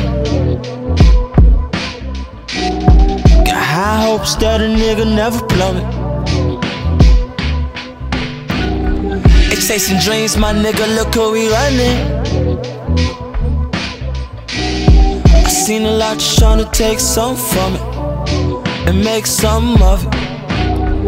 [3.45, 5.98] Got high hopes that a nigga never plummet.
[9.59, 10.85] Chasing dreams, my nigga.
[10.95, 11.97] Look who we running.
[15.27, 17.81] I seen a lot just trying to take some from it
[18.87, 20.13] and make some of it.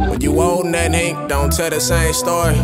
[0.09, 2.55] When you old and that ink, don't tell the same story.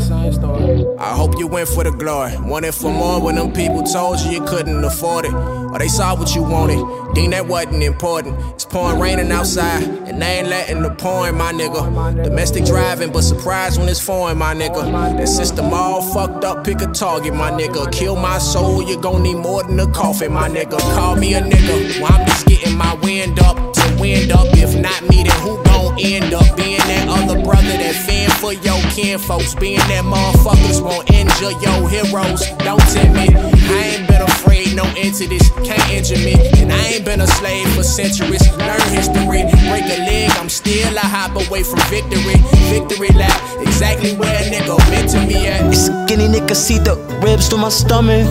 [1.08, 2.38] I hope you went for the glory.
[2.38, 5.34] Wanted for more when them people told you you couldn't afford it.
[5.34, 6.84] Or they saw what you wanted,
[7.16, 8.38] deemed that wasn't important.
[8.56, 12.26] It's pouring raining outside, and they ain't letting the pouring, my nigga.
[12.26, 15.18] Domestic driving, but surprised when it's foreign, my nigga.
[15.18, 17.90] That system all fucked up, pick a target, my nigga.
[17.94, 20.78] Kill my soul, you gon' need more than a coffin, my nigga.
[20.94, 22.02] Call me a nigga.
[22.02, 24.48] Well, I'm just getting my wind up wind up.
[24.54, 28.54] If not me, then who gon' end up being that other brother that fend for
[28.54, 29.56] your kin folks?
[29.56, 32.48] Being that motherfuckers won't injure your heroes.
[32.64, 33.28] Don't tempt me.
[33.34, 35.50] I ain't been afraid, no into this.
[35.64, 36.36] Can't injure me.
[36.58, 38.46] And I ain't been a slave for centuries.
[38.58, 39.44] Learn history.
[39.70, 42.40] Break a leg, I'm still a hop away from victory.
[42.70, 43.38] Victory lap.
[43.60, 45.72] Exactly where a nigga meant to me at.
[45.74, 48.26] Skinny nigga see the ribs through my stomach.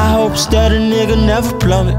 [0.00, 1.98] High hopes that a nigga never plummet.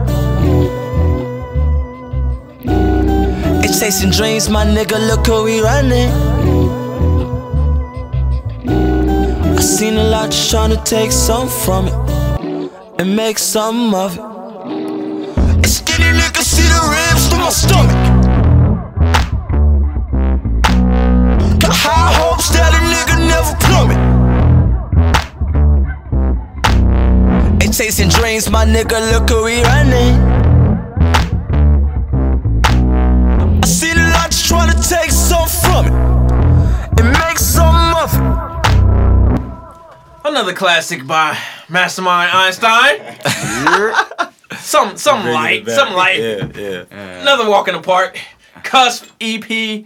[3.64, 4.98] It's chasing dreams, my nigga.
[5.10, 6.10] Look who we running.
[9.60, 11.98] I seen a lot just trying to take some from it
[12.99, 14.23] and make some of it.
[15.76, 18.10] Skinny nigga see the ribs through my stomach.
[27.82, 28.45] Chasing dreams.
[28.45, 30.16] dreams, my nigga, look who we running.
[33.64, 35.94] I see the lot just trying to take some from it
[36.99, 38.22] and make some of it.
[40.24, 41.36] Another classic by
[41.70, 43.18] Mastermind Einstein.
[44.60, 46.20] some some Bringing light, some light.
[46.20, 47.22] Yeah, yeah.
[47.22, 48.20] Another walk in the park.
[48.64, 49.86] Cusp EP.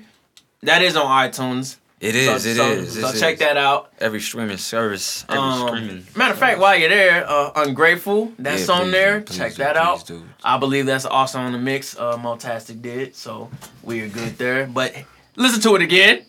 [0.64, 1.78] That is on iTunes.
[2.02, 2.36] It So.
[2.36, 3.00] It so, is.
[3.00, 3.40] so It check is.
[3.40, 3.90] that out.
[4.00, 5.24] Every streaming service.
[5.30, 6.08] Every Um, streaming.
[6.16, 9.22] matter of fact, while you're there, uh, Ungrateful, that's Yeah, on please there.
[9.22, 10.06] please check do, that out.
[10.06, 10.24] do.
[10.44, 11.96] I believe that's also on the mix.
[11.98, 13.50] Uh, Motastic did, so
[13.82, 14.68] we are good there.
[14.68, 14.94] But
[15.38, 16.24] listen to it again,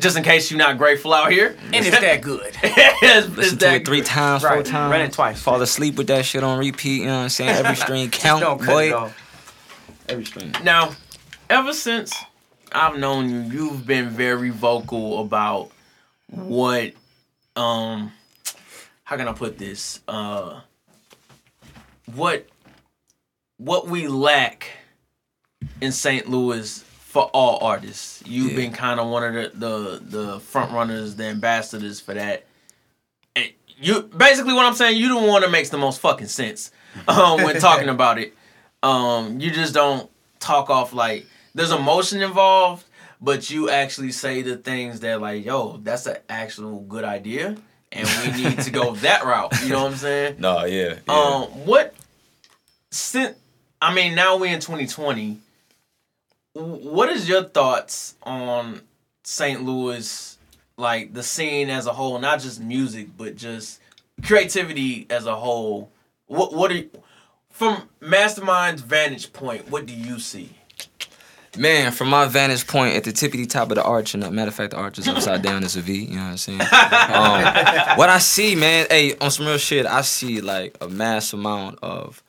[0.00, 1.56] just in case you're not grateful out here.
[1.72, 2.52] And it's that good.
[2.62, 4.06] it's, it's Listen that to it three good.
[4.06, 4.90] times, four Right, times.
[4.90, 5.40] run it twice.
[5.40, 7.02] Fall asleep with that shit on repeat.
[7.02, 7.50] You know what I'm saying?
[7.50, 8.88] Every stream count, Don't cut boy.
[8.88, 9.16] it off.
[10.08, 10.52] Every stream.
[10.64, 10.90] Now,
[11.48, 12.12] ever since
[12.72, 15.70] I've known you, you've been very vocal about
[16.30, 16.92] what
[17.56, 18.12] um
[19.04, 20.00] how can I put this?
[20.08, 20.60] Uh
[22.14, 22.46] what
[23.58, 24.70] what we lack
[25.80, 26.28] in St.
[26.28, 28.22] Louis for all artists.
[28.26, 28.56] You've Yeah.
[28.56, 32.46] been kind of one of the, the the front runners, the ambassadors for that.
[33.34, 33.50] And
[33.80, 36.70] you basically what I'm saying, you the one that makes the most fucking sense
[37.08, 38.34] um, when talking about it.
[38.82, 40.08] Um, you just don't
[40.38, 41.26] talk off like
[41.58, 42.84] there's emotion involved,
[43.20, 47.56] but you actually say the things that like, yo, that's an actual good idea,
[47.90, 49.52] and we need to go that route.
[49.62, 50.36] You know what I'm saying?
[50.38, 50.98] No, yeah.
[51.06, 51.12] yeah.
[51.12, 51.94] Um, what
[52.92, 53.36] since
[53.82, 55.38] I mean now we're in 2020.
[56.54, 58.80] What is your thoughts on
[59.24, 59.62] St.
[59.62, 60.38] Louis,
[60.76, 63.80] like the scene as a whole, not just music, but just
[64.22, 65.90] creativity as a whole?
[66.26, 66.90] What what are you,
[67.50, 69.68] from Mastermind's vantage point?
[69.72, 70.57] What do you see?
[71.58, 74.48] Man, from my vantage point, at the tippity top of the arch, and uh, matter
[74.48, 76.04] of fact, the arch is upside down as a V.
[76.04, 76.60] You know what I'm saying?
[76.60, 81.32] um, what I see, man, hey, on some real shit, I see like a mass
[81.32, 82.22] amount of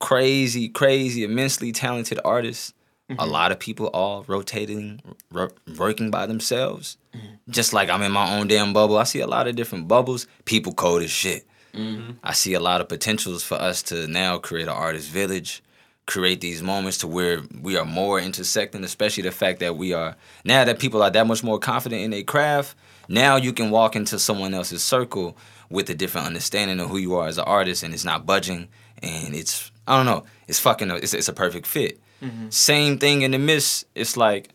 [0.00, 2.72] crazy, crazy, immensely talented artists.
[3.20, 5.00] A lot of people all rotating,
[5.30, 6.96] ro- working by themselves.
[7.48, 8.98] Just like I'm in my own damn bubble.
[8.98, 10.26] I see a lot of different bubbles.
[10.44, 11.46] People cold as shit.
[12.24, 15.62] I see a lot of potentials for us to now create an artist village,
[16.06, 20.16] create these moments to where we are more intersecting, especially the fact that we are
[20.44, 22.76] now that people are that much more confident in their craft.
[23.08, 25.36] Now you can walk into someone else's circle
[25.68, 28.68] with a different understanding of who you are as an artist, and it's not budging,
[29.02, 32.00] and it's I don't know, it's fucking it's it's a perfect fit.
[32.22, 32.50] Mm-hmm.
[32.50, 33.86] Same thing in the midst.
[33.94, 34.50] It's like,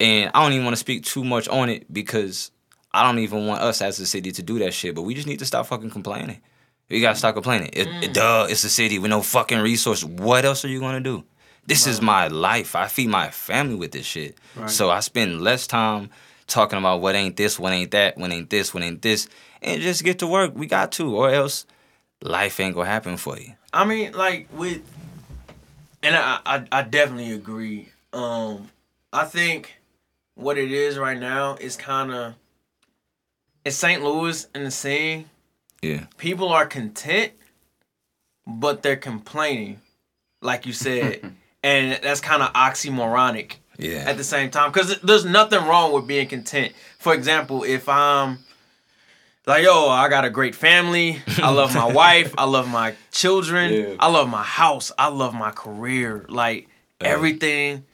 [0.00, 2.50] and I don't even want to speak too much on it because
[2.92, 4.94] I don't even want us as a city to do that shit.
[4.94, 6.40] But we just need to stop fucking complaining.
[6.94, 7.70] We gotta stop complaining.
[7.72, 10.04] It, it- duh, it's a city with no fucking resource.
[10.04, 11.24] What else are you gonna do?
[11.66, 12.76] This is my life.
[12.76, 14.36] I feed my family with this shit.
[14.68, 16.10] So I spend less time
[16.46, 19.28] talking about what ain't this, what ain't that, what ain't this, what ain't this,
[19.62, 20.52] and just get to work.
[20.54, 21.66] We got to, or else
[22.22, 23.54] life ain't gonna happen for you.
[23.72, 24.82] I mean, like with,
[26.02, 27.88] and I, I, I definitely agree.
[28.12, 28.68] Um,
[29.12, 29.74] I think
[30.34, 32.34] what it is right now is kind of,
[33.64, 34.02] it's St.
[34.04, 35.30] Louis in the scene,
[35.84, 36.04] Yeah.
[36.18, 37.32] people are content,
[38.46, 39.80] but they're complaining,
[40.40, 41.20] like you said,
[41.62, 44.04] and that's kind of oxymoronic Yeah.
[44.10, 46.72] at the same time because there's nothing wrong with being content.
[46.98, 48.38] For example, if I'm
[49.46, 53.72] like, yo, I got a great family, I love my wife, I love my children,
[53.72, 53.94] Yeah.
[53.98, 56.68] I love my house, I love my career, like
[57.00, 57.06] uh.
[57.06, 57.84] everything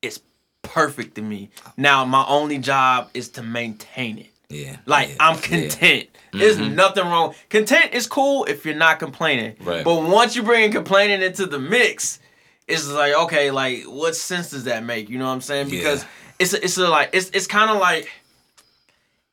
[0.00, 0.20] is
[0.62, 1.50] perfect to me.
[1.76, 4.31] Now my only job is to maintain it.
[4.52, 4.76] Yeah.
[4.86, 5.40] Like yeah, I'm yeah.
[5.40, 6.08] content.
[6.32, 6.74] There's mm-hmm.
[6.74, 7.34] nothing wrong.
[7.50, 9.56] Content is cool if you're not complaining.
[9.60, 9.84] Right.
[9.84, 12.20] But once you bring complaining into the mix,
[12.66, 15.08] it's like okay, like what sense does that make?
[15.10, 15.68] You know what I'm saying?
[15.68, 15.78] Yeah.
[15.78, 16.04] Because
[16.38, 18.10] it's a, it's a, like it's it's kind of like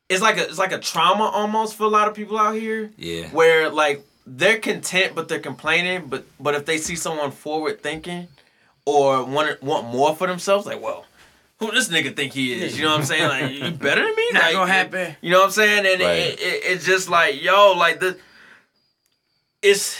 [0.08, 2.90] it's like a it's like a trauma almost for a lot of people out here.
[2.96, 3.28] Yeah.
[3.28, 8.28] Where like they're content but they're complaining, but but if they see someone forward thinking
[8.84, 11.06] or want want more for themselves, like well.
[11.60, 12.76] Who this nigga think he is?
[12.78, 13.28] You know what I'm saying?
[13.28, 14.28] Like you better than me?
[14.32, 15.16] Not like, gonna happen.
[15.20, 15.86] You know what I'm saying?
[15.86, 16.18] And Right.
[16.18, 18.16] it, it, it's just like, yo, like the
[19.62, 19.98] it's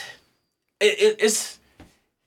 [0.81, 1.59] it, it, it's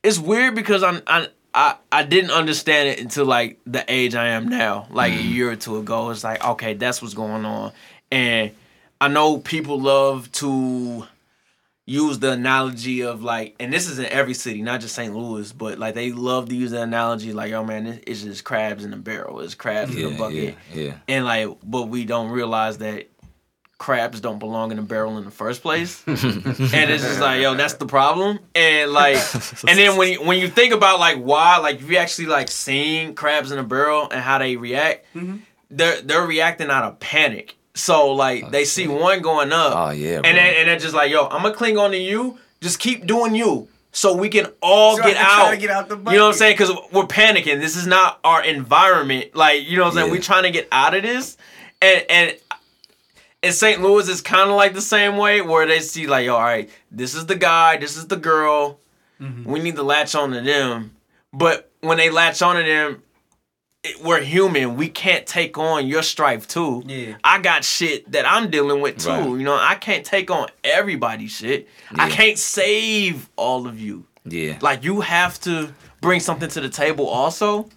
[0.03, 4.29] it's weird because I'm I, I I didn't understand it until like the age I
[4.29, 5.29] am now, like a mm-hmm.
[5.29, 6.11] year or two ago.
[6.11, 7.71] It's like, okay, that's what's going on.
[8.11, 8.51] And
[9.01, 11.07] I know people love to
[11.85, 15.13] use the analogy of like, and this is in every city, not just St.
[15.13, 18.85] Louis, but like they love to use the analogy like, oh man, it's just crabs
[18.85, 20.55] in a barrel, it's crabs in a bucket.
[20.73, 20.93] yeah, yeah.
[21.07, 23.09] And like, but we don't realize that
[23.77, 26.01] crabs don't belong in a barrel in the first place.
[26.07, 28.39] and it's just like, yo, that's the problem.
[28.55, 29.17] And like,
[29.67, 32.49] and then when you, when you think about like why, like if you actually like
[32.49, 35.37] seeing crabs in a barrel and how they react, mm-hmm.
[35.69, 37.57] they're they're reacting out of panic.
[37.75, 40.15] So like oh, they see one going up, Oh yeah.
[40.15, 40.31] and bro.
[40.33, 43.33] then and they're just like, yo, I'm gonna cling on to you Just keep doing
[43.35, 45.51] you, so we can all So get can try out.
[45.51, 46.53] to get out the You know what I'm saying?
[46.53, 47.59] Because we're panicking.
[47.59, 49.35] This is not our environment.
[49.35, 50.11] Like you know what I'm saying?
[50.11, 51.35] We're trying to get out of this,
[51.81, 52.37] and and
[53.41, 53.81] in St.
[53.81, 56.69] Louis, is kind of like the same way where they see like, yo, all right,
[56.91, 58.79] this is the guy, this is the girl.
[59.19, 59.49] Mm-hmm.
[59.51, 60.91] We need to latch on to them.
[61.33, 62.99] But when they latch on to them, it,
[64.01, 64.75] we're human.
[64.75, 66.83] We can't take on your strife too.
[66.85, 67.15] Yeah.
[67.23, 69.09] I got shit that I'm dealing with too.
[69.09, 69.25] Right.
[69.25, 71.67] You know, I can't take on everybody's shit.
[71.95, 74.05] I can't save all of you.
[74.25, 74.57] Yeah.
[74.61, 77.69] Like you have to bring something to the table also.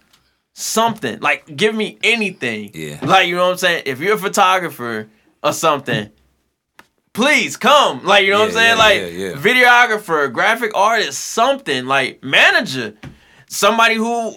[0.53, 1.19] Something.
[1.19, 2.71] Like give me anything.
[2.73, 2.99] Yeah.
[3.01, 3.83] Like you know what I'm saying?
[3.85, 5.09] If you're a photographer
[5.43, 6.09] or something,
[7.11, 8.05] please come.
[8.05, 8.77] Like you know what I'm saying?
[8.77, 9.31] yeah, like yeah, yeah.
[9.33, 12.95] videographer, graphic artist, something, like manager.
[13.49, 14.35] Somebody who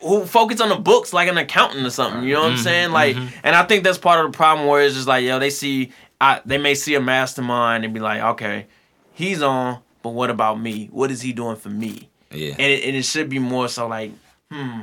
[0.00, 2.22] who focus on the books like an accountant or something.
[2.22, 2.92] You know what I'm saying?
[2.92, 5.50] Like and I think that's part of the problem where it's just like, yo, they
[5.50, 8.66] see I they may see a mastermind and be like, okay,
[9.12, 10.88] he's on, but what about me?
[10.90, 12.10] What is he doing for me?
[12.30, 12.52] Yeah.
[12.52, 14.12] And it, and it should be more so like,
[14.50, 14.82] hmm,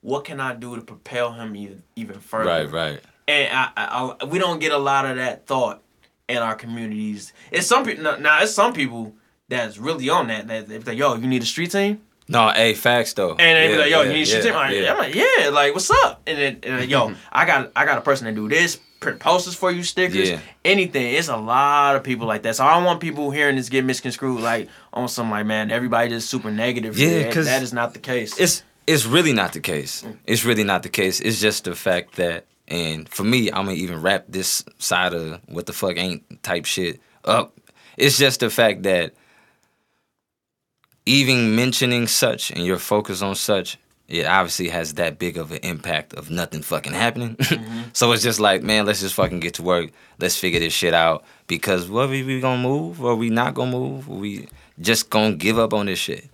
[0.00, 2.50] what can I do to propel him even even further?
[2.50, 3.00] Right, right.
[3.28, 5.82] And I, I, I we don't get a lot of that thought
[6.28, 7.32] in our communities.
[7.50, 8.42] It's some people now.
[8.42, 9.14] It's some people
[9.48, 10.48] that's really on that.
[10.48, 12.00] That if they like, yo, you need a street team,
[12.32, 13.30] No, hey, facts though.
[13.36, 14.54] and they be like, yo, yeah, you need a street yeah, team.
[14.54, 14.92] I'm like, yeah.
[14.92, 16.22] I'm like, yeah, like what's up?
[16.26, 18.80] And then, and then yo, I got I got a person to do this.
[19.00, 20.38] Print posters for you, stickers, Yeah.
[20.64, 21.14] anything.
[21.14, 22.54] It's a lot of people like that.
[22.54, 26.08] So I don't want people hearing this get misconstrued like on some like man, everybody
[26.10, 26.96] just super negative.
[26.98, 28.38] Yeah, That- 'cause that is not the case.
[28.38, 30.04] It's it's really not the case.
[30.26, 31.20] It's really not the case.
[31.20, 35.40] It's just the fact that, and for me, I'm gonna even wrap this side of
[35.48, 37.52] what the fuck ain't type shit up.
[37.96, 39.14] It's just the fact that
[41.06, 45.58] even mentioning such and your focus on such, it obviously has that big of an
[45.62, 47.36] impact of nothing fucking happening.
[47.92, 49.90] so it's just like, man, let's just fucking get to work.
[50.18, 51.24] Let's figure this shit out.
[51.46, 54.48] Because whether we gonna move or we not gonna move, we
[54.80, 56.28] just gonna give up on this shit.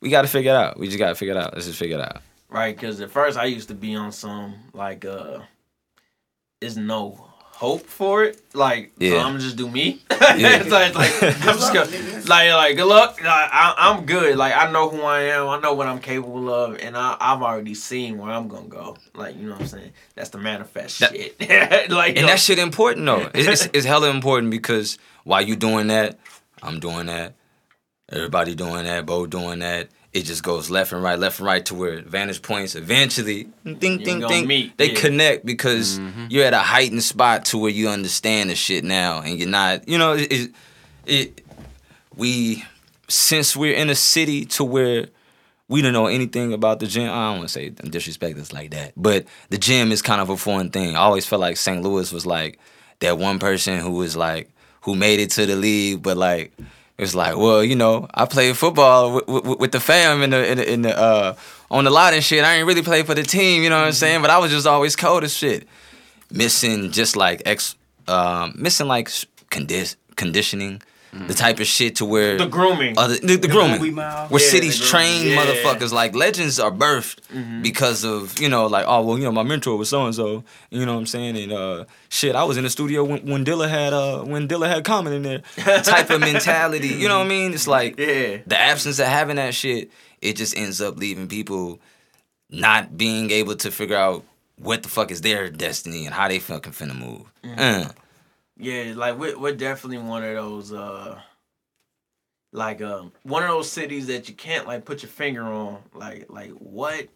[0.00, 0.78] We gotta figure it out.
[0.78, 1.54] We just gotta figure it out.
[1.54, 2.22] Let's just figure it out.
[2.48, 5.40] Right, because at first I used to be on some like uh
[6.60, 7.25] there's no
[7.56, 8.40] hope for it.
[8.54, 10.02] Like so I'm gonna just do me.
[10.36, 10.60] Yeah.
[10.60, 11.86] it's like, like I'm just gonna
[12.26, 13.16] like like good luck.
[13.22, 14.36] Like, I, I'm good.
[14.36, 15.48] Like I know who I am.
[15.48, 18.96] I know what I'm capable of, and I, I've already seen where I'm gonna go.
[19.14, 19.92] Like you know what I'm saying.
[20.14, 21.40] That's the manifest That- shit.
[21.90, 23.30] like And that shit important though.
[23.34, 26.18] It's, it's, it's hella important because while you doing that,
[26.62, 27.34] I'm doing that.
[28.10, 29.06] Everybody doing that.
[29.06, 29.88] Bo doing that.
[30.16, 33.76] It just goes left and right, left and right to where vantage points eventually, ding,
[33.78, 34.98] ding, gonna ding, meet, they yeah.
[34.98, 36.28] connect because mm-hmm.
[36.30, 39.86] you're at a heightened spot to where you understand the shit now, and you're not,
[39.86, 40.50] you know, it, it,
[41.04, 41.44] it
[42.16, 42.64] we
[43.08, 45.08] since we're in a city to where
[45.68, 47.10] we don't know anything about the gym.
[47.10, 50.30] I don't want to say disrespect us like that, but the gym is kind of
[50.30, 50.96] a foreign thing.
[50.96, 51.82] I always felt like St.
[51.82, 52.58] Louis was like
[53.00, 54.48] that one person who was like
[54.80, 56.56] who made it to the league, but like
[56.98, 60.30] it was like, well, you know, I played football with, with, with the fam in
[60.30, 61.36] the in the, in the uh,
[61.70, 62.42] on the lot and shit.
[62.42, 64.22] I ain't really play for the team, you know what I'm saying?
[64.22, 65.68] But I was just always cold as shit,
[66.30, 67.76] missing just like ex,
[68.08, 69.08] um, missing like
[69.50, 70.80] condi- conditioning.
[71.26, 72.98] The type of shit to where the grooming.
[72.98, 73.96] other the, the grooming.
[73.96, 75.36] where Yeah, cities train Yeah.
[75.44, 75.92] motherfuckers.
[75.92, 79.76] Like legends are birthed because of you know like oh well you know my mentor
[79.76, 81.36] was so and so you know what I'm saying?
[81.36, 84.68] And uh shit I was in the studio when, when Dilla had uh when Dilla
[84.68, 85.42] had Common in there.
[85.82, 86.88] Type of mentality.
[86.88, 87.52] You know what I mean?
[87.54, 88.38] It's like yeah.
[88.46, 89.90] the absence of having that shit
[90.22, 91.78] it just ends up leaving people
[92.50, 94.24] not being able to figure out
[94.58, 97.30] what the fuck is their destiny and how they fucking finna move.
[97.58, 97.88] Uh.
[98.58, 101.20] Yeah, like we're, we're definitely one of those uh
[102.52, 106.26] like um one of those cities that you can't like put your finger on like
[106.30, 107.08] like what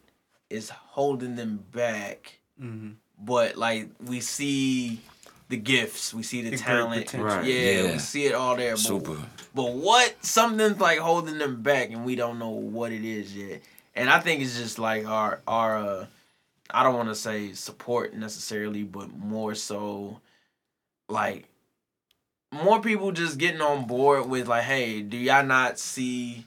[0.49, 2.95] is holding them back Mhm.
[3.17, 4.99] but like we see
[5.49, 7.13] the gifts we see the, The talent.
[7.13, 7.45] Right.
[7.45, 7.91] yeah, Yeah.
[7.93, 9.17] we see it all there but, super
[9.55, 13.61] but what something's like holding them back and we don't know what it is yet
[13.95, 16.05] and i think it's just like our our uh
[16.69, 20.19] i don't want to say support necessarily but more so
[21.11, 21.45] like
[22.51, 26.45] more people just getting on board with like hey do y'all not see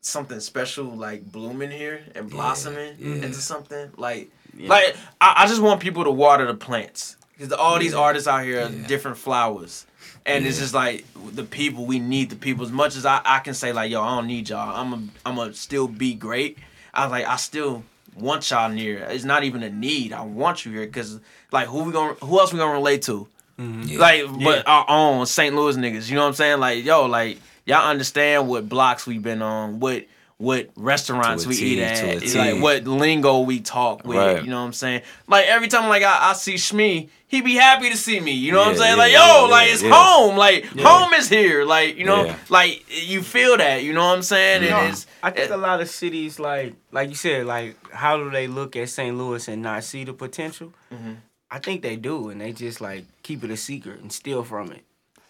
[0.00, 3.14] something special like blooming here and blossoming yeah.
[3.16, 3.90] into something?
[3.96, 7.16] Like like I, I just want people to water the plants.
[7.36, 8.86] Because all these artists out here are Yeah.
[8.86, 9.86] different flowers.
[10.26, 11.04] And it's just like
[11.34, 12.64] the people we need the people.
[12.64, 14.74] As much as I, I can say like yo I don't need y'all.
[14.76, 16.58] I'm a, I'm gonna still be great.
[16.94, 17.84] I was like I still
[18.16, 18.98] want y'all near.
[19.10, 20.12] It's not even a need.
[20.12, 21.20] I want you here because
[21.52, 23.28] like who we gonna who else we gonna relate to
[23.58, 23.98] Yeah.
[23.98, 25.54] like but our own St.
[25.54, 29.22] Louis niggas you know what I'm saying like yo like y'all understand what blocks we've
[29.22, 30.06] been on what
[30.36, 32.38] what restaurants we T, eat at, a it's T.
[32.38, 34.16] like what lingo we talk with.
[34.16, 34.40] Right.
[34.44, 35.02] You know what I'm saying?
[35.26, 38.30] Like every time like I, I see Shmee, he be happy to see me.
[38.30, 38.90] You know what I'm saying?
[38.96, 39.90] yeah, like yo, yeah, like it's yeah.
[39.92, 40.36] home.
[40.36, 41.64] Like home is here.
[41.64, 42.36] Like you know, Yeah.
[42.50, 43.82] like you feel that.
[43.82, 44.62] You know what I'm saying?
[44.70, 45.06] No, It is.
[45.24, 48.76] I think a lot of cities, like like you said, like how do they look
[48.76, 49.18] at St.
[49.18, 50.72] Louis and not see the potential?
[50.94, 51.14] Mm-hmm.
[51.50, 54.70] I think they do, and they just like keep it a secret and steal from
[54.72, 54.82] it.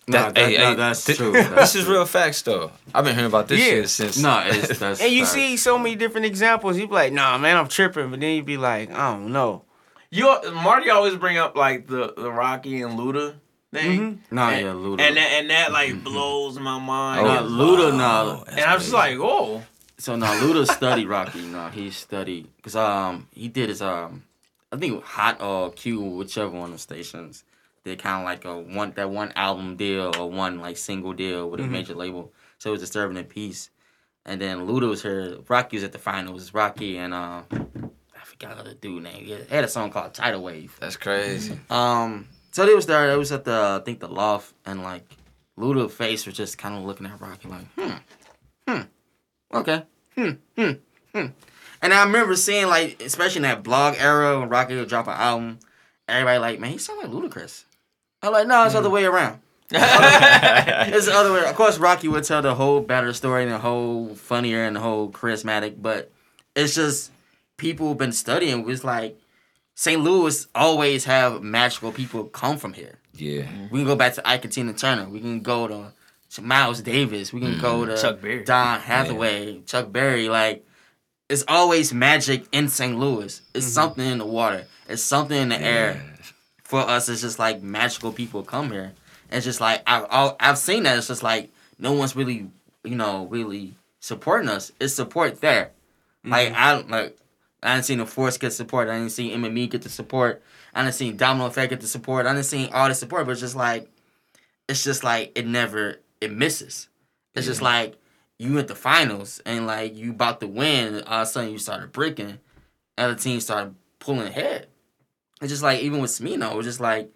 [0.08, 1.32] No, That- that, hey, no, hey, that's thi- true.
[1.32, 2.70] This That's is real facts though.
[2.94, 3.82] I've been hearing about this Yeah.
[3.82, 4.18] shit since.
[4.18, 5.00] No, it's that's.
[5.00, 5.32] And you facts.
[5.32, 6.78] see so many different examples.
[6.78, 9.64] You be like, "Nah, man, I'm tripping," but then you be like, "I don't know."
[10.10, 10.24] You
[10.54, 13.34] Marty always bring up like the the Rocky and Luda
[13.74, 14.22] thing.
[14.30, 15.00] No, and, yeah, Luda.
[15.02, 17.26] And that and that like blows my mind.
[17.26, 18.44] no, Luda, no.
[18.48, 19.62] and I'm just like, oh,
[19.98, 21.42] So no, Luda studied Rocky.
[21.42, 24.22] No, he studied because um he did his um
[24.70, 27.44] I think Hot or Q, whichever one of the stations.
[27.84, 31.48] Did kind of like a one that one album deal or one like single deal
[31.48, 32.32] with a major label.
[32.58, 33.70] So it was Disturbing tha Peace.
[34.26, 35.38] And then Luda was here.
[35.48, 36.52] Rocky was at the finals.
[36.52, 39.24] Rocky and uh, I forgot the dude name.
[39.26, 40.76] Yeah, he had a song called Tidal Wave.
[40.80, 41.58] That's crazy.
[41.70, 43.08] Um, so they was there.
[43.08, 45.04] They was at the I think the loft, and like
[45.58, 47.96] Luda face was just kind of looking at Rocky like, hmm,
[48.68, 48.82] hmm,
[49.54, 49.84] okay,
[50.14, 50.72] hmm, hmm,
[51.14, 51.26] hmm.
[51.80, 55.14] And I remember seeing like, especially in that blog era when Rocky would drop an
[55.14, 55.58] album,
[56.08, 57.64] everybody like, man, he sound like Ludacris.
[58.22, 58.92] I'm like, no, it's the other mm.
[58.92, 59.40] way around.
[59.70, 61.44] it's the other way.
[61.44, 64.80] Of course, Rocky would tell the whole better story and the whole funnier and the
[64.80, 66.10] whole charismatic, but
[66.56, 67.12] it's just
[67.58, 68.68] people have been studying.
[68.68, 69.18] It's like
[69.74, 70.02] St.
[70.02, 72.98] Louis always have magical people come from here.
[73.14, 73.46] Yeah.
[73.70, 75.08] We can go back to Ike and Tina Turner.
[75.08, 75.92] We can go to,
[76.30, 77.32] to Miles Davis.
[77.32, 77.94] We can go mm.
[77.94, 78.44] to Chuck Berry.
[78.44, 80.28] Don Hathaway, Chuck Berry.
[80.28, 80.66] Like
[81.28, 82.98] it's always magic in St.
[82.98, 83.42] Louis.
[83.54, 83.72] It's mm-hmm.
[83.72, 84.66] something in the water.
[84.88, 86.02] It's something in the air.
[86.62, 88.92] For us, it's just like magical people come here.
[89.30, 90.98] It's just like I've I've- seen that.
[90.98, 92.50] It's just like no one's really
[92.84, 94.70] you know really supporting us.
[94.80, 95.70] It's support there.
[96.24, 96.62] Like mm-hmm.
[96.62, 97.16] I don't like.
[97.62, 98.88] I didn't seen the Force get support.
[98.88, 100.42] I didn't see MME get the support.
[100.74, 102.26] I didn't see Domino Effect get the support.
[102.26, 103.26] I didn't see all the support.
[103.26, 103.90] But it's just like,
[104.68, 106.88] it's just like it never it misses.
[107.34, 107.97] It's just like
[108.38, 110.94] you at the finals and like you about to win.
[110.94, 112.38] And all of a sudden you started breaking.
[112.96, 114.68] Other teams started pulling ahead.
[115.40, 117.10] It's just like even with Smino, it was just like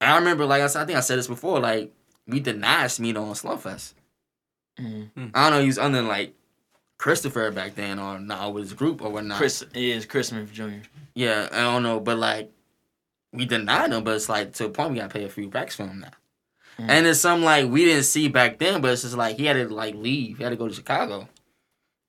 [0.00, 1.60] I remember like I said, I think I said this before.
[1.60, 1.92] Like
[2.26, 3.94] we denied Smino on Slumfest.
[4.80, 5.30] Mhm.
[5.34, 5.60] I don't know.
[5.60, 6.34] He was under like
[6.98, 9.38] Christopher back then, or not with his group or whatnot.
[9.38, 10.86] Chris is Chris Smith Jr.
[11.14, 12.50] Yeah, I don't know, but like
[13.32, 15.76] we denied him, but it's like to a point we gotta pay a few racks
[15.76, 16.10] for him now.
[16.78, 16.86] Mm.
[16.88, 19.54] And it's something like we didn't see back then, but it's just like he had
[19.54, 20.38] to like leave.
[20.38, 21.28] He had to go to Chicago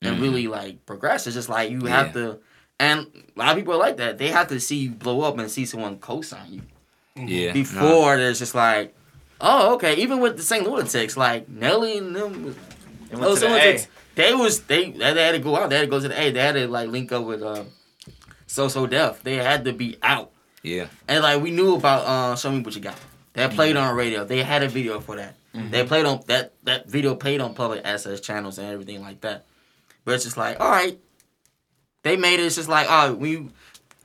[0.01, 0.21] and Mhm.
[0.21, 1.27] really like progress.
[1.27, 2.13] It's just like you have Yeah.
[2.13, 2.39] to
[2.79, 4.17] and a lot of people are like that.
[4.17, 6.61] They have to see you blow up and see someone co-sign you.
[7.15, 7.53] Yeah.
[7.53, 8.95] Before there's just like,
[9.39, 9.95] oh, okay.
[9.97, 10.67] Even with the St.
[10.67, 12.55] Lunatics, like Nelly and them was
[13.11, 15.69] And Oh, went the it's- they was they they had to go out.
[15.69, 16.31] They had to go to the A.
[16.31, 17.63] They had to like link up with uh,
[18.47, 19.21] So So Def.
[19.23, 20.31] They had to be out.
[20.63, 20.87] Yeah.
[21.07, 22.95] And like we knew about uh, Show Me What You Got.
[23.33, 24.25] That played on the radio.
[24.25, 25.35] They had a video for that.
[25.55, 25.71] Mm-hmm.
[25.71, 29.45] They played on that that video played on public access channels and everything like that.
[30.05, 30.99] But it's just like, all right,
[32.03, 32.43] they made it.
[32.43, 33.49] It's just like, oh, we,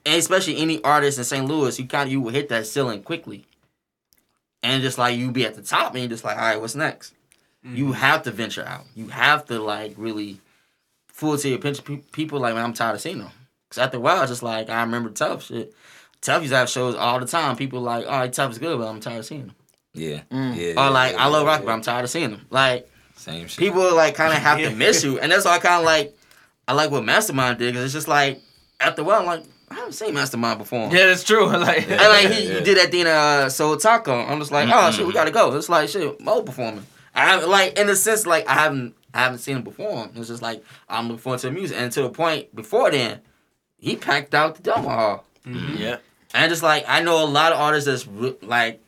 [0.06, 1.46] especially any artist in St.
[1.46, 3.46] Louis, you kind of you will hit that ceiling quickly,
[4.62, 6.74] and just like you be at the top, and you're just like, all right, what's
[6.74, 7.14] next?
[7.62, 7.94] You mm-hmm.
[7.94, 8.84] have to venture out.
[8.94, 10.40] You have to like really
[11.09, 11.84] fool to your pinch.
[11.84, 13.30] Pe- People like, man, I'm tired of seeing them.
[13.70, 15.74] Cause after a while, it's just like I remember Tough shit.
[16.20, 17.57] Tough used have shows all the time.
[17.57, 19.55] People like, all right, Tough is good, but I'm tired of seeing them.
[19.95, 20.20] Yeah.
[20.31, 20.57] Mm.
[20.57, 20.86] Yeah.
[20.86, 21.66] Or like, yeah, I love yeah, rock, yeah.
[21.66, 22.47] but I'm tired of seeing them.
[22.51, 23.59] Like Same shit.
[23.59, 24.70] people like kind of have Yeah.
[24.70, 26.15] to miss you, and that's why I kind of like.
[26.66, 28.43] I like what Mastermind did because it's just like
[28.78, 30.90] after a while, I'm like I haven't seen Mastermind before.
[30.93, 31.47] Yeah, that's true.
[31.57, 34.12] like, And like he, Yeah, he did that thing uh Soul Taco.
[34.15, 35.57] I'm just like, oh shit, we gotta go.
[35.57, 36.85] It's like shit, Mo performing.
[37.15, 40.11] I haven't like in a sense like I haven't I haven't seen him perform.
[40.15, 41.78] It's just like I'm looking forward to the music.
[41.78, 43.20] And to the point before then,
[43.78, 45.24] he packed out the Delmar Hall.
[45.47, 45.97] yeah.
[46.34, 48.84] And just like I know a lot of artists that's re- like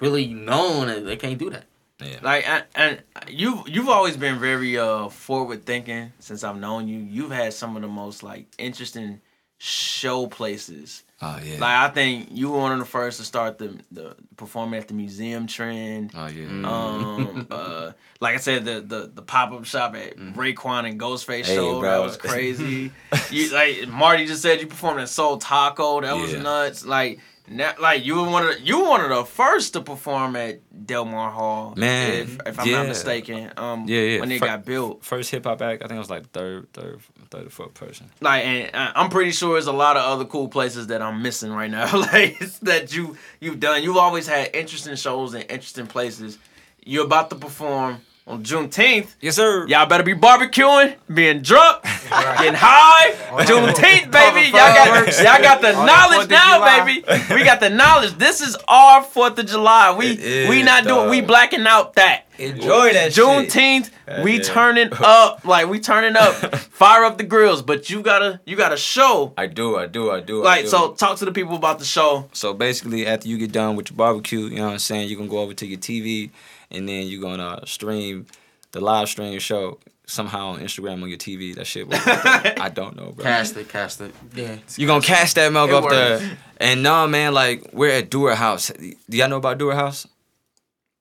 [0.00, 1.64] really known that they can't do that.
[2.00, 2.18] Yeah.
[2.22, 6.98] Like and, and you you've always been very uh forward thinking since I've known you.
[6.98, 9.20] You've had some of the most like interesting
[9.58, 11.02] show places.
[11.20, 11.54] Oh yeah.
[11.58, 14.86] Like I think you were one of the first to start the the performing at
[14.86, 16.12] the museum trend.
[16.14, 16.44] oh yeah.
[16.46, 16.64] Mm.
[16.64, 21.46] Um, uh, like I said, the the, the pop up shop at Raekwon and Ghostface
[21.46, 22.92] Hey, show that was crazy.
[23.30, 26.00] you like Marty just said you performed at Soul Taco.
[26.02, 26.42] That was Yeah.
[26.42, 26.86] nuts.
[26.86, 27.18] Like
[27.50, 30.36] now, like you were one of the, you were one of the first to perform
[30.36, 31.74] at Delmar Hall.
[31.76, 32.76] Man, if, if I'm yeah.
[32.76, 33.50] not mistaken.
[33.56, 34.20] Um, Yeah, yeah.
[34.20, 36.70] When it Fir- got built, First hip hop act, I think I was like third,
[36.74, 37.00] third,
[37.30, 38.10] third or person.
[38.20, 41.22] like, and uh, I'm pretty sure there's a lot of other cool places that I'm
[41.22, 41.96] missing right now.
[41.98, 43.82] like that you you've done.
[43.82, 46.38] You've always had interesting shows and interesting places.
[46.84, 49.66] You're about to perform on Juneteenth, Yes, sir.
[49.66, 53.12] y'all better be barbecuing, being drunk, getting high.
[53.44, 54.48] Juneteenth, baby.
[54.48, 57.04] Y'all got y'all got the On the knowledge now, baby.
[57.34, 58.12] We got the knowledge.
[58.18, 59.94] This is our Fourth of July.
[59.96, 61.08] We It we is, not doing.
[61.08, 62.24] We blacking out that.
[62.38, 63.24] Enjoy that shit.
[63.24, 63.90] Juneteenth,
[64.22, 64.42] we yeah.
[64.42, 67.62] turning up like we turning up, fire up the grills.
[67.62, 70.42] But you gotta you gotta show I do, I do, I do.
[70.42, 70.68] I like do.
[70.70, 70.92] so.
[70.92, 72.28] Talk to the people about the show.
[72.32, 75.16] So basically, after you get done with your barbecue, you know what I'm saying, You
[75.16, 76.30] can go over to your TV,
[76.70, 78.26] and then you're gonna stream
[78.72, 81.54] the live stream show somehow on Instagram on your TV.
[81.54, 81.88] That shit.
[81.88, 82.58] Works like.
[82.60, 83.24] I don't know, bro.
[83.24, 84.14] Cast it, cast it.
[84.34, 84.56] Yeah.
[84.76, 85.94] You gonna cast that milk It up works.
[85.94, 88.70] there, and no man, like we're at Dewar House.
[88.70, 90.06] Do y'all know about Dewar House?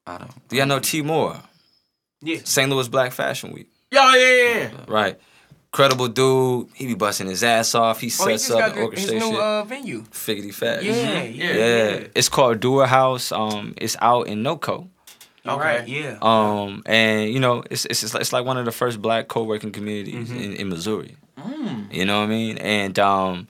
[0.06, 0.48] I don't.
[0.50, 1.38] Do y'all know T Moore?
[2.22, 2.40] Yeah.
[2.44, 2.70] St.
[2.70, 3.70] Louis Black Fashion Week.
[3.92, 4.70] Yo, yeah, yeah, yeah.
[4.88, 5.20] Right.
[5.72, 6.70] Credible dude.
[6.74, 8.00] He be busting his ass off.
[8.00, 10.02] He Oh, he sets just up got and the- his orchestrates new uh, venue.
[10.04, 10.84] Figgity fat.
[10.84, 12.08] Yeah, yeah, yeah, Yeah.
[12.16, 13.32] It's called Dewar House.
[13.32, 14.90] Um, it's out in NoCo.
[15.50, 15.80] Okay.
[15.80, 15.92] Okay.
[15.92, 16.18] Yeah.
[16.22, 19.72] Um, and you know, it's it's like, it's like one of the first black co-working
[19.72, 21.16] communities in, in Missouri.
[21.92, 22.58] You know what I mean?
[22.58, 23.48] And um,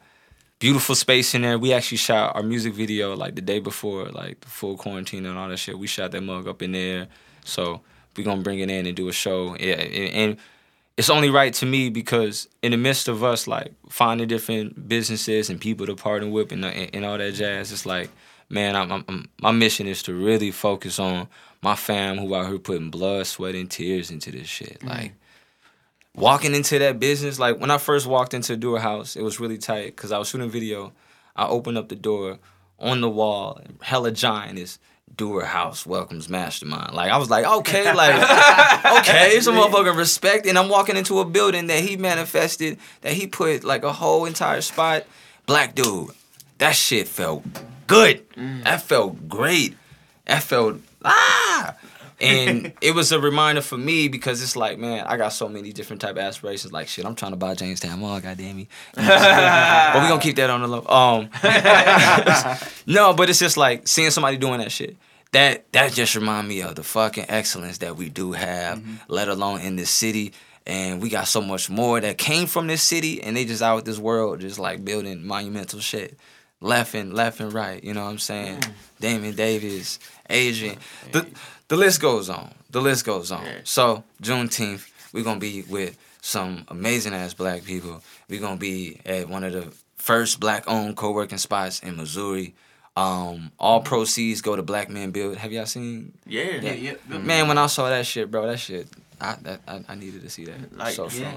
[0.60, 1.58] beautiful space in there.
[1.58, 5.38] We actually shot our music video like the day before, like the full quarantine and
[5.38, 5.78] all that shit.
[5.80, 7.08] We shot that mug up in there.
[7.46, 7.82] So
[8.16, 9.56] we gonna bring it in and do a show.
[9.60, 10.38] Yeah, and, and
[10.98, 15.50] it's only right to me because in the midst of us like finding different businesses
[15.50, 18.10] and people to partner with and, and, and all that jazz, it's like,
[18.50, 21.28] man, I'm, I'm, I'm- my mission is to really focus on
[21.62, 24.80] my fam who out here putting blood, sweat, and tears into this shit.
[24.80, 24.90] Mm.
[24.90, 25.14] Like
[26.16, 29.58] walking into that business, like when I first walked into Dewar House, it was really
[29.58, 30.94] tight because I was shooting video.
[31.36, 32.40] I opened up the door
[32.80, 34.80] on the wall, hella giant is
[35.16, 36.94] Dewar House welcomes Mastermind.
[36.94, 38.14] Like I was like, okay, like
[39.00, 40.46] okay, some motherfucking respect.
[40.46, 44.26] And I'm walking into a building that he manifested, that he put like a whole
[44.26, 45.06] entire spot.
[45.46, 46.10] Black dude,
[46.58, 47.44] that shit felt
[47.88, 48.30] good.
[48.32, 48.64] Mm.
[48.64, 49.76] That felt great.
[50.26, 51.76] That felt ah.
[52.20, 55.72] And it was a reminder for me because it's like, man, I got so many
[55.72, 56.74] different type of aspirations.
[56.74, 58.68] Like shit, I'm trying to buy Jamestown Mall, goddamn me.
[58.96, 60.86] but we gonna keep that on the low.
[60.88, 61.30] Um,
[62.88, 64.98] no, but it's just like seeing somebody doing that shit.
[65.34, 69.62] That that just remind me of the fucking excellence that we do have, let alone
[69.62, 70.34] in this city.
[70.66, 73.78] And we got so much more that came from this city, and they just out
[73.78, 76.18] with this world, just like building monumental shit,
[76.62, 77.84] left and left and right.
[77.84, 78.62] You know what I'm saying?
[79.00, 80.78] Damon Davis, Adrian,
[81.12, 81.28] the
[81.68, 82.54] the list goes on.
[82.72, 83.46] The list goes on.
[83.64, 88.02] So Juneteenth, we're gonna be with some amazing ass black people.
[88.30, 92.56] We're gonna be at one of the first black owned co working spots in Missouri.
[92.96, 95.38] Um, all proceeds go to Black Men Build.
[95.38, 96.14] Have y'all seen?
[96.26, 96.60] Yeah.
[96.62, 96.94] Yeah, yeah.
[97.20, 98.88] Man, when I saw that shit, bro, that shit,
[99.22, 101.32] I that, I, I needed to see that Like, so yeah.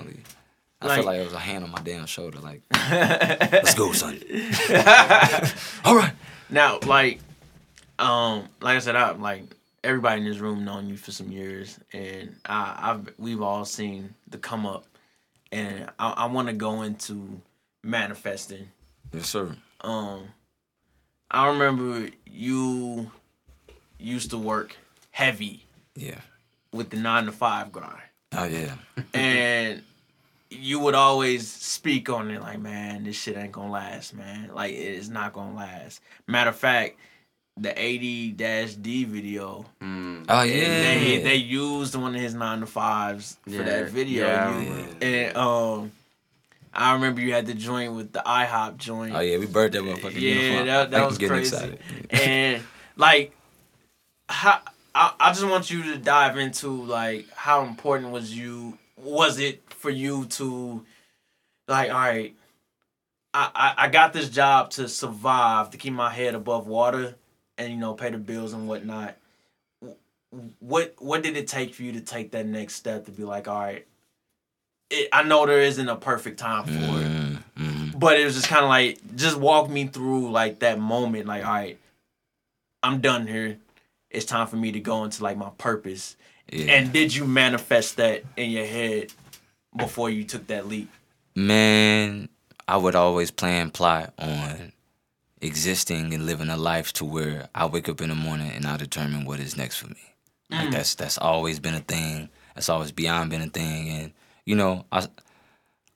[0.82, 2.38] I Like- feel like it was a hand on my damn shoulder.
[2.38, 4.18] Like, let's go, son.
[5.84, 6.12] all right.
[6.48, 7.20] Now, like,
[7.98, 9.44] um, like I said, I like
[9.84, 14.14] everybody in this room known you for some years, and I, I've we've all seen
[14.28, 14.84] the come up,
[15.52, 17.40] and I, I want to go into
[17.82, 18.68] manifesting.
[19.12, 19.54] Yes, sir.
[19.82, 20.28] Um,
[21.30, 23.10] I remember you
[23.98, 24.76] used to work
[25.10, 26.20] heavy Yeah.
[26.72, 28.00] with the nine to five grind,
[28.32, 28.74] Oh yeah.
[29.14, 29.82] and
[30.50, 34.50] you would always speak on it like, man, this shit ain't gonna last, man.
[34.52, 36.00] Like it is not gonna last.
[36.26, 36.98] Matter of fact,
[37.56, 40.24] the 80 dash D video, Mm.
[40.28, 40.54] Oh yeah.
[40.98, 44.26] they, they used one of his nine to fives for that video.
[44.26, 45.92] yeah, You- and um
[46.72, 49.14] I remember you had the joint with the IHOP joint.
[49.14, 50.66] oh yeah, we burned that motherfucking Yeah, uniform.
[50.66, 51.56] that, that was getting crazy.
[51.56, 51.78] excited.
[52.10, 52.62] and
[52.96, 53.32] like,
[54.28, 54.60] how
[54.94, 59.62] I, I just want you to dive into like how important was you was it
[59.80, 60.84] for you to
[61.68, 62.34] like all right.
[63.32, 67.14] I, I, I got this job to survive to keep my head above water
[67.58, 69.16] and you know pay the bills and whatnot.
[70.60, 73.48] What what did it take for you to take that next step to be like
[73.48, 73.86] all right?
[74.90, 77.98] It, I know there isn't a perfect time for it Mm, mm.
[77.98, 81.44] but it was just kind of like just walk me through like that moment like
[81.44, 81.78] all right
[82.82, 83.56] i'm done here
[84.10, 86.16] it's time for me to go into like my purpose
[86.52, 86.72] Yeah.
[86.72, 89.12] and did you manifest that in your head
[89.76, 90.90] before you took that leap
[91.34, 92.28] Man,
[92.66, 94.72] I would always plan plot on
[95.40, 98.76] existing and living a life to where I wake up in the morning and I
[98.76, 100.14] determine what is next for me.
[100.50, 100.72] Like mm.
[100.72, 102.28] that's that's always been a thing.
[102.54, 103.88] That's always beyond been a thing.
[103.88, 104.12] And
[104.44, 105.06] you know, I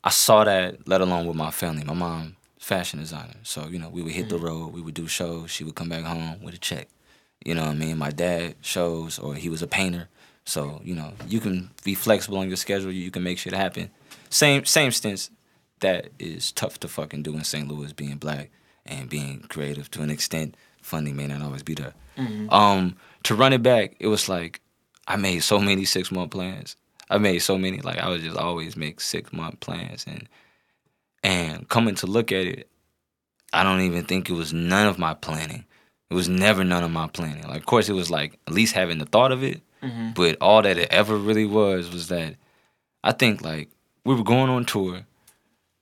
[0.05, 1.83] I saw that let alone with my family.
[1.85, 3.35] My mom, fashion designer.
[3.43, 4.45] So, you know, we would hit the mm.
[4.45, 6.89] road, we would do shows, she would come back home with a check.
[7.45, 7.99] You know what I mean?
[7.99, 10.09] My dad shows or he was a painter.
[10.45, 13.91] So, you know, you can be flexible on your schedule, you can make shit happen.
[14.31, 15.31] Same same stance
[15.81, 17.69] that is tough to fucking do in St.
[17.69, 18.51] Louis being black
[18.87, 20.57] and being creative to an extent.
[20.83, 21.95] Funding may not always be there.
[22.51, 24.61] Um, to run it back, it was like
[25.09, 26.77] I made so many six month plans.
[27.11, 30.29] I made so many like I would just always make six month plans and
[31.23, 32.69] and coming to look at it,
[33.53, 35.65] I don't even think it was none of my planning.
[36.11, 37.45] It was never none of my planning.
[37.49, 40.11] Like of course it was like at least having the thought of it, Mm-hmm.
[40.15, 42.37] but all that it ever really was was that
[43.03, 43.69] I think like
[44.05, 45.05] we were going on tour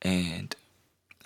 [0.02, 0.54] and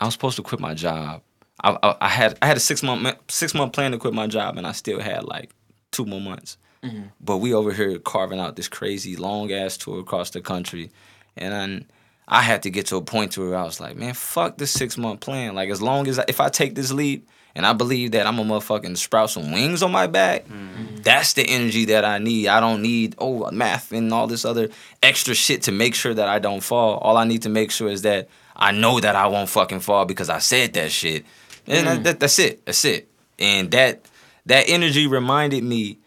[0.01, 1.23] I was supposed to quit my job.
[1.63, 4.27] I, I, I had I had a six month six month plan to quit my
[4.27, 5.51] job, and I still had like
[5.91, 6.59] two more months.
[6.83, 7.05] Mm-hmm.
[7.21, 10.91] But we over here carving out this crazy long ass tour across the country,
[11.37, 11.87] and then
[12.29, 14.71] I had to get to a point to where I was like, man, fuck this
[14.71, 15.55] six month plan.
[15.55, 18.39] Like as long as I, if I take this leap and I believe that I'm
[18.39, 20.97] a motherfucking sprout some wings on my back, mm-hmm.
[20.97, 22.49] that's the energy that I need.
[22.49, 24.69] I don't need oh math and all this other
[25.03, 26.99] extra shit to make sure that I don't fall.
[26.99, 30.05] All I need to make sure is that I know that I won't fucking fall
[30.05, 31.25] because I said that shit.
[31.67, 32.05] And that, mm.
[32.05, 32.67] that, that's it.
[32.67, 33.09] That's it.
[33.39, 34.03] And that
[34.45, 35.99] that energy reminded me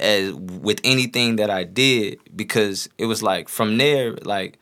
[0.00, 4.58] as with anything that I did because it was like from there like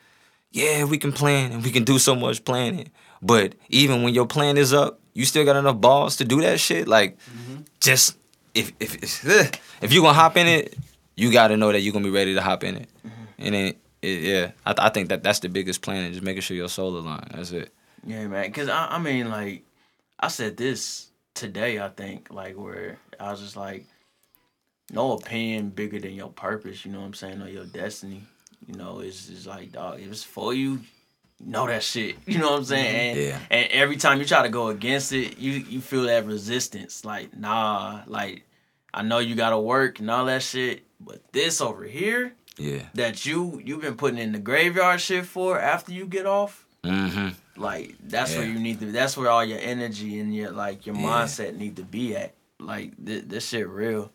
[0.52, 2.90] yeah, we can plan and we can do so much planning.
[3.22, 6.60] But even when your plan is up, you still got enough balls to do that
[6.60, 6.86] shit.
[6.86, 7.62] Like, mm-hmm.
[7.80, 8.18] just
[8.54, 9.24] if if
[9.82, 10.76] if, you gonna hop in it,
[11.16, 12.88] you got to know that you're gonna be ready to hop in it.
[12.98, 13.22] Mm-hmm.
[13.38, 16.42] And then, it, yeah, I, I think that that's the biggest plan, and just making
[16.42, 17.30] sure your soul aligned.
[17.34, 17.72] That's it.
[18.06, 18.52] Yeah, man.
[18.52, 19.64] Cause I, I mean, like,
[20.20, 21.80] I said this today.
[21.80, 23.86] I think, like, where I was just like,
[24.92, 26.84] no opinion bigger than your purpose.
[26.84, 27.40] You know what I'm saying?
[27.40, 28.22] Or your destiny.
[28.66, 29.98] You know, it's just like, dog.
[29.98, 30.80] If it's for you,
[31.44, 32.16] know that shit.
[32.26, 32.94] You know what I'm saying?
[33.16, 33.38] And, Yeah.
[33.50, 37.04] and every time you try to go against it, you you feel that resistance.
[37.04, 38.02] Like, nah.
[38.06, 38.44] Like,
[38.94, 42.82] I know you gotta work and all that shit, but this over here Yeah.
[42.94, 47.30] that you you've been putting in the graveyard shit for after you get off Mm-hmm.
[47.60, 50.94] like that's where you need to that's where all your energy and your like your
[50.94, 51.02] Yeah.
[51.02, 54.12] mindset need to be at like this, this shit real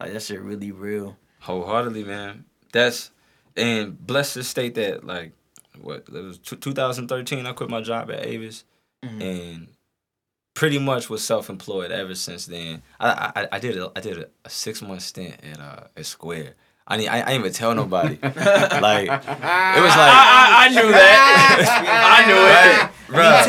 [0.00, 2.44] like that shit really real Wholeheartedly, man.
[2.72, 3.10] That's
[3.56, 5.32] and blessed to state that like
[5.82, 7.46] what it was t- 2013.
[7.46, 8.64] I quit my job at Avis,
[9.02, 9.68] and
[10.54, 12.82] pretty much was self employed ever since then.
[13.00, 16.06] I I, I did a I did a, a six month stint at uh at
[16.06, 16.54] Square.
[16.86, 18.18] I need I, I didn't even tell nobody.
[18.22, 23.44] like it was like I, I knew that I knew it bruh,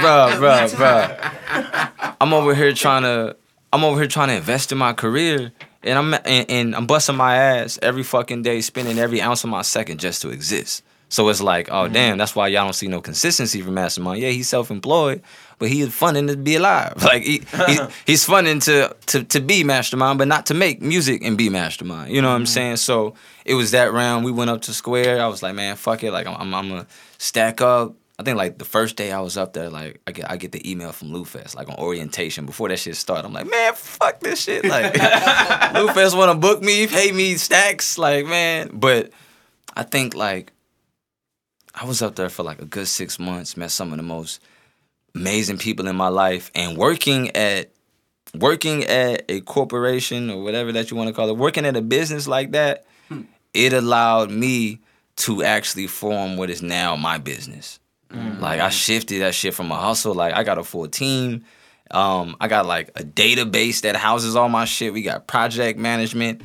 [0.00, 2.14] bruh, bruh, bruh.
[2.20, 3.36] I'm over here trying to,
[3.72, 7.16] I'm over here trying to invest in my career, and I'm and, and I'm busting
[7.16, 10.82] my ass every fucking day, spending every ounce of my second just to exist.
[11.08, 11.92] So it's like, oh mm-hmm.
[11.92, 14.20] damn, that's why y'all don't see no consistency from Mastermind.
[14.20, 15.22] Yeah, he's self-employed,
[15.58, 16.94] but he's funding to be alive.
[17.06, 21.22] Like he, he he's funding to, to to be Mastermind, but not to make music
[21.22, 22.12] and be Mastermind.
[22.12, 22.46] You know what I'm mm-hmm.
[22.46, 22.76] saying?
[22.76, 23.14] So
[23.44, 24.24] it was that round.
[24.24, 25.22] We went up to Square.
[25.22, 26.10] I was like, man, fuck it.
[26.10, 26.86] Like I'm I'm, I'm gonna
[27.18, 27.94] stack up.
[28.18, 30.50] I think like the first day I was up there, like I get I get
[30.50, 33.26] the email from Lou Fest, like on orientation before that shit started.
[33.26, 34.64] I'm like, man, fuck this shit.
[34.64, 34.94] Like
[35.74, 38.70] Lou Fest wanna book me, pay me stacks, like man.
[38.72, 39.12] But
[39.76, 40.52] I think like
[41.76, 44.40] I was up there for like a good six months, met some of the most
[45.14, 47.70] amazing people in my life, and working at
[48.34, 51.82] working at a corporation or whatever that you want to call it, working at a
[51.82, 52.86] business like that,
[53.54, 54.80] it allowed me
[55.16, 57.78] to actually form what is now my business.
[58.40, 60.14] Like I shifted that shit from a hustle.
[60.14, 61.44] Like I got a full team.
[61.90, 64.92] Um, I got like a database that houses all my shit.
[64.92, 66.42] We got project management.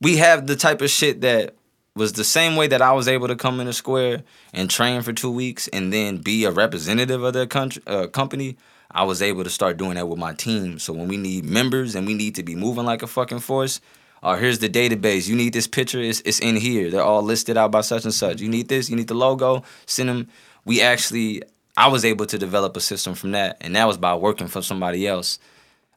[0.00, 1.54] We have the type of shit that
[1.98, 4.22] was the same way that I was able to come in a square
[4.54, 8.56] and train for two weeks and then be a representative of the country, uh, company.
[8.90, 10.78] I was able to start doing that with my team.
[10.78, 13.80] So when we need members and we need to be moving like a fucking force,
[14.22, 15.28] oh, here's the database.
[15.28, 16.90] You need this picture, it's, it's in here.
[16.90, 18.40] They're all listed out by such and such.
[18.40, 20.28] You need this, you need the logo, send them.
[20.64, 21.42] We actually,
[21.76, 24.62] I was able to develop a system from that, and that was by working for
[24.62, 25.38] somebody else.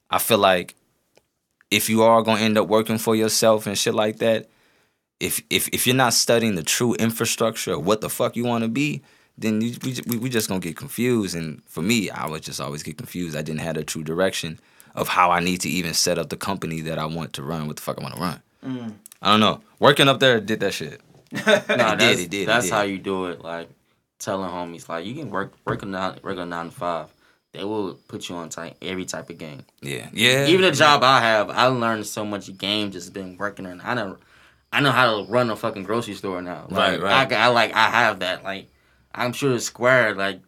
[0.10, 0.76] I feel like
[1.70, 4.51] if you are gonna end up working for yourself and shit like that,
[5.22, 8.64] if if if you're not studying the true infrastructure of what the fuck you want
[8.64, 9.02] to be,
[9.38, 11.36] then you, we, we we just gonna get confused.
[11.36, 13.38] And for me, I would just always get confused.
[13.38, 14.60] I didn't have a true direction
[14.96, 17.68] of how I need to even set up the company that I want to run.
[17.68, 18.42] What the fuck I want to run?
[18.66, 18.94] Mm.
[19.22, 19.62] I don't know.
[19.80, 21.00] Working up there did that shit.
[21.34, 22.72] No, It that's, did, it did, it did.
[22.72, 23.42] how you do it.
[23.42, 23.70] Like
[24.20, 27.08] telling homies, like you can work work a nine, regular nine to five.
[27.54, 29.66] They will put you on type every type of game.
[29.82, 30.48] Yeah, yeah.
[30.48, 33.82] Even the job I have, I learned so much game just been working in.
[33.84, 34.18] I know,
[34.74, 36.68] I know how to run a fucking grocery store now.
[36.70, 37.32] Like, Right, right.
[37.34, 38.44] I, I like I have that.
[38.44, 38.70] Like
[39.14, 40.40] I'm sure Square like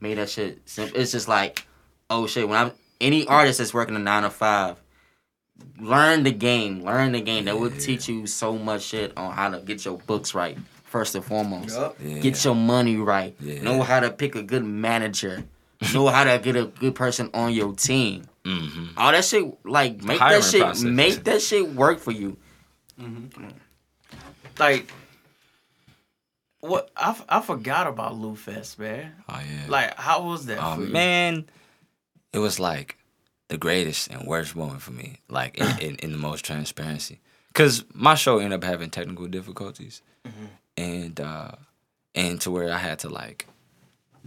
[0.00, 1.00] made that shit simple.
[1.00, 1.66] It's just like,
[2.10, 2.48] oh shit.
[2.48, 4.76] When I'm any artist that's working a nine to five,
[5.80, 6.82] learn the game.
[6.82, 7.46] Learn the game.
[7.46, 10.56] That will teach you so much shit on how to get your books right.
[10.84, 12.18] First and foremost, Yeah.
[12.20, 13.34] get your money right.
[13.40, 13.60] Yeah.
[13.62, 15.44] Know how to pick a good manager.
[15.92, 18.24] know how to get a good person on your team.
[18.46, 20.84] hmm All that shit, like make hiring that shit, process.
[20.84, 22.36] make that shit work for you.
[23.00, 23.48] Mm-hmm.
[24.58, 24.90] Like,
[26.60, 26.90] what?
[26.96, 29.12] I, f- I forgot about Lou Fest, man.
[29.28, 29.70] Oh yeah.
[29.70, 30.58] Like, how was that?
[30.60, 30.92] Oh for you?
[30.92, 31.46] man,
[32.32, 32.96] it was like
[33.48, 35.20] the greatest and worst moment for me.
[35.28, 40.02] Like in, in, in the most transparency, because my show ended up having technical difficulties,
[40.26, 40.46] mm-hmm.
[40.76, 41.52] and uh,
[42.14, 43.46] and to where I had to like,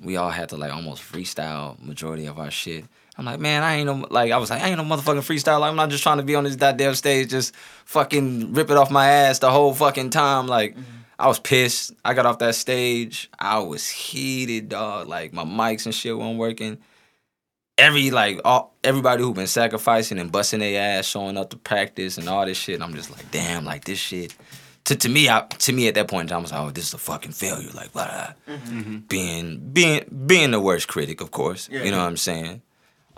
[0.01, 2.85] we all had to like almost freestyle majority of our shit.
[3.19, 5.59] I'm like, man, I ain't no like I was like, I ain't no motherfucking freestyle.
[5.59, 8.77] Like, I'm not just trying to be on this goddamn stage, just fucking rip it
[8.77, 10.47] off my ass the whole fucking time.
[10.47, 10.83] Like, mm-hmm.
[11.19, 11.91] I was pissed.
[12.05, 13.29] I got off that stage.
[13.37, 15.09] I was heated, dog.
[15.09, 16.77] Like my mics and shit weren't working.
[17.77, 22.17] Every like all everybody who been sacrificing and busting their ass, showing up to practice
[22.17, 22.81] and all this shit.
[22.81, 24.33] I'm just like, damn, like this shit.
[24.85, 26.71] To, to me, I, to me at that point in time, I was like, oh,
[26.71, 27.69] this is a fucking failure.
[27.73, 28.99] Like, blah, mm-hmm.
[29.09, 31.67] being being being the worst critic, of course.
[31.69, 32.03] Yeah, you know yeah.
[32.03, 32.61] what I'm saying?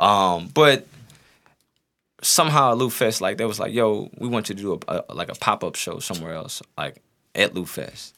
[0.01, 0.87] Um, but
[2.21, 5.03] somehow at Lou Fest, like they was like, yo, we want you to do a,
[5.09, 7.01] a like a pop up show somewhere else, like
[7.35, 8.15] at Lou Fest.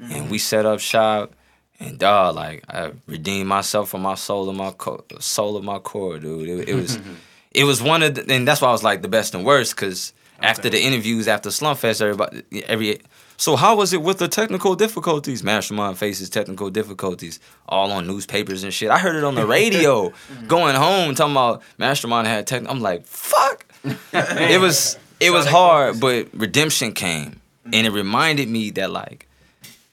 [0.00, 1.34] And we set up shop,
[1.80, 5.78] and dog, like I redeemed myself from my soul of my co- soul of my
[5.78, 6.48] core, dude.
[6.48, 6.98] It, it was,
[7.52, 9.76] it was one of, the, and that's why I was like the best and worst,
[9.76, 13.00] cause after the interviews after Slump Fest, everybody, every.
[13.36, 15.42] So how was it with the technical difficulties?
[15.42, 18.90] Mastermind faces technical difficulties, all on newspapers and shit.
[18.90, 20.12] I heard it on the radio,
[20.46, 22.62] going home talking about Mastermind had tech.
[22.68, 23.66] I'm like, fuck.
[24.12, 27.40] it was it was hard, but redemption came,
[27.72, 29.28] and it reminded me that like,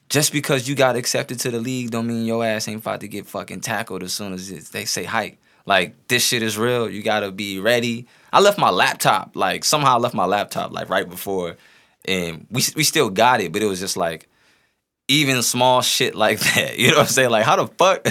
[0.09, 3.07] just because you got accepted to the league, don't mean your ass ain't about to
[3.07, 5.37] get fucking tackled as soon as they say hike.
[5.65, 6.89] Like this shit is real.
[6.89, 8.07] You gotta be ready.
[8.33, 9.35] I left my laptop.
[9.35, 11.57] Like somehow I left my laptop like right before,
[12.05, 14.27] and we we still got it, but it was just like.
[15.07, 17.31] Even small shit like that, you know what I'm saying?
[17.31, 18.07] Like, how the fuck?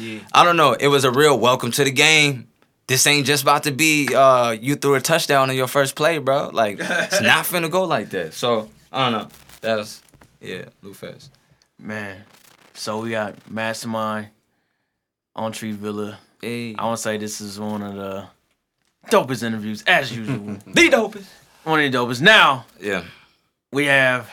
[0.00, 0.20] Yeah.
[0.32, 0.72] I don't know.
[0.72, 2.48] It was a real welcome to the game.
[2.86, 6.16] This ain't just about to be uh you threw a touchdown in your first play,
[6.16, 6.48] bro.
[6.50, 8.32] Like it's not finna go like that.
[8.32, 9.28] So I don't know.
[9.60, 10.00] That's
[10.40, 11.32] yeah, Lou Fest.
[11.78, 12.22] Man,
[12.72, 14.28] so we got Mastermind
[15.36, 16.18] on Tree Villa.
[16.40, 18.26] Hey, I want to say this is one of the
[19.10, 20.38] dopest interviews, as usual.
[20.66, 21.26] the dopest.
[21.64, 22.22] one of the dopest.
[22.22, 23.04] Now, Yeah.
[23.72, 24.30] We have,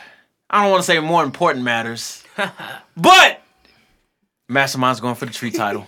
[0.50, 2.22] I don't want to say more important matters,
[2.96, 3.42] but
[4.50, 5.86] Mastermind's going for the tree title.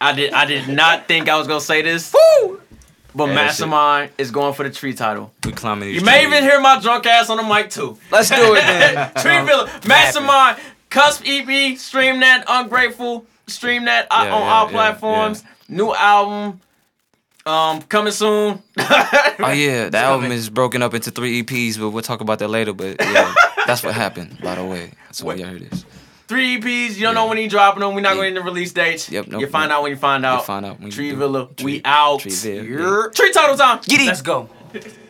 [0.00, 2.14] I did I did not think I was going to say this,
[3.14, 5.32] but Yeah, Mastermind is going for the tree title.
[5.44, 6.34] We climbing these You may trees.
[6.34, 7.96] even hear my drunk ass on the mic too.
[8.10, 9.10] Let's do it then.
[9.22, 10.58] Tree Villa, Mastermind,
[10.90, 15.44] Cusp EP, stream that, Ungrateful, stream that uh, Yeah, on yeah, all yeah, platforms.
[15.68, 16.60] New album,
[17.46, 18.62] um, coming soon.
[19.38, 22.48] Oh yeah, the album is broken up into three EPs, but we'll talk about that
[22.48, 22.72] later.
[22.72, 23.34] But yeah,
[23.66, 24.92] that's what happened, by the way.
[25.04, 25.84] That's what y'all heard this.
[26.26, 26.96] Three EPs.
[26.96, 27.94] You don't know when he dropping them.
[27.94, 28.14] We're not Yeah.
[28.16, 29.10] going into the release dates.
[29.10, 29.76] Yep, nope, you find nope.
[29.76, 30.46] out when you find out.
[30.46, 31.16] find out when Tree do.
[31.16, 32.20] Villa, Tree- we out.
[32.20, 33.10] Tree Villa, Here.
[33.10, 33.80] Tree title time.
[33.84, 34.06] Giddy.
[34.06, 34.48] Let's go.